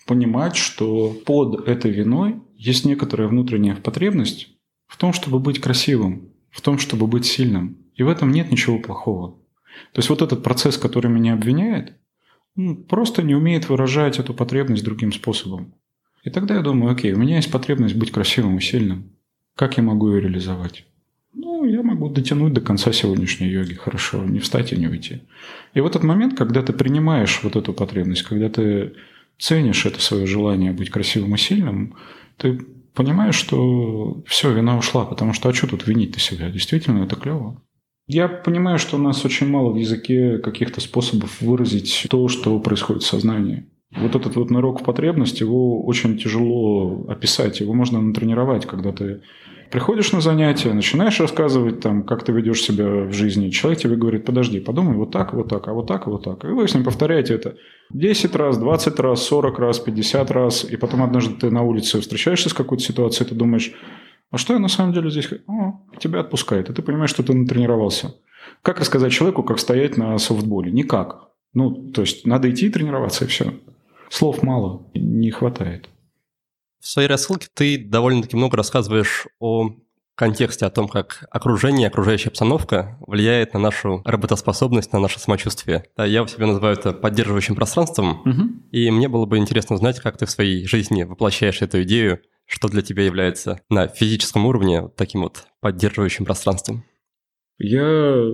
[0.05, 4.49] понимать, что под этой виной есть некоторая внутренняя потребность
[4.87, 7.77] в том, чтобы быть красивым, в том, чтобы быть сильным.
[7.95, 9.39] И в этом нет ничего плохого.
[9.93, 11.97] То есть вот этот процесс, который меня обвиняет,
[12.87, 15.75] просто не умеет выражать эту потребность другим способом.
[16.23, 19.11] И тогда я думаю, окей, у меня есть потребность быть красивым и сильным.
[19.55, 20.85] Как я могу ее реализовать?
[21.33, 25.21] Ну, я могу дотянуть до конца сегодняшней йоги, хорошо, не встать и не уйти.
[25.73, 28.93] И в этот момент, когда ты принимаешь вот эту потребность, когда ты
[29.37, 31.95] ценишь это свое желание быть красивым и сильным,
[32.37, 32.59] ты
[32.93, 36.49] понимаешь, что все, вина ушла, потому что а что тут винить-то себя?
[36.49, 37.61] Действительно, это клево.
[38.07, 43.03] Я понимаю, что у нас очень мало в языке каких-то способов выразить то, что происходит
[43.03, 43.67] в сознании.
[43.95, 49.21] Вот этот вот нырок в потребность, его очень тяжело описать, его можно натренировать, когда ты
[49.71, 53.49] приходишь на занятия, начинаешь рассказывать, там, как ты ведешь себя в жизни.
[53.49, 56.43] Человек тебе говорит, подожди, подумай вот так, вот так, а вот так, вот так.
[56.43, 57.55] И вы с ним повторяете это
[57.91, 60.63] 10 раз, 20 раз, 40 раз, 50 раз.
[60.65, 63.73] И потом однажды ты на улице встречаешься с какой-то ситуацией, ты думаешь,
[64.31, 65.29] а что я на самом деле здесь?
[65.47, 68.15] О, тебя отпускает, и ты понимаешь, что ты натренировался.
[68.61, 70.71] Как рассказать человеку, как стоять на софтболе?
[70.71, 71.29] Никак.
[71.53, 73.53] Ну, то есть надо идти и тренироваться, и все.
[74.09, 75.89] Слов мало, не хватает.
[76.79, 79.71] В своей рассылке ты довольно-таки много рассказываешь о
[80.15, 85.85] контексте, о том, как окружение, окружающая обстановка влияет на нашу работоспособность, на наше самочувствие.
[85.97, 88.49] Я у себя называю это поддерживающим пространством, угу.
[88.71, 92.67] и мне было бы интересно узнать, как ты в своей жизни воплощаешь эту идею, что
[92.67, 96.83] для тебя является на физическом уровне таким вот поддерживающим пространством.
[97.57, 98.25] Я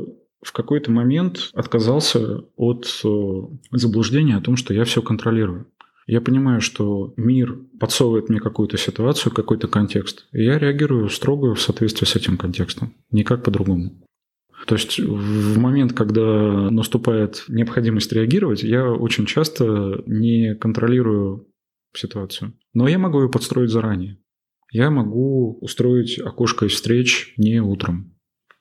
[0.46, 3.41] в какой-то момент отказался от э,
[3.72, 5.68] заблуждения о том, что я все контролирую.
[6.06, 11.62] Я понимаю, что мир подсовывает мне какую-то ситуацию, какой-то контекст, и я реагирую строго в
[11.62, 14.04] соответствии с этим контекстом, никак по-другому.
[14.68, 21.48] То есть в момент, когда наступает необходимость реагировать, я очень часто не контролирую
[21.96, 22.54] ситуацию.
[22.76, 24.20] Но я могу ее подстроить заранее.
[24.72, 28.14] Я могу устроить окошко из встреч не утром,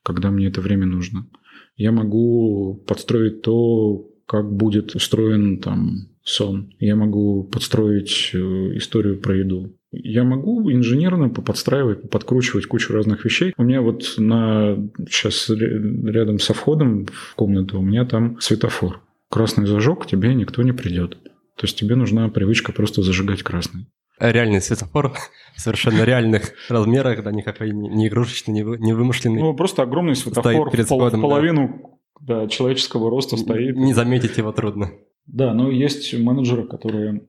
[0.03, 1.29] когда мне это время нужно.
[1.77, 6.73] Я могу подстроить то, как будет устроен там сон.
[6.79, 8.39] Я могу подстроить э,
[8.77, 9.77] историю про еду.
[9.93, 13.55] Я могу инженерно подстраивать, подкручивать кучу разных вещей.
[13.57, 14.77] У меня вот на
[15.09, 19.01] сейчас рядом со входом в комнату у меня там светофор.
[19.31, 21.19] Красный зажег, тебе никто не придет.
[21.57, 23.87] То есть тебе нужна привычка просто зажигать красный.
[24.19, 25.13] Реальный светофор
[25.57, 29.41] в совершенно реальных размерах, да, никакой не игрушечный, не вымышленный.
[29.41, 32.43] Ну, просто огромный светофор в, пол, в половину да.
[32.43, 33.77] Да, человеческого роста стоит.
[33.77, 34.93] Не заметить его трудно.
[35.27, 37.23] Да, но есть менеджеры, которые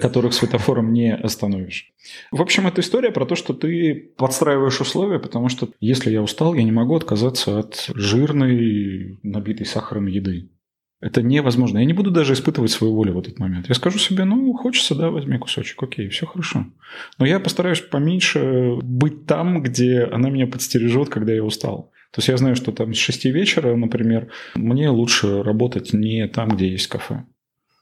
[0.00, 1.90] которых светофором не остановишь.
[2.30, 6.54] В общем, это история про то, что ты подстраиваешь условия, потому что если я устал,
[6.54, 10.50] я не могу отказаться от жирной, набитой сахаром еды.
[11.00, 11.78] Это невозможно.
[11.78, 13.68] Я не буду даже испытывать свою волю в этот момент.
[13.68, 16.66] Я скажу себе, ну, хочется, да, возьми кусочек, окей, все хорошо.
[17.18, 21.92] Но я постараюсь поменьше быть там, где она меня подстережет, когда я устал.
[22.12, 26.48] То есть я знаю, что там с 6 вечера, например, мне лучше работать не там,
[26.48, 27.26] где есть кафе.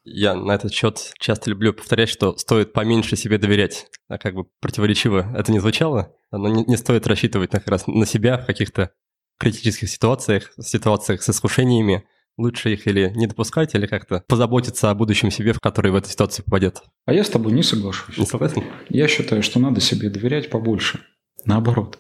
[0.02, 3.86] Я на этот счет часто люблю повторять, что стоит поменьше себе доверять.
[4.08, 7.86] А как бы противоречиво это не звучало, но не, не стоит рассчитывать на, как раз
[7.86, 8.90] на себя в каких-то
[9.38, 12.04] критических ситуациях, ситуациях с искушениями,
[12.36, 16.10] лучше их или не допускать, или как-то позаботиться о будущем себе, в который в этой
[16.10, 16.82] ситуации попадет.
[17.06, 18.18] А я с тобой не соглашусь.
[18.18, 18.64] Не согласен?
[18.88, 21.00] Я считаю, что надо себе доверять побольше.
[21.44, 21.98] Наоборот.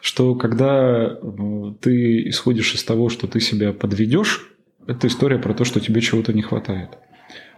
[0.00, 4.50] Что когда э, ты исходишь из того, что ты себя подведешь,
[4.86, 6.90] это история про то, что тебе чего-то не хватает.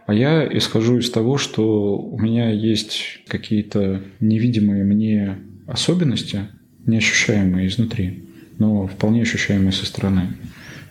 [0.06, 6.48] А я исхожу из того, что у меня есть какие-то невидимые мне особенности,
[6.86, 8.24] неощущаемые изнутри,
[8.58, 10.28] но вполне ощущаемые со стороны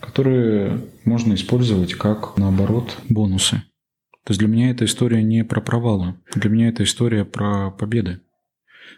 [0.02, 3.64] которые можно использовать как, наоборот, бонусы.
[4.24, 8.22] То есть для меня эта история не про провалы, для меня это история про победы.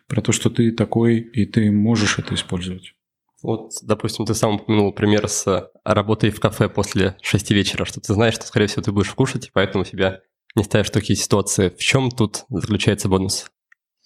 [0.08, 2.94] Про то, что ты такой, и ты можешь это использовать.
[3.42, 8.14] Вот, допустим, ты сам упомянул пример с работой в кафе после шести вечера, что ты
[8.14, 10.22] знаешь, что, скорее всего, ты будешь кушать, и поэтому себя
[10.56, 11.70] не ставишь в такие ситуации.
[11.70, 13.50] В чем тут заключается бонус?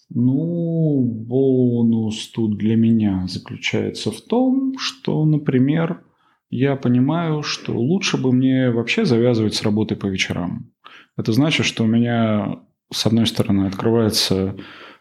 [0.09, 6.03] Ну, бонус тут для меня заключается в том, что, например,
[6.55, 10.71] я понимаю, что лучше бы мне вообще завязывать с работы по вечерам.
[11.17, 12.59] Это значит, что у меня,
[12.91, 14.55] с одной стороны, открывается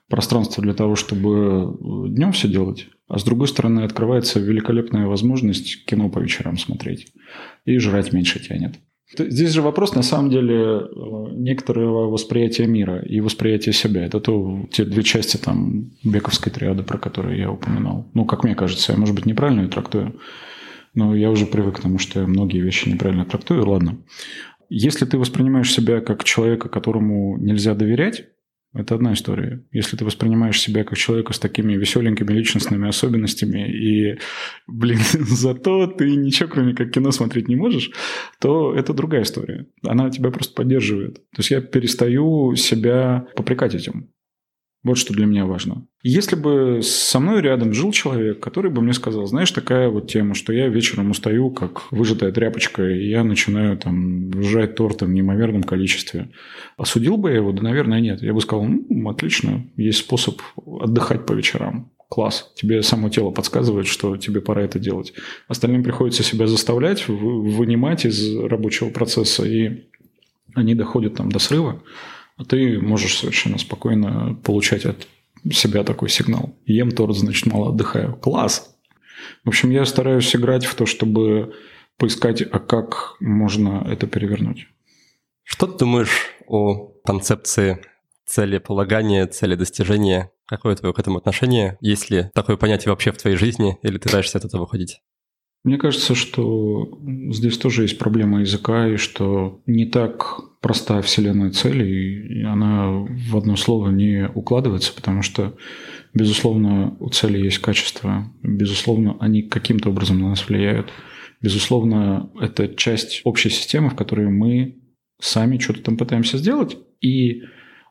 [0.09, 1.77] пространство для того, чтобы
[2.11, 7.13] днем все делать, а с другой стороны, открывается великолепная возможность кино по вечерам смотреть.
[7.65, 8.75] И жрать меньше тянет.
[9.19, 10.89] Здесь же вопрос, на самом деле,
[11.33, 14.07] некоторого восприятия мира и восприятия себя.
[14.07, 18.11] Это то, те две части там бековской триады, про которые я упоминал.
[18.15, 20.19] Ну, как мне кажется, я, может быть, неправильно ее трактую.
[20.95, 23.67] Но я уже привык к тому, что я многие вещи неправильно трактую.
[23.67, 24.03] Ладно.
[24.69, 28.27] Если ты воспринимаешь себя как человека, которому нельзя доверять,
[28.75, 29.63] это одна история.
[29.71, 34.19] Если ты воспринимаешь себя как человека с такими веселенькими личностными особенностями, и,
[34.67, 37.91] блин, зато ты ничего, кроме как кино, смотреть не можешь,
[38.41, 39.67] то это другая история.
[39.87, 41.17] Она тебя просто поддерживает.
[41.17, 44.11] То есть я перестаю себя попрекать этим.
[44.85, 45.87] Вот что для меня важно.
[46.03, 50.35] Если бы со мной рядом жил человек, который бы мне сказал, знаешь, такая вот тема,
[50.35, 55.63] что я вечером устаю, как выжатая тряпочка, и я начинаю там сжать торты в неимоверном
[55.63, 56.31] количестве.
[56.77, 57.53] Осудил бы я его?
[57.53, 58.23] Да, наверное, нет.
[58.23, 61.93] Я бы сказал, ну, отлично, есть способ отдыхать по вечерам.
[62.09, 62.53] Класс.
[62.57, 65.15] Тебе само тело подсказывает, что тебе пора это делать.
[65.47, 69.85] Остальным приходится себя заставлять, вынимать из рабочего процесса, и
[70.55, 71.81] они доходят там до срыва
[72.49, 75.07] ты можешь совершенно спокойно получать от
[75.51, 76.55] себя такой сигнал.
[76.67, 78.15] Ем торт, значит, мало отдыхаю.
[78.17, 78.77] Класс!
[79.45, 81.55] В общем, я стараюсь играть в то, чтобы
[81.97, 84.67] поискать, а как можно это перевернуть.
[85.45, 87.83] Что ты думаешь о концепции
[88.27, 90.31] целеполагания, цели достижения?
[90.47, 91.79] Какое твое к этому отношение?
[91.81, 95.01] Есть ли такое понятие вообще в твоей жизни, или ты пытаешься от этого выходить?
[95.65, 96.99] Мне кажется, что
[97.31, 103.37] здесь тоже есть проблема языка, и что не так проста вселенная цели, и она в
[103.37, 105.57] одно слово не укладывается, потому что,
[106.15, 110.91] безусловно, у цели есть качество, безусловно, они каким-то образом на нас влияют.
[111.41, 114.83] Безусловно, это часть общей системы, в которой мы
[115.21, 117.43] сами что-то там пытаемся сделать, и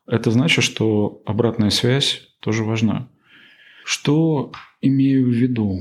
[0.07, 3.09] это значит, что обратная связь тоже важна.
[3.85, 4.51] Что
[4.81, 5.79] имею в виду?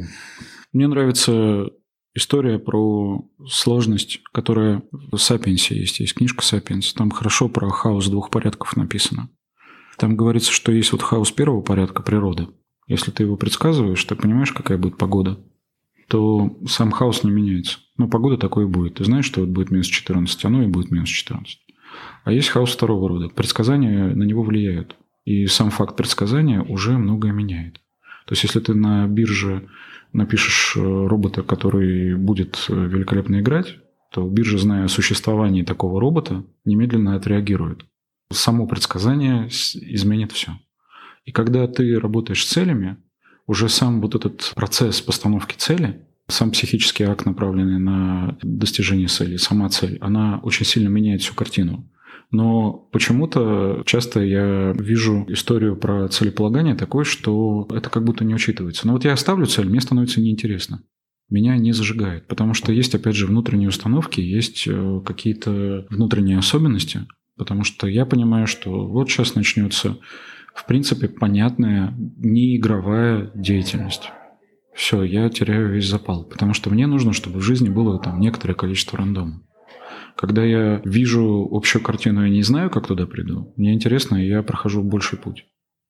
[0.73, 1.71] Мне нравится
[2.15, 6.01] история про сложность, которая в «Сапиенсе» есть.
[6.01, 6.93] Есть книжка «Сапиенс».
[6.93, 9.29] Там хорошо про хаос двух порядков написано.
[9.97, 12.49] Там говорится, что есть вот хаос первого порядка природы.
[12.87, 15.39] Если ты его предсказываешь, ты понимаешь, какая будет погода,
[16.09, 17.79] то сам хаос не меняется.
[17.97, 18.95] Но погода такой и будет.
[18.95, 21.59] Ты знаешь, что вот будет минус 14, оно и будет минус 14.
[22.25, 23.29] А есть хаос второго рода.
[23.29, 24.97] Предсказания на него влияют.
[25.25, 27.75] И сам факт предсказания уже многое меняет.
[28.27, 29.69] То есть, если ты на бирже
[30.13, 33.79] напишешь э, робота, который будет э, великолепно играть,
[34.13, 37.85] то биржа, зная о существовании такого робота, немедленно отреагирует.
[38.33, 40.53] Само предсказание изменит все.
[41.25, 42.97] И когда ты работаешь с целями,
[43.47, 49.69] уже сам вот этот процесс постановки цели, сам психический акт, направленный на достижение цели, сама
[49.69, 51.91] цель, она очень сильно меняет всю картину.
[52.31, 58.87] Но почему-то часто я вижу историю про целеполагание такой, что это как будто не учитывается.
[58.87, 60.83] Но вот я ставлю цель, мне становится неинтересно.
[61.29, 67.07] Меня не зажигает, потому что есть, опять же, внутренние установки, есть э, какие-то внутренние особенности,
[67.37, 69.99] потому что я понимаю, что вот сейчас начнется,
[70.55, 74.11] в принципе, понятная неигровая деятельность.
[74.75, 78.55] Все, я теряю весь запал, потому что мне нужно, чтобы в жизни было там некоторое
[78.55, 79.43] количество рандома.
[80.17, 84.43] Когда я вижу общую картину и не знаю, как туда приду, мне интересно, и я
[84.43, 85.45] прохожу больший путь.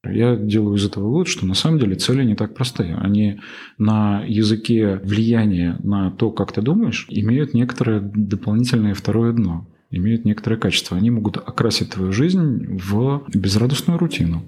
[0.04, 2.96] Я делаю из этого вывод, что на самом деле цели не так простые.
[2.96, 3.40] Они
[3.76, 10.56] на языке влияния на то, как ты думаешь, имеют некоторое дополнительное второе дно, имеют некоторое
[10.56, 10.96] качество.
[10.96, 14.42] Они могут окрасить твою жизнь в безрадостную рутину.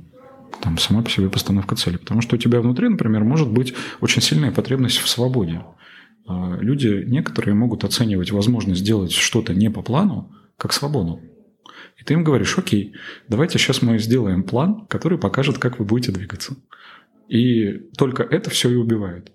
[0.62, 1.98] Там сама по себе постановка цели.
[1.98, 5.60] Потому что у тебя внутри, например, может быть очень сильная потребность в свободе.
[6.26, 11.20] А, люди некоторые могут оценивать возможность сделать что-то не по плану как свободу.
[11.98, 12.94] И ты им говоришь, окей,
[13.28, 16.56] давайте сейчас мы сделаем план, который покажет, как вы будете двигаться.
[17.28, 19.32] И только это все и убивает.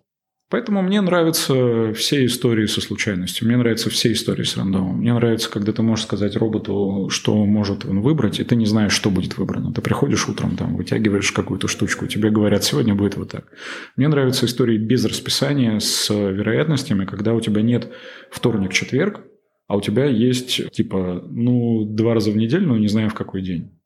[0.49, 4.99] Поэтому мне нравятся все истории со случайностью, мне нравятся все истории с рандомом.
[4.99, 8.93] Мне нравится, когда ты можешь сказать роботу, что может он выбрать, и ты не знаешь,
[8.93, 9.73] что будет выбрано.
[9.73, 13.51] Ты приходишь утром, там, вытягиваешь какую-то штучку, тебе говорят, сегодня будет вот так.
[13.97, 17.91] Мне нравятся истории без расписания, с вероятностями, когда у тебя нет
[18.31, 19.25] вторник-четверг,
[19.67, 23.41] а у тебя есть, типа, ну, два раза в неделю, но не знаю в какой
[23.41, 23.77] день.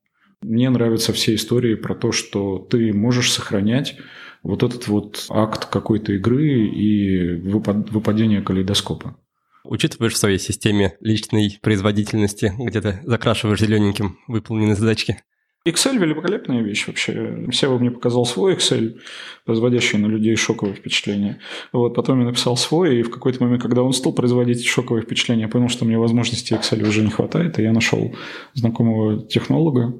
[0.43, 3.97] Мне нравятся все истории про то, что ты можешь сохранять
[4.43, 9.15] вот этот вот акт какой-то игры и выпадения калейдоскопа.
[9.63, 15.21] Учитываешь в своей системе личной производительности, где ты закрашиваешь зелененьким выполненные задачки?
[15.67, 17.47] Excel– великолепная вещь вообще.
[17.51, 18.99] Сева мне показал свой Excel,
[19.45, 21.37] производящий на людей шоковое впечатление.
[21.71, 25.43] Вот, потом я написал свой, и в какой-то момент, когда он стал производить шоковое впечатление,
[25.43, 28.15] я понял, что мне возможностей Excel уже не хватает, и я нашел
[28.55, 29.93] знакомого технолога.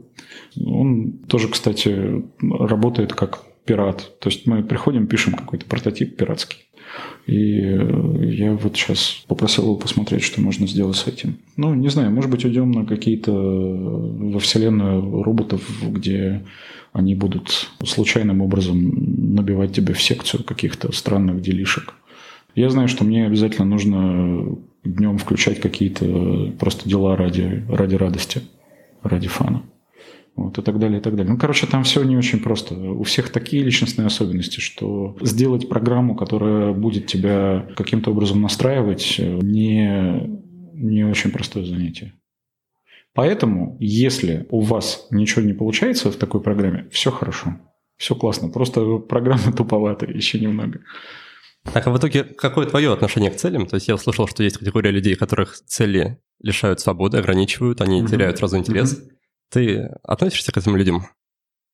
[0.66, 4.20] Он тоже, кстати, работает как пират.
[4.20, 6.58] То есть мы приходим, пишем какой-то прототип пиратский.
[7.26, 11.38] И э, я вот сейчас попросил его посмотреть, что можно сделать с этим.
[11.56, 16.44] Ну, не знаю, может быть, уйдем на какие-то э, во вселенную роботов, где
[16.92, 21.94] они будут случайным образом набивать тебя в секцию каких-то странных делишек.
[22.54, 28.42] Я знаю, что мне обязательно нужно днем включать какие-то просто дела ради, ради радости,
[29.02, 29.64] ради фана
[30.36, 31.34] вот, и так далее, и так далее.
[31.34, 32.76] Ну, короче, там все не очень просто.
[32.76, 40.40] У всех такие личностные особенности, что сделать программу, которая будет тебя каким-то образом настраивать, не,
[40.74, 42.14] не очень простое занятие.
[43.14, 47.58] Поэтому, если у вас ничего не получается в такой программе, все хорошо,
[47.98, 48.50] все классно.
[48.50, 50.80] Просто программа туповатая, еще немного.
[51.74, 53.68] Так, а в итоге какое твое отношение к целям?
[53.68, 58.10] То есть я услышал, что есть категория людей, которых цели лишают свободы, ограничивают, они mm-hmm.
[58.10, 58.94] теряют сразу интерес.
[58.94, 59.12] Mm-hmm.
[59.52, 61.04] Ты относишься к этим людям?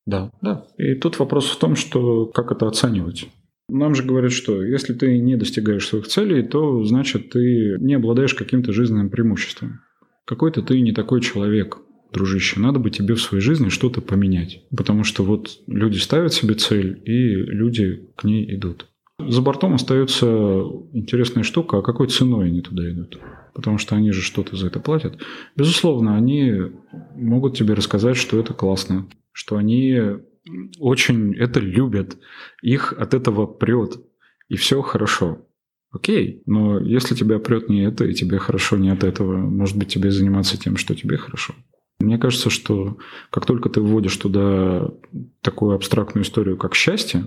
[0.06, 0.66] Да, да.
[0.78, 3.28] И тут вопрос в том, что как это оценивать.
[3.70, 8.34] Нам же говорят, что если ты не достигаешь своих целей, то значит ты не обладаешь
[8.34, 9.82] каким-то жизненным преимуществом.
[10.26, 11.78] Какой-то ты не такой человек,
[12.14, 12.60] дружище.
[12.60, 14.64] Надо бы тебе в своей жизни что-то поменять.
[14.76, 18.88] Потому что вот люди ставят себе цель, и люди к ней идут.
[19.20, 20.28] За бортом остается
[20.94, 23.20] интересная штука, а какой ценой они туда идут
[23.58, 25.20] потому что они же что-то за это платят.
[25.56, 26.54] Безусловно, они
[27.16, 30.00] могут тебе рассказать, что это классно, что они
[30.78, 32.20] очень это любят,
[32.62, 34.00] их от этого прет,
[34.48, 35.48] и все хорошо.
[35.90, 39.88] Окей, но если тебя прет не это, и тебе хорошо не от этого, может быть,
[39.88, 41.56] тебе заниматься тем, что тебе хорошо.
[42.00, 43.00] Мне кажется, что
[43.32, 44.92] как только ты вводишь туда
[45.42, 47.26] такую абстрактную историю, как счастье,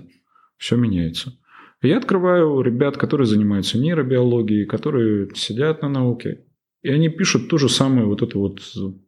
[0.55, 1.37] все меняется.
[1.81, 6.45] Я открываю ребят, которые занимаются нейробиологией, которые сидят на науке,
[6.83, 8.61] и они пишут ту же самую вот эту вот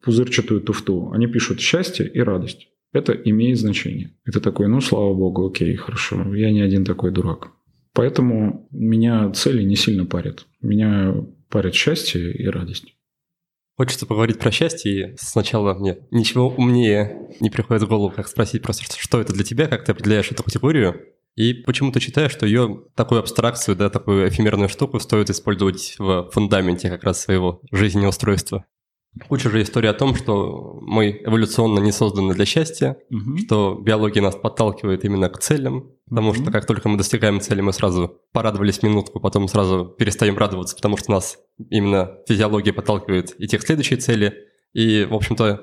[0.04, 1.12] пузырчатую туфту.
[1.12, 2.68] Они пишут счастье и радость.
[2.91, 4.12] Это имеет значение.
[4.26, 6.34] Это такой, ну, слава богу, окей, хорошо.
[6.36, 7.52] Я не один такой дурак.
[7.94, 10.45] Поэтому меня цели не сильно парят.
[10.62, 11.16] Меня
[11.50, 12.95] парят счастье и радость.
[13.76, 18.84] Хочется поговорить про счастье, сначала мне ничего умнее не приходит в голову, как спросить просто,
[19.00, 21.02] что это для тебя, как ты определяешь эту категорию,
[21.35, 26.89] и почему-то считаю, что ее такую абстракцию, да, такую эфемерную штуку стоит использовать в фундаменте
[26.89, 28.65] как раз своего жизненного устройства.
[29.27, 33.38] Куча же историй о том, что мы эволюционно не созданы для счастья, угу.
[33.38, 36.38] что биология нас подталкивает именно к целям, потому угу.
[36.38, 40.97] что как только мы достигаем цели, мы сразу порадовались минутку, потом сразу перестаем радоваться, потому
[40.97, 41.38] что нас
[41.69, 44.34] именно физиология подталкивает идти к следующей цели.
[44.73, 45.61] И, в общем-то,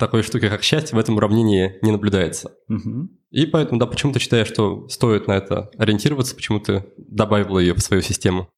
[0.00, 2.50] такой штуки, как счастье, в этом уравнении не наблюдается.
[2.68, 3.08] Угу.
[3.30, 7.74] И поэтому, да, почему ты считаешь, что стоит на это ориентироваться, почему ты добавил ее
[7.74, 8.48] в свою систему?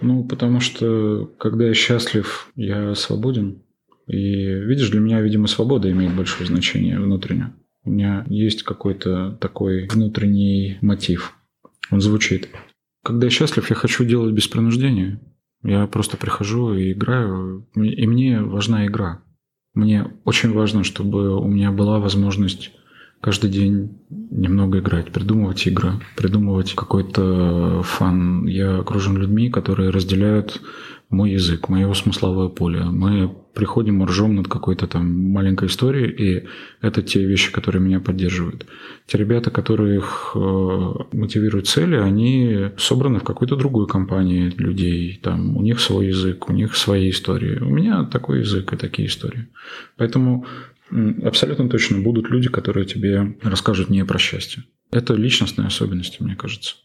[0.00, 3.62] Ну, потому что, когда я счастлив, я свободен.
[4.06, 7.54] И, видишь, для меня, видимо, свобода имеет большое значение внутренне.
[7.84, 11.34] У меня есть какой-то такой внутренний мотив.
[11.90, 12.48] Он звучит.
[13.02, 15.20] Когда я счастлив, я хочу делать без принуждения.
[15.62, 19.22] Я просто прихожу и играю, и мне важна игра.
[19.74, 22.70] Мне очень важно, чтобы у меня была возможность
[23.20, 28.46] каждый день немного играть, придумывать игры, придумывать какой-то фан.
[28.46, 30.60] Я окружен людьми, которые разделяют
[31.10, 32.84] мой язык, мое смысловое поле.
[32.84, 36.44] Мы приходим и ржем над какой-то там маленькой историей, и
[36.80, 38.66] это те вещи, которые меня поддерживают.
[39.06, 40.38] Те ребята, которые их э,
[41.12, 45.18] мотивируют цели, они собраны в какой-то другой компании людей.
[45.22, 47.58] Там у них свой язык, у них свои истории.
[47.60, 49.48] У меня такой язык и такие истории.
[49.96, 50.46] Поэтому
[51.22, 54.64] абсолютно точно будут люди, которые тебе расскажут не про счастье.
[54.90, 56.76] Это личностные особенности, мне кажется.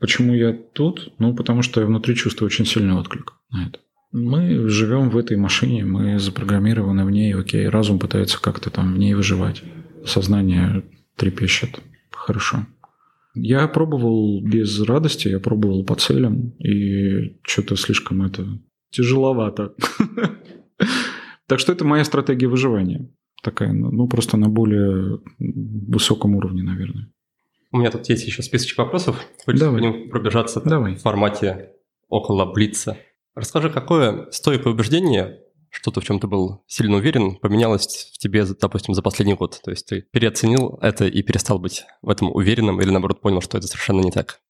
[0.00, 1.12] Почему я тут?
[1.18, 3.80] Ну, потому что я внутри чувствую очень сильный отклик на это.
[4.12, 8.98] Мы живем в этой машине, мы запрограммированы в ней, окей, разум пытается как-то там в
[8.98, 9.62] ней выживать.
[10.04, 10.82] Сознание
[11.16, 11.80] трепещет.
[12.10, 12.66] Хорошо.
[13.34, 18.46] Я пробовал без радости, я пробовал по целям, и что-то слишком это
[18.90, 19.74] тяжеловато.
[21.48, 23.10] Так что это моя стратегия выживания.
[23.42, 27.10] Такая, ну, просто на более высоком уровне, наверное.
[27.72, 29.18] У меня тут есть еще списочек вопросов.
[29.46, 29.80] Хочется Давай.
[29.80, 30.96] по ним пробежаться Давай.
[30.96, 31.70] в формате
[32.08, 32.98] около Блица.
[33.34, 35.40] Расскажи, какое стойкое убеждение,
[35.70, 39.60] что ты в чем-то был сильно уверен, поменялось в тебе, допустим, за последний год?
[39.62, 43.58] То есть ты переоценил это и перестал быть в этом уверенным или, наоборот, понял, что
[43.58, 44.40] это совершенно не так?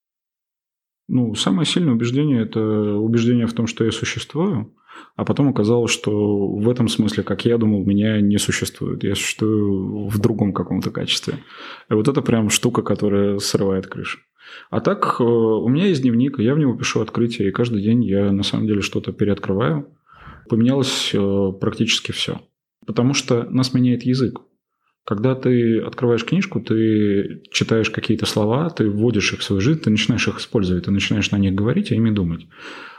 [1.08, 4.74] Ну, самое сильное убеждение– это убеждение в том, что я существую,
[5.16, 9.02] а потом оказалось, что в этом смысле, как я думал, меня не существует.
[9.04, 11.38] Я существую в другом каком-то качестве.
[11.90, 14.20] И вот это прям штука, которая срывает крышу.
[14.70, 18.04] А так, э, у меня есть дневник, я в него пишу открытия, и каждый день
[18.04, 19.88] я на самом деле что-то переоткрываю.
[20.48, 22.40] Поменялось э, практически все.
[22.86, 24.40] Потому что нас меняет язык.
[25.04, 29.88] Когда ты открываешь книжку, ты читаешь какие-то слова, ты вводишь их в свою жизнь, ты
[29.88, 32.46] начинаешь их использовать, ты начинаешь на них говорить, а ими думать.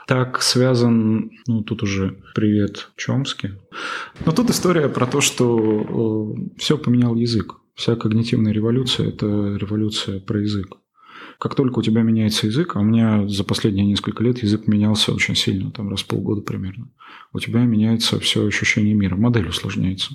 [0.08, 3.52] Так связан, ну тут уже привет Чомски.
[4.26, 7.54] Но тут история про то, что э, все поменял язык.
[7.76, 10.78] Вся когнитивная революция– это революция про язык.
[11.40, 15.14] Как только у тебя меняется язык, а у меня за последние несколько лет язык менялся
[15.14, 16.90] очень сильно, там раз в полгода примерно,
[17.32, 20.12] у тебя меняется все ощущение мира, модель усложняется.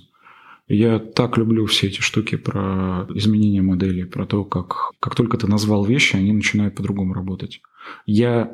[0.68, 5.47] Я так люблю все эти штуки про изменение модели, про то, как, как только ты
[5.47, 7.61] назвал вещи, они начинают по-другому работать.
[8.06, 8.53] Я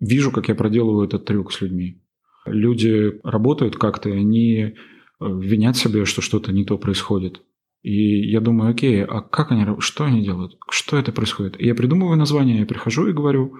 [0.00, 2.02] вижу, как я проделываю этот трюк с людьми.
[2.44, 4.72] Люди работают как-то, они э,
[5.20, 7.40] винят себя, что что-то не то происходит.
[7.82, 10.58] И я думаю, окей, а как они, что они делают?
[10.68, 11.60] Что это происходит?
[11.60, 13.56] И я придумываю название, я прихожу и говорю,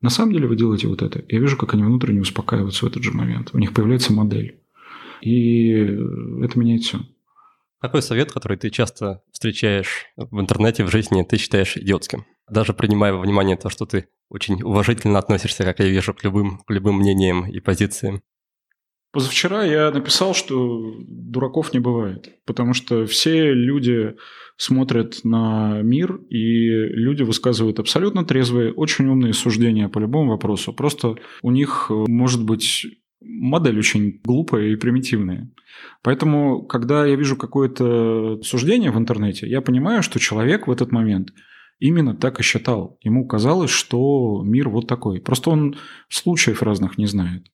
[0.00, 1.24] на самом деле вы делаете вот это.
[1.28, 3.50] Я вижу, как они внутренне успокаиваются в этот же момент.
[3.52, 4.60] У них появляется модель.
[5.20, 7.00] И это меняет все.
[7.80, 12.24] Какой совет, который ты часто встречаешь в интернете, в жизни, ты считаешь идиотским?
[12.48, 16.58] Даже принимая во внимание то, что ты очень уважительно относишься, как я вижу, к любым,
[16.58, 18.22] к любым мнениям и позициям.
[19.14, 24.16] Позавчера я написал, что дураков не бывает, потому что все люди
[24.56, 30.72] смотрят на мир, и люди высказывают абсолютно трезвые, очень умные суждения по любому вопросу.
[30.72, 32.86] Просто у них э, может быть
[33.20, 35.48] модель очень глупая и примитивная.
[36.02, 41.28] Поэтому, когда я вижу какое-то суждение в интернете, я понимаю, что человек в этот момент
[41.78, 42.98] именно так и считал.
[43.00, 45.20] Ему казалось, что мир вот такой.
[45.20, 45.76] Просто он
[46.08, 47.46] случаев разных не знает.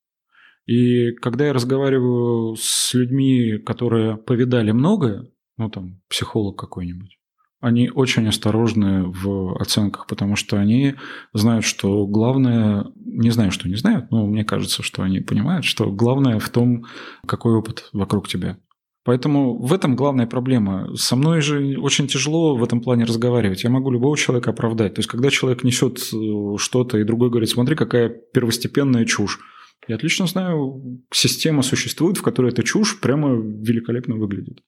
[0.71, 5.27] И когда я разговариваю с людьми, которые повидали многое,
[5.59, 7.19] ну там психолог какой-нибудь,
[7.59, 10.95] они очень осторожны в оценках, потому что они
[11.33, 15.91] знают, что главное, не знаю, что не знают, но мне кажется, что они понимают, что
[15.91, 16.87] главное в том,
[17.27, 18.57] какой опыт вокруг тебя.
[19.03, 20.95] Поэтому в этом главная проблема.
[20.95, 23.65] Со мной же очень тяжело в этом плане разговаривать.
[23.65, 24.95] Я могу любого человека оправдать.
[24.95, 29.41] То есть, когда человек несет э, что-то, и другой говорит, смотри, какая первостепенная чушь.
[29.89, 34.61] Я отлично знаю, система существует, в которой эта чушь прямо великолепно выглядит.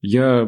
[0.00, 0.46] Я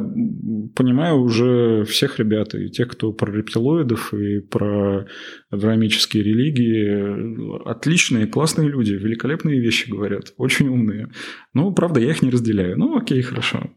[0.76, 5.06] понимаю уже всех ребят, и тех, кто про рептилоидов, и про
[5.50, 7.68] авраамические религии.
[7.68, 11.10] Отличные, классные люди, великолепные вещи говорят, очень умные.
[11.52, 12.78] Ну, правда, я их не разделяю.
[12.78, 13.70] Ну, окей, хорошо.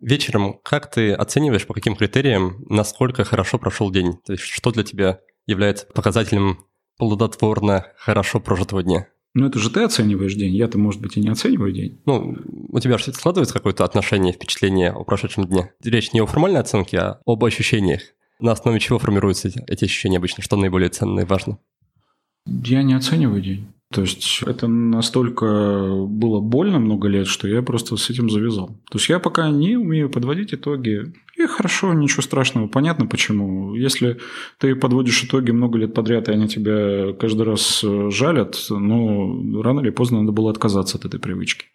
[0.00, 4.14] Вечером как ты оцениваешь, по каким критериям, насколько хорошо прошел день?
[4.24, 6.60] То есть что для тебя является показателем
[6.96, 9.06] плодотворно хорошо прожитого дня?
[9.34, 10.54] Ну, это же ты оцениваешь день.
[10.54, 12.00] Я-то, может быть, и не оцениваю день.
[12.06, 12.36] Ну,
[12.68, 15.72] у тебя же складывается какое-то отношение, впечатление о прошедшем дне.
[15.82, 18.00] Речь не о формальной оценке, а об ощущениях.
[18.38, 20.42] На основе чего формируются эти, ощущения обычно?
[20.42, 21.58] Что наиболее ценно и важно?
[22.46, 23.73] Я не оцениваю день.
[23.94, 28.70] То есть это настолько было больно много лет, что я просто с этим завязал.
[28.90, 31.12] То есть я пока не умею подводить итоги.
[31.36, 32.66] И хорошо, ничего страшного.
[32.66, 33.76] Понятно почему.
[33.76, 34.18] Если
[34.58, 39.78] ты подводишь итоги много лет подряд, и они тебя каждый раз э, жалят, ну, рано
[39.78, 41.66] или поздно надо было отказаться от этой привычки.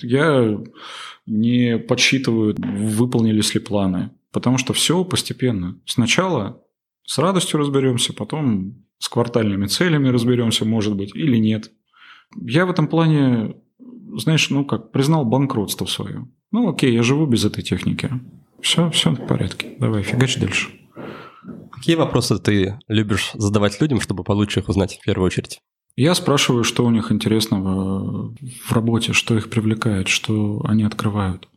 [0.00, 0.58] Я
[1.26, 4.12] не подсчитываю, выполнились ли планы.
[4.32, 5.78] Потому что все постепенно.
[5.84, 6.62] Сначала
[7.04, 11.70] с радостью разберемся, потом с квартальными целями разберемся, может быть, или нет.
[12.34, 13.56] Я в этом плане,
[14.16, 16.28] знаешь, ну как, признал банкротство свое.
[16.52, 18.10] Ну окей, я живу без этой техники.
[18.60, 19.76] Все, все в порядке.
[19.78, 20.70] Давай, фигач дальше.
[21.72, 25.60] Какие вопросы ты любишь задавать людям, чтобы получше их узнать в первую очередь?
[25.94, 31.48] Я спрашиваю, что у них интересного в работе, что их привлекает, что они открывают.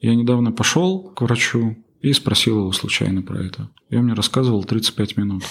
[0.00, 3.70] Я недавно пошел к врачу и спросил его случайно про это.
[3.88, 5.44] И он мне рассказывал 35 минут.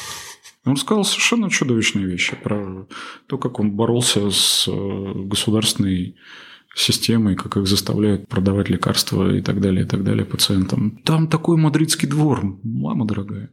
[0.66, 2.88] Он рассказал совершенно чудовищные вещи про
[3.28, 6.16] то, как он боролся с э, государственной
[6.76, 11.00] системой, как их заставляют продавать лекарства и так далее, и так далее пациентам.
[11.04, 13.52] Там такой мадридский двор, мама дорогая.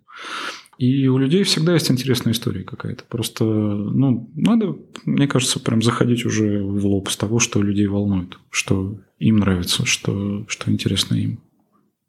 [0.79, 3.05] И у людей всегда есть интересная история какая-то.
[3.05, 8.39] Просто, ну, надо, мне кажется, прям заходить уже в лоб с того, что людей волнует,
[8.51, 11.41] что им нравится, что, что интересно им.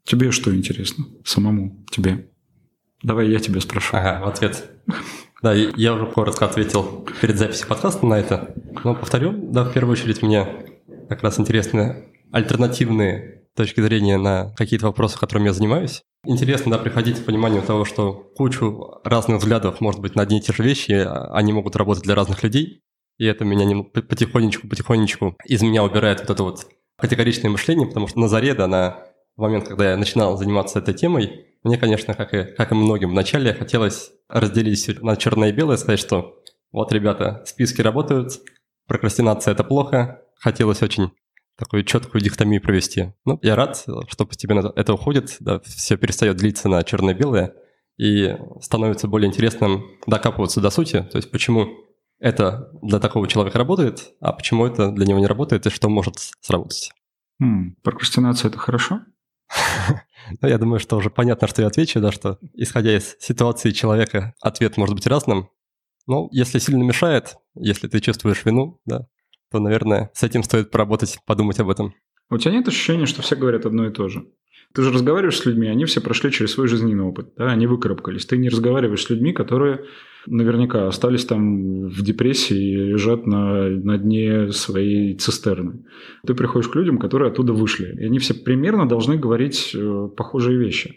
[0.04, 1.06] Тебе что интересно?
[1.24, 2.28] Самому тебе?
[3.04, 3.98] Давай я тебя спрошу.
[3.98, 4.64] Ага, в ответ.
[5.42, 8.54] Да, я уже коротко ответил перед записью подкаста на это.
[8.82, 10.48] Но повторю, да, в первую очередь мне
[11.10, 16.00] как раз интересны альтернативные точки зрения на какие-то вопросы, которыми я занимаюсь.
[16.24, 20.40] Интересно, да, приходить к пониманию того, что кучу разных взглядов, может быть, на одни и
[20.40, 22.80] те же вещи, они могут работать для разных людей.
[23.18, 26.66] И это меня потихонечку-потихонечку из меня убирает вот это вот
[26.98, 29.02] категоричное мышление, потому что на заре, да, на
[29.36, 33.54] момент, когда я начинал заниматься этой темой, мне, конечно, как и, как и многим вначале,
[33.54, 36.42] хотелось разделить на черное и белое, сказать, что
[36.72, 38.32] вот, ребята, списки работают,
[38.86, 40.22] прокрастинация– это плохо.
[40.36, 41.12] Хотелось очень
[41.56, 43.12] такую четкую дихотомию провести.
[43.24, 47.54] Ну, я рад, что постепенно это уходит, да, все перестает длиться на черное-белое,
[47.96, 51.68] и становится более интересным докапываться до сути, то есть почему
[52.18, 56.16] это для такого человека работает, а почему это для него не работает, и что может
[56.40, 56.90] сработать.
[57.40, 59.00] Хм, прокрастинация– это хорошо?
[60.40, 64.34] Ну, я думаю, что уже понятно, что я отвечу, да, что исходя из ситуации человека,
[64.40, 65.48] ответ может быть разным.
[66.06, 69.06] Но если сильно мешает, если ты чувствуешь вину, да,
[69.50, 71.94] то, наверное, с этим стоит поработать, подумать об этом.
[72.30, 74.26] У тебя нет ощущения, что все говорят одно и то же?
[74.74, 78.26] Ты же разговариваешь с людьми, они все прошли через свой жизненный опыт, да, они выкарабкались.
[78.26, 79.84] Ты не разговариваешь с людьми, которые
[80.26, 85.84] наверняка остались там в депрессии и лежат на, на дне своей цистерны.
[86.26, 90.58] Ты приходишь к людям, которые оттуда вышли, и они все примерно должны говорить э, похожие
[90.58, 90.96] вещи.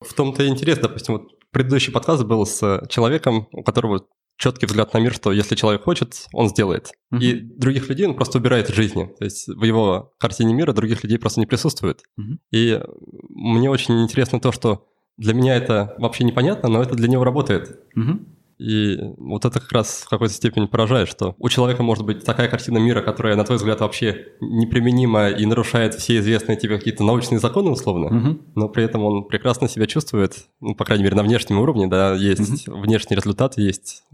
[0.00, 4.92] В том-то и интерес, допустим, вот предыдущий подкаст был с человеком, у которого четкий взгляд
[4.92, 6.90] на мир, что если человек хочет, он сделает.
[7.12, 7.20] Uh-huh.
[7.20, 9.14] И других людей он просто убирает из жизни.
[9.18, 12.02] То есть в его картине мира других людей просто не присутствует.
[12.18, 12.38] Uh-huh.
[12.50, 12.80] И
[13.28, 17.78] мне очень интересно то, что для меня это вообще непонятно, но это для него работает.
[17.96, 18.18] Uh-huh.
[18.58, 22.48] И вот это как раз в какой-то степени поражает, что у человека может быть такая
[22.48, 27.38] картина мира, которая, на твой взгляд, вообще неприменима и нарушает все известные тебе какие-то научные
[27.38, 28.38] законы, условно, угу.
[28.54, 32.14] но при этом он прекрасно себя чувствует, ну, по крайней мере, на внешнем уровне, да,
[32.14, 32.80] есть угу.
[32.80, 34.04] внешний результат, есть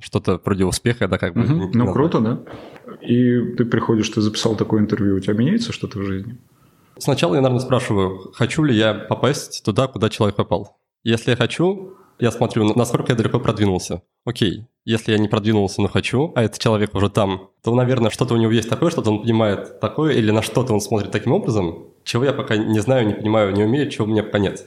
[0.00, 1.42] что-то вроде успеха, да, как бы.
[1.42, 1.70] Угу.
[1.74, 2.40] Ну, круто, да?
[3.02, 6.38] И ты приходишь, ты записал такое интервью, у тебя меняется что-то в жизни?
[6.98, 10.78] Сначала я, наверное, спрашиваю, хочу ли я попасть туда, куда человек попал.
[11.04, 14.02] Если я хочу, я смотрю, насколько я далеко продвинулся.
[14.24, 18.34] Окей, если я не продвинулся, но хочу, а этот человек уже там, то, наверное, что-то
[18.34, 21.86] у него есть такое, что-то он понимает такое, или на что-то он смотрит таким образом,
[22.04, 24.66] чего я пока не знаю, не понимаю, не умею, чего мне пока нет.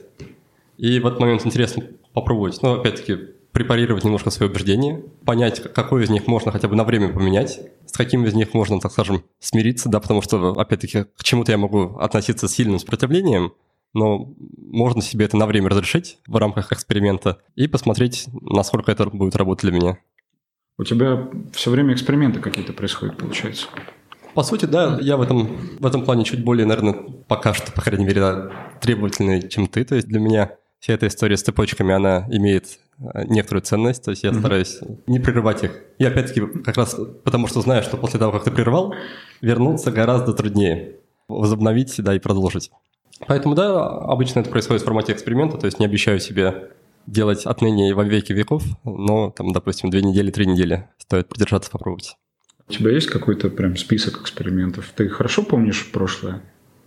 [0.78, 1.84] И в этот момент интересно
[2.14, 2.62] попробовать.
[2.62, 3.18] Но, опять-таки,
[3.52, 7.92] препарировать немножко свои убеждения, понять, какой из них можно хотя бы на время поменять, с
[7.92, 11.98] каким из них можно, так скажем, смириться, да, потому что, опять-таки, к чему-то я могу
[11.98, 13.54] относиться с сильным сопротивлением,
[13.94, 19.36] но можно себе это на время разрешить в рамках эксперимента и посмотреть, насколько это будет
[19.36, 19.98] работать для меня.
[20.78, 23.68] У тебя все время эксперименты какие-то происходят, получается?
[24.34, 26.94] По сути, да, я в этом, в этом плане чуть более, наверное,
[27.28, 28.50] пока что, по крайней мере,
[28.80, 29.84] требовательный, чем ты.
[29.84, 34.12] То есть для меня вся эта история с цепочками, она имеет э, некоторую ценность, то
[34.12, 34.40] есть я mm-hmm.
[34.40, 35.84] стараюсь не прерывать их.
[36.00, 38.96] И опять-таки как раз потому, что знаю, что после того, как ты прервал,
[39.42, 40.96] вернуться гораздо труднее.
[41.28, 42.72] Возобновить, да, и продолжить.
[43.28, 46.72] Поэтому, да, обычно это происходит в формате эксперимента, то есть не обещаю себе
[47.08, 51.72] делать отныне и во веки веков, но там, допустим, две недели, три недели стоит продержаться,
[51.72, 52.18] попробовать.
[52.68, 54.92] У тебя есть какой-то прям список экспериментов?
[54.96, 56.42] Ты хорошо помнишь прошлое?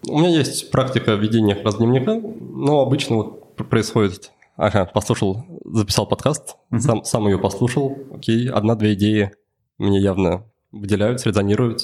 [0.08, 6.78] У меня есть практика ведения раздневника, но обычно вот происходит Ага, послушал, записал подкаст, uh-huh.
[6.78, 7.98] сам, сам ее послушал.
[8.14, 9.32] Окей, одна-две идеи
[9.78, 11.82] мне явно выделяются, резонируют.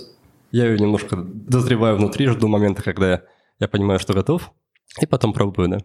[0.53, 3.23] Я ее немножко дозреваю внутри, жду момента, когда я,
[3.61, 4.53] я понимаю, что готов,
[5.01, 5.79] и потом пробую, да.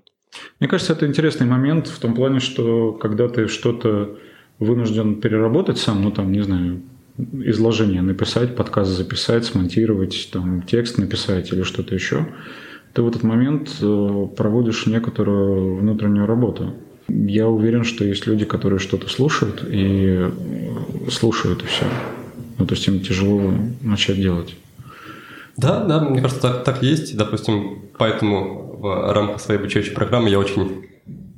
[0.60, 4.18] Мне кажется, это интересный момент в том плане, что когда ты что-то
[4.60, 6.81] вынужден переработать сам, ну там, не знаю,
[7.18, 12.27] изложение написать, подкаст записать, смонтировать, там, текст написать или что-то еще,
[12.93, 16.76] ты в этот момент э, проводишь некоторую внутреннюю работу.
[17.07, 20.31] Я уверен, что есть люди, которые что-то слушают и э,
[21.11, 21.85] слушают и все.
[22.57, 24.56] Ну, то есть им тяжело начать делать.
[25.57, 27.15] Да, да, мне кажется, так, так есть.
[27.15, 30.86] Допустим, поэтому в рамках своей обучающей программы я очень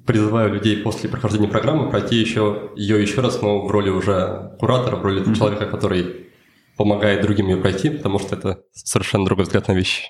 [0.05, 4.95] призываю людей после прохождения программы пройти еще ее еще раз, но в роли уже куратора,
[4.95, 5.35] в роли mm-hmm.
[5.35, 6.27] человека, который
[6.77, 10.03] помогает другим ее пройти, потому что это совершенно другой взгляд на вещи.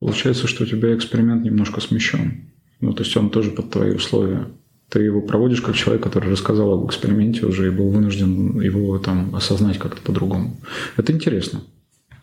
[0.00, 2.52] Получается, что у тебя эксперимент немножко смещен.
[2.80, 4.48] Ну, то есть он тоже под твои условия.
[4.90, 9.34] Ты его проводишь как человек, который рассказал об эксперименте уже и был вынужден его там
[9.34, 10.60] осознать как-то по-другому.
[10.96, 11.62] Это интересно.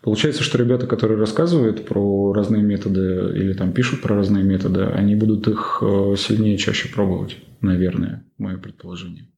[0.02, 5.14] Получается, что ребята, которые рассказывают про разные методы или там пишут про разные методы, они
[5.14, 9.28] будут их э, сильнее чаще пробовать, наверное, мое предположение.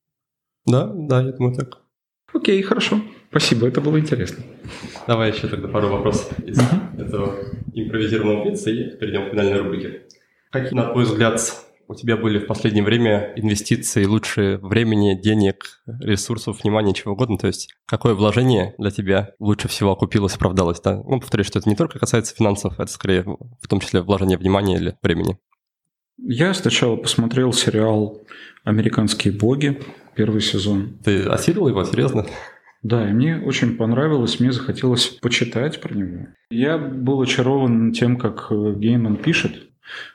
[0.64, 1.82] Да, да, я думаю так.
[2.32, 3.00] Окей, хорошо.
[3.28, 4.42] Спасибо, это было интересно.
[5.06, 7.04] Давай еще тогда пару вопросов из uh-huh.
[7.04, 7.34] этого
[7.74, 10.02] импровизированного блица и перейдем к финальной рубрике.
[10.50, 11.42] Какие, на твой взгляд,
[11.88, 17.38] у тебя были в последнее время инвестиции лучше времени, денег, ресурсов, внимания, чего угодно.
[17.38, 20.80] То есть какое вложение для тебя лучше всего окупилось, оправдалось?
[20.80, 20.96] Да?
[20.96, 24.76] Ну, повторюсь, что это не только касается финансов, это скорее в том числе вложение внимания
[24.76, 25.38] или времени.
[26.18, 28.22] Я сначала посмотрел сериал
[28.62, 29.80] «Американские боги»,
[30.14, 30.98] первый сезон.
[31.04, 32.26] Ты осилил его, серьезно?
[32.82, 36.26] Да, и мне очень понравилось, мне захотелось почитать про него.
[36.50, 39.70] Я был очарован тем, как Гейман пишет,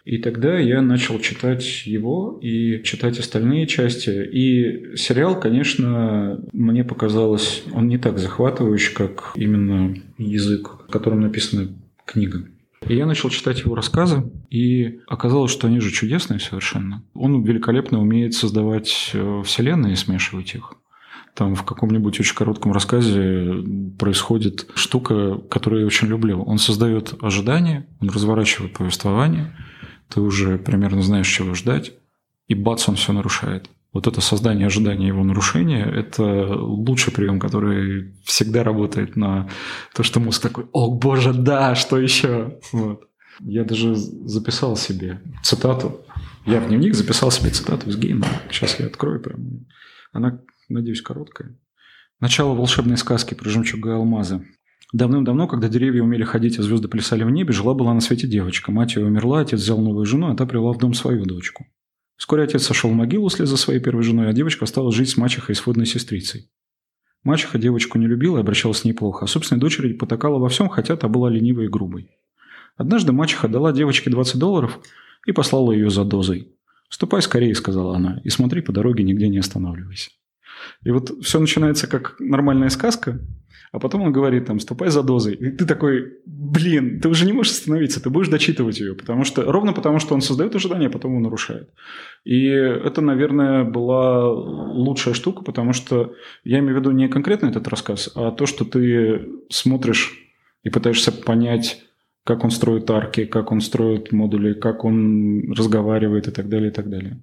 [0.05, 4.09] и тогда я начал читать его и читать остальные части.
[4.09, 11.69] И сериал, конечно, мне показалось, он не так захватывающий, как именно язык, которым написана
[12.05, 12.45] книга.
[12.87, 17.03] И я начал читать его рассказы, и оказалось, что они же чудесные совершенно.
[17.13, 20.73] Он великолепно умеет создавать э, вселенные и смешивать их.
[21.39, 23.63] Там в каком-нибудь очень коротком рассказе
[23.97, 26.43] происходит штука, которую я очень люблю.
[26.43, 29.55] Он создает ожидания, он разворачивает повествование,
[30.09, 31.93] ты уже примерно знаешь, чего ждать,
[32.49, 33.69] и бац, он все нарушает.
[33.93, 39.47] Вот это создание ожидания его нарушения– это лучший прием, который всегда работает на
[39.95, 43.03] то, что мозг такой «О, боже, да, что еще?» вот.
[43.39, 46.01] Я даже записал себе цитату.
[46.45, 48.27] Я в дневник записал себе цитату из Гейна.
[48.51, 49.65] Сейчас я открою прям.
[50.11, 51.57] Она надеюсь, короткая.
[52.19, 54.45] Начало волшебной сказки про жемчуга и алмазы.
[54.91, 58.71] Давным-давно, когда деревья умели ходить, а звезды плясали в небе, жила-была на свете девочка.
[58.71, 61.67] Мать ее умерла, отец взял новую жену, а та привела в дом свою дочку.
[62.17, 65.17] Вскоре отец сошел в могилу вслед за своей первой женой, а девочка стала жить с
[65.17, 66.49] мачехой и сводной сестрицей.
[67.23, 70.69] Мачеха девочку не любила и обращалась с ней плохо, а собственной дочери потакала во всем,
[70.69, 72.09] хотя та была ленивой и грубой.
[72.75, 74.79] Однажды мачеха дала девочке 20 долларов
[75.25, 76.55] и послала ее за дозой.
[76.89, 80.11] «Ступай скорее»,— сказала она,— «и смотри по дороге, нигде не останавливайся».
[80.83, 83.19] И вот все начинается как нормальная сказка,
[83.71, 85.35] а потом он говорит там, ступай за дозой.
[85.35, 89.43] И ты такой, блин, ты уже не можешь остановиться, ты будешь дочитывать ее, потому что,
[89.43, 91.69] ровно потому, что он создает ожидания, а потом он нарушает.
[92.23, 97.67] И это, наверное, была лучшая штука, потому что я имею в виду не конкретно этот
[97.67, 100.13] рассказ, а то, что ты смотришь
[100.63, 101.83] и пытаешься понять,
[102.23, 106.73] как он строит арки, как он строит модули, как он разговаривает и так далее, и
[106.73, 107.19] так далее.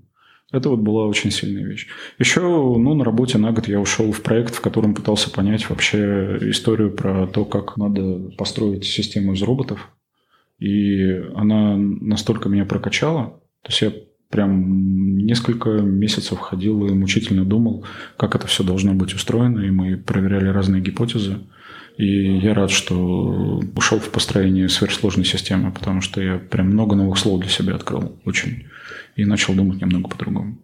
[0.57, 1.87] Это вот была очень сильная вещь.
[2.19, 6.39] Еще, ну, на работе на год я ушел в проект, в котором пытался понять вообще
[6.43, 9.91] историю про то, как надо построить систему из роботов.
[10.59, 13.41] И она настолько меня прокачала.
[13.63, 13.93] То есть я
[14.31, 17.85] прям несколько месяцев ходил и мучительно думал,
[18.17, 21.41] как это все должно быть устроено, и мы проверяли разные гипотезы.
[21.99, 27.19] И я рад, что ушел в построение сверхсложной системы, потому что я прям много новых
[27.19, 28.19] слов для себя открыл.
[28.25, 28.67] Очень
[29.17, 30.59] и начал думать немного по-другому.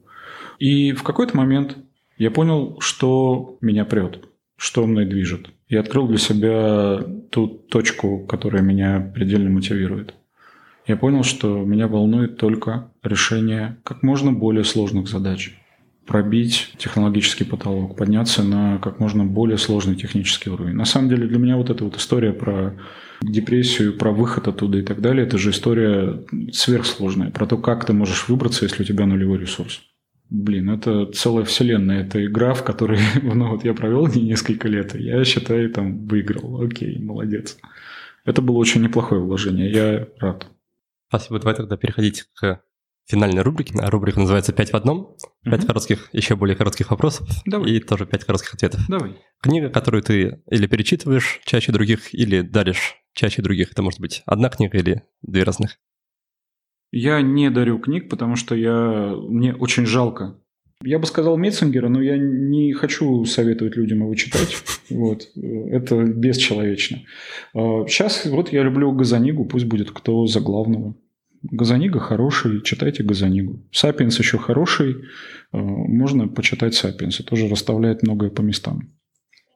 [0.59, 1.77] И в какой-то момент
[2.19, 4.24] я понял, что меня прет,
[4.57, 5.51] что мной движет.
[5.69, 10.15] И открыл для себя ту точку, которая меня предельно мотивирует.
[10.87, 15.57] Я понял, что меня волнует только решение как можно более сложных задач.
[16.07, 20.74] Пробить технологический потолок, подняться на как можно более сложный технический уровень.
[20.74, 22.74] На самом деле для меня вот эта вот история про
[23.20, 27.93] депрессию, про выход оттуда и так далее, это же история сверхсложная, про то, как ты
[27.93, 29.81] можешь выбраться, если у тебя нулевой ресурс.
[30.29, 34.95] Блин, это целая вселенная, это игра, в которой ну, вот я провел не несколько лет,
[34.97, 36.62] и я считаю, там выиграл.
[36.62, 37.59] Окей, молодец.
[38.24, 40.47] Это было очень неплохое вложение, я рад.
[41.09, 41.39] Спасибо.
[41.39, 42.62] Давай тогда переходить к
[43.07, 43.74] финальной рубрике.
[43.79, 45.16] А рубрика называется «Пять в одном».
[45.45, 45.69] Пять угу.
[45.69, 47.29] коротких, еще более коротких вопросов.
[47.47, 47.70] Давай.
[47.70, 48.81] И тоже пять коротких ответов.
[48.89, 49.16] Давай.
[49.41, 53.73] Книга, которую ты или перечитываешь чаще других, или даришь чаще других.
[53.73, 55.79] Это может быть одна книга или две разных.
[56.93, 59.15] Я не дарю книг, потому что я...
[59.16, 60.39] мне очень жалко.
[60.85, 64.57] Я бы сказал Метцингера, но я не хочу советовать людям его читать.
[64.91, 65.27] Вот.
[65.37, 66.99] Это бесчеловечно.
[67.55, 70.95] Сейчас а, вот я люблю Газанигу, пусть будет кто за главного.
[71.43, 73.66] Газанига хороший, читайте Газанигу.
[73.73, 75.02] Сапиенс еще хороший, э,
[75.52, 78.93] можно почитать Сапиенса, тоже расставляет многое по местам.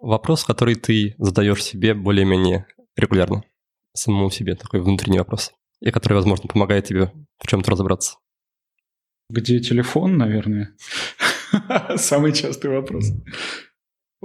[0.00, 3.44] Вопрос, который ты задаешь себе более-менее регулярно,
[3.92, 8.16] самому себе, такой внутренний вопрос, и который, возможно, помогает тебе в чем-то разобраться.
[9.30, 10.74] Где телефон, наверное?
[11.96, 13.12] Самый частый вопрос.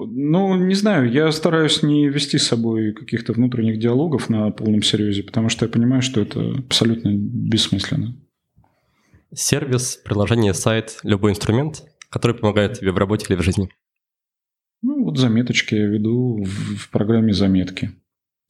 [0.05, 5.23] Ну, не знаю, я стараюсь не вести с собой каких-то внутренних диалогов на полном серьезе,
[5.23, 8.15] потому что я понимаю, что это абсолютно бессмысленно.
[9.33, 13.69] Сервис, приложение, сайт, любой инструмент, который помогает тебе в работе или в жизни?
[14.81, 17.91] Ну, вот заметочки я веду в, программе заметки.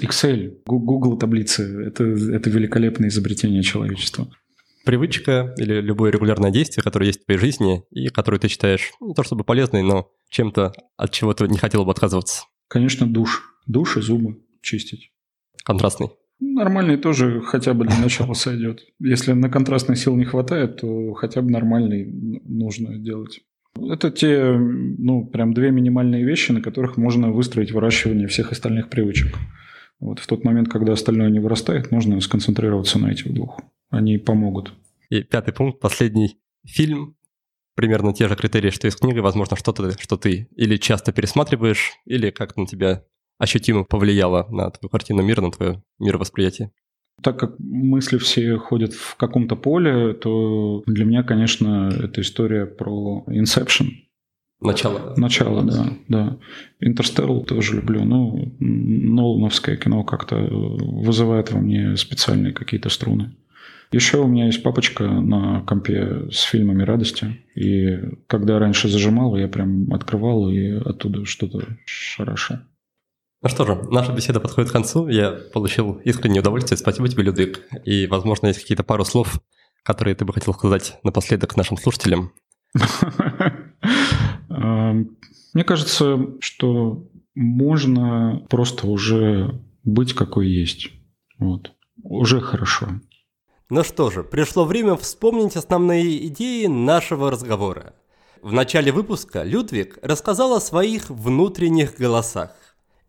[0.02, 4.28] Excel, Google таблицы– это, это великолепное изобретение человечества
[4.84, 9.14] привычка или любое регулярное действие, которое есть в твоей жизни и которое ты считаешь не
[9.14, 12.46] то чтобы полезной, но чем-то, от чего ты не хотел бы отказываться?
[12.68, 13.44] Конечно, душ.
[13.68, 15.12] Душ и зубы чистить.
[15.64, 16.10] Контрастный?
[16.40, 18.82] Нормальный тоже хотя бы для начала сойдет.
[19.00, 22.06] Если на контрастный сил не хватает, то хотя бы нормальный
[22.46, 23.42] нужно делать.
[23.80, 29.38] Это те, ну, прям две минимальные вещи, на которых можно выстроить выращивание всех остальных привычек.
[30.00, 33.60] Вот в тот момент, когда остальное не вырастает, можно сконцентрироваться на этих двух.
[33.92, 34.74] Они помогут.
[35.10, 36.38] И пятый пункт, последний.
[36.66, 37.16] Фильм,
[37.76, 41.94] примерно те же критерии, что и с книгой, возможно, что-то, что ты или часто пересматриваешь,
[42.06, 43.04] или как-то на тебя
[43.38, 46.72] ощутимо повлияло на твою картину мира, на твое мировосприятие.
[47.22, 53.24] Так как мысли все ходят в каком-то поле, то для меня, конечно, это история про
[53.28, 53.90] Inception.
[54.60, 55.16] Начало.
[55.18, 56.40] Начало, да, да.
[56.80, 58.06] Интерстелл тоже люблю.
[58.06, 63.36] Ну, Нолановское кино как-то вызывает во мне специальные какие-то струны.
[63.92, 67.42] Еще у меня есть папочка на компе с фильмами радости.
[67.56, 67.98] И
[68.28, 72.60] когда раньше зажимал, я прям открывал и оттуда что-то шарашу.
[73.42, 75.10] Ну что же, наша беседа подходит к концу.
[75.10, 76.78] Я получил искреннее удовольствие.
[76.78, 77.68] Спасибо тебе, Людвиг.
[77.84, 79.42] И, возможно, есть какие-то пару слов,
[79.84, 82.32] которые ты бы хотел сказать напоследок нашим слушателям.
[84.48, 90.92] Мне кажется, что можно просто уже быть какой есть.
[91.40, 91.74] Вот.
[92.04, 92.88] Уже хорошо.
[93.72, 97.94] Ну что же, пришло время вспомнить основные идеи нашего разговора.
[98.42, 102.52] В начале выпуска Людвиг рассказал о своих внутренних голосах.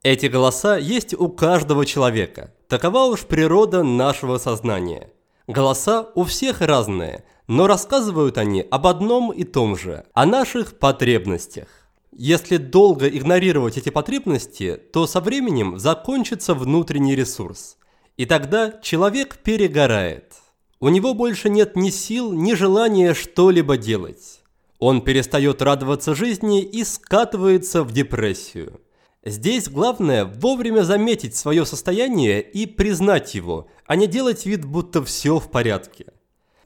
[0.04, 2.54] Эти голоса есть у каждого человека.
[2.68, 5.10] Такова уж природа нашего сознания.
[5.48, 11.66] Голоса у всех разные, но рассказывают они об одном и том же– о наших потребностях.
[12.12, 17.78] Если долго игнорировать эти потребности, то со временем закончится внутренний ресурс.
[18.16, 20.34] И тогда человек перегорает.
[20.82, 24.40] У него больше нет ни сил, ни желания что-либо делать.
[24.80, 28.80] Он перестает радоваться жизни и скатывается в депрессию.
[29.24, 35.38] Здесь главное вовремя заметить свое состояние и признать его, а не делать вид, будто все
[35.38, 36.06] в порядке.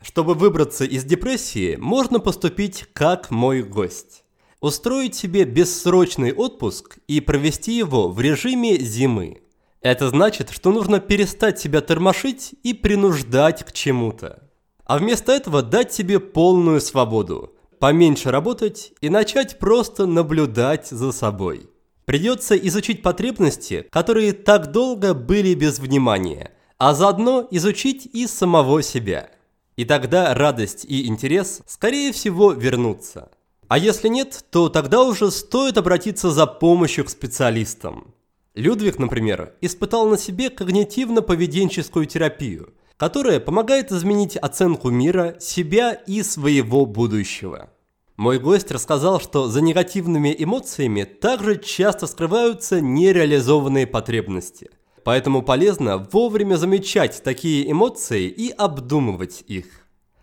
[0.00, 4.24] Чтобы выбраться из депрессии, можно поступить как мой гость.
[4.62, 9.42] Устроить себе бессрочный отпуск и провести его в режиме зимы.
[9.86, 14.42] Это значит, что нужно перестать себя тормошить и принуждать к чему-то.
[14.84, 21.70] А вместо этого дать себе полную свободу, поменьше работать и начать просто наблюдать за собой.
[22.04, 29.30] Придется изучить потребности, которые так долго были без внимания, а заодно изучить и самого себя.
[29.76, 33.30] И тогда радость и интерес, скорее всего, вернутся.
[33.68, 38.15] А если нет, то тогда уже стоит обратиться за помощью к специалистам.
[38.56, 46.86] Людвиг, например, испытал на себе когнитивно-поведенческую терапию, которая помогает изменить оценку мира, себя и своего
[46.86, 47.68] будущего.
[48.16, 54.70] Мой гость рассказал, что за негативными эмоциями также часто скрываются нереализованные потребности.
[55.04, 59.66] поэтому полезно вовремя замечать такие эмоции и обдумывать их.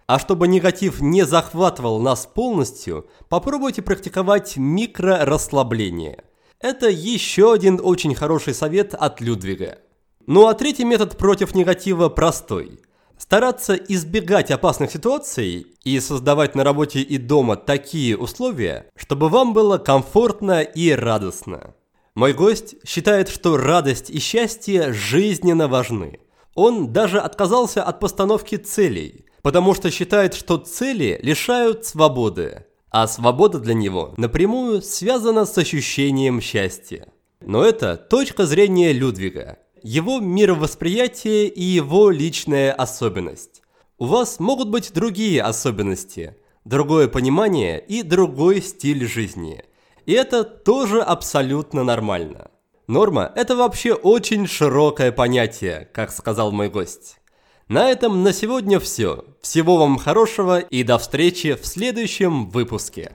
[0.08, 6.24] А чтобы негатив не захватывал нас полностью, попробуйте практиковать микрорасслабление.
[6.64, 9.80] Это еще один очень хороший совет от Людвига.
[10.27, 12.80] Ну а третий метод против негатива простой.
[13.18, 19.77] Стараться избегать опасных ситуаций и создавать на работе и дома такие условия, чтобы вам было
[19.77, 21.76] комфортно и радостно.
[22.15, 26.22] Мой гость считает, что радость и счастье жизненно важны.
[26.56, 33.60] Он даже отказался от постановки целей, потому что считает, что цели лишают свободы, а свобода
[33.60, 37.07] для него напрямую связана с ощущением счастья.
[37.41, 43.61] Но это точка зрения Людвига, его мировосприятие и его личная особенность.
[43.98, 49.61] У вас могут быть другие особенности, другое понимание и другой стиль жизни–
[50.06, 52.52] и это тоже абсолютно нормально.
[52.88, 57.20] Норма– это вообще очень широкое понятие, как сказал мой гость.
[57.68, 59.26] На этом на сегодня все.
[59.41, 63.11] Всего вам хорошего и до встречи в следующем выпуске.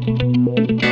[0.00, 0.87] Thank you.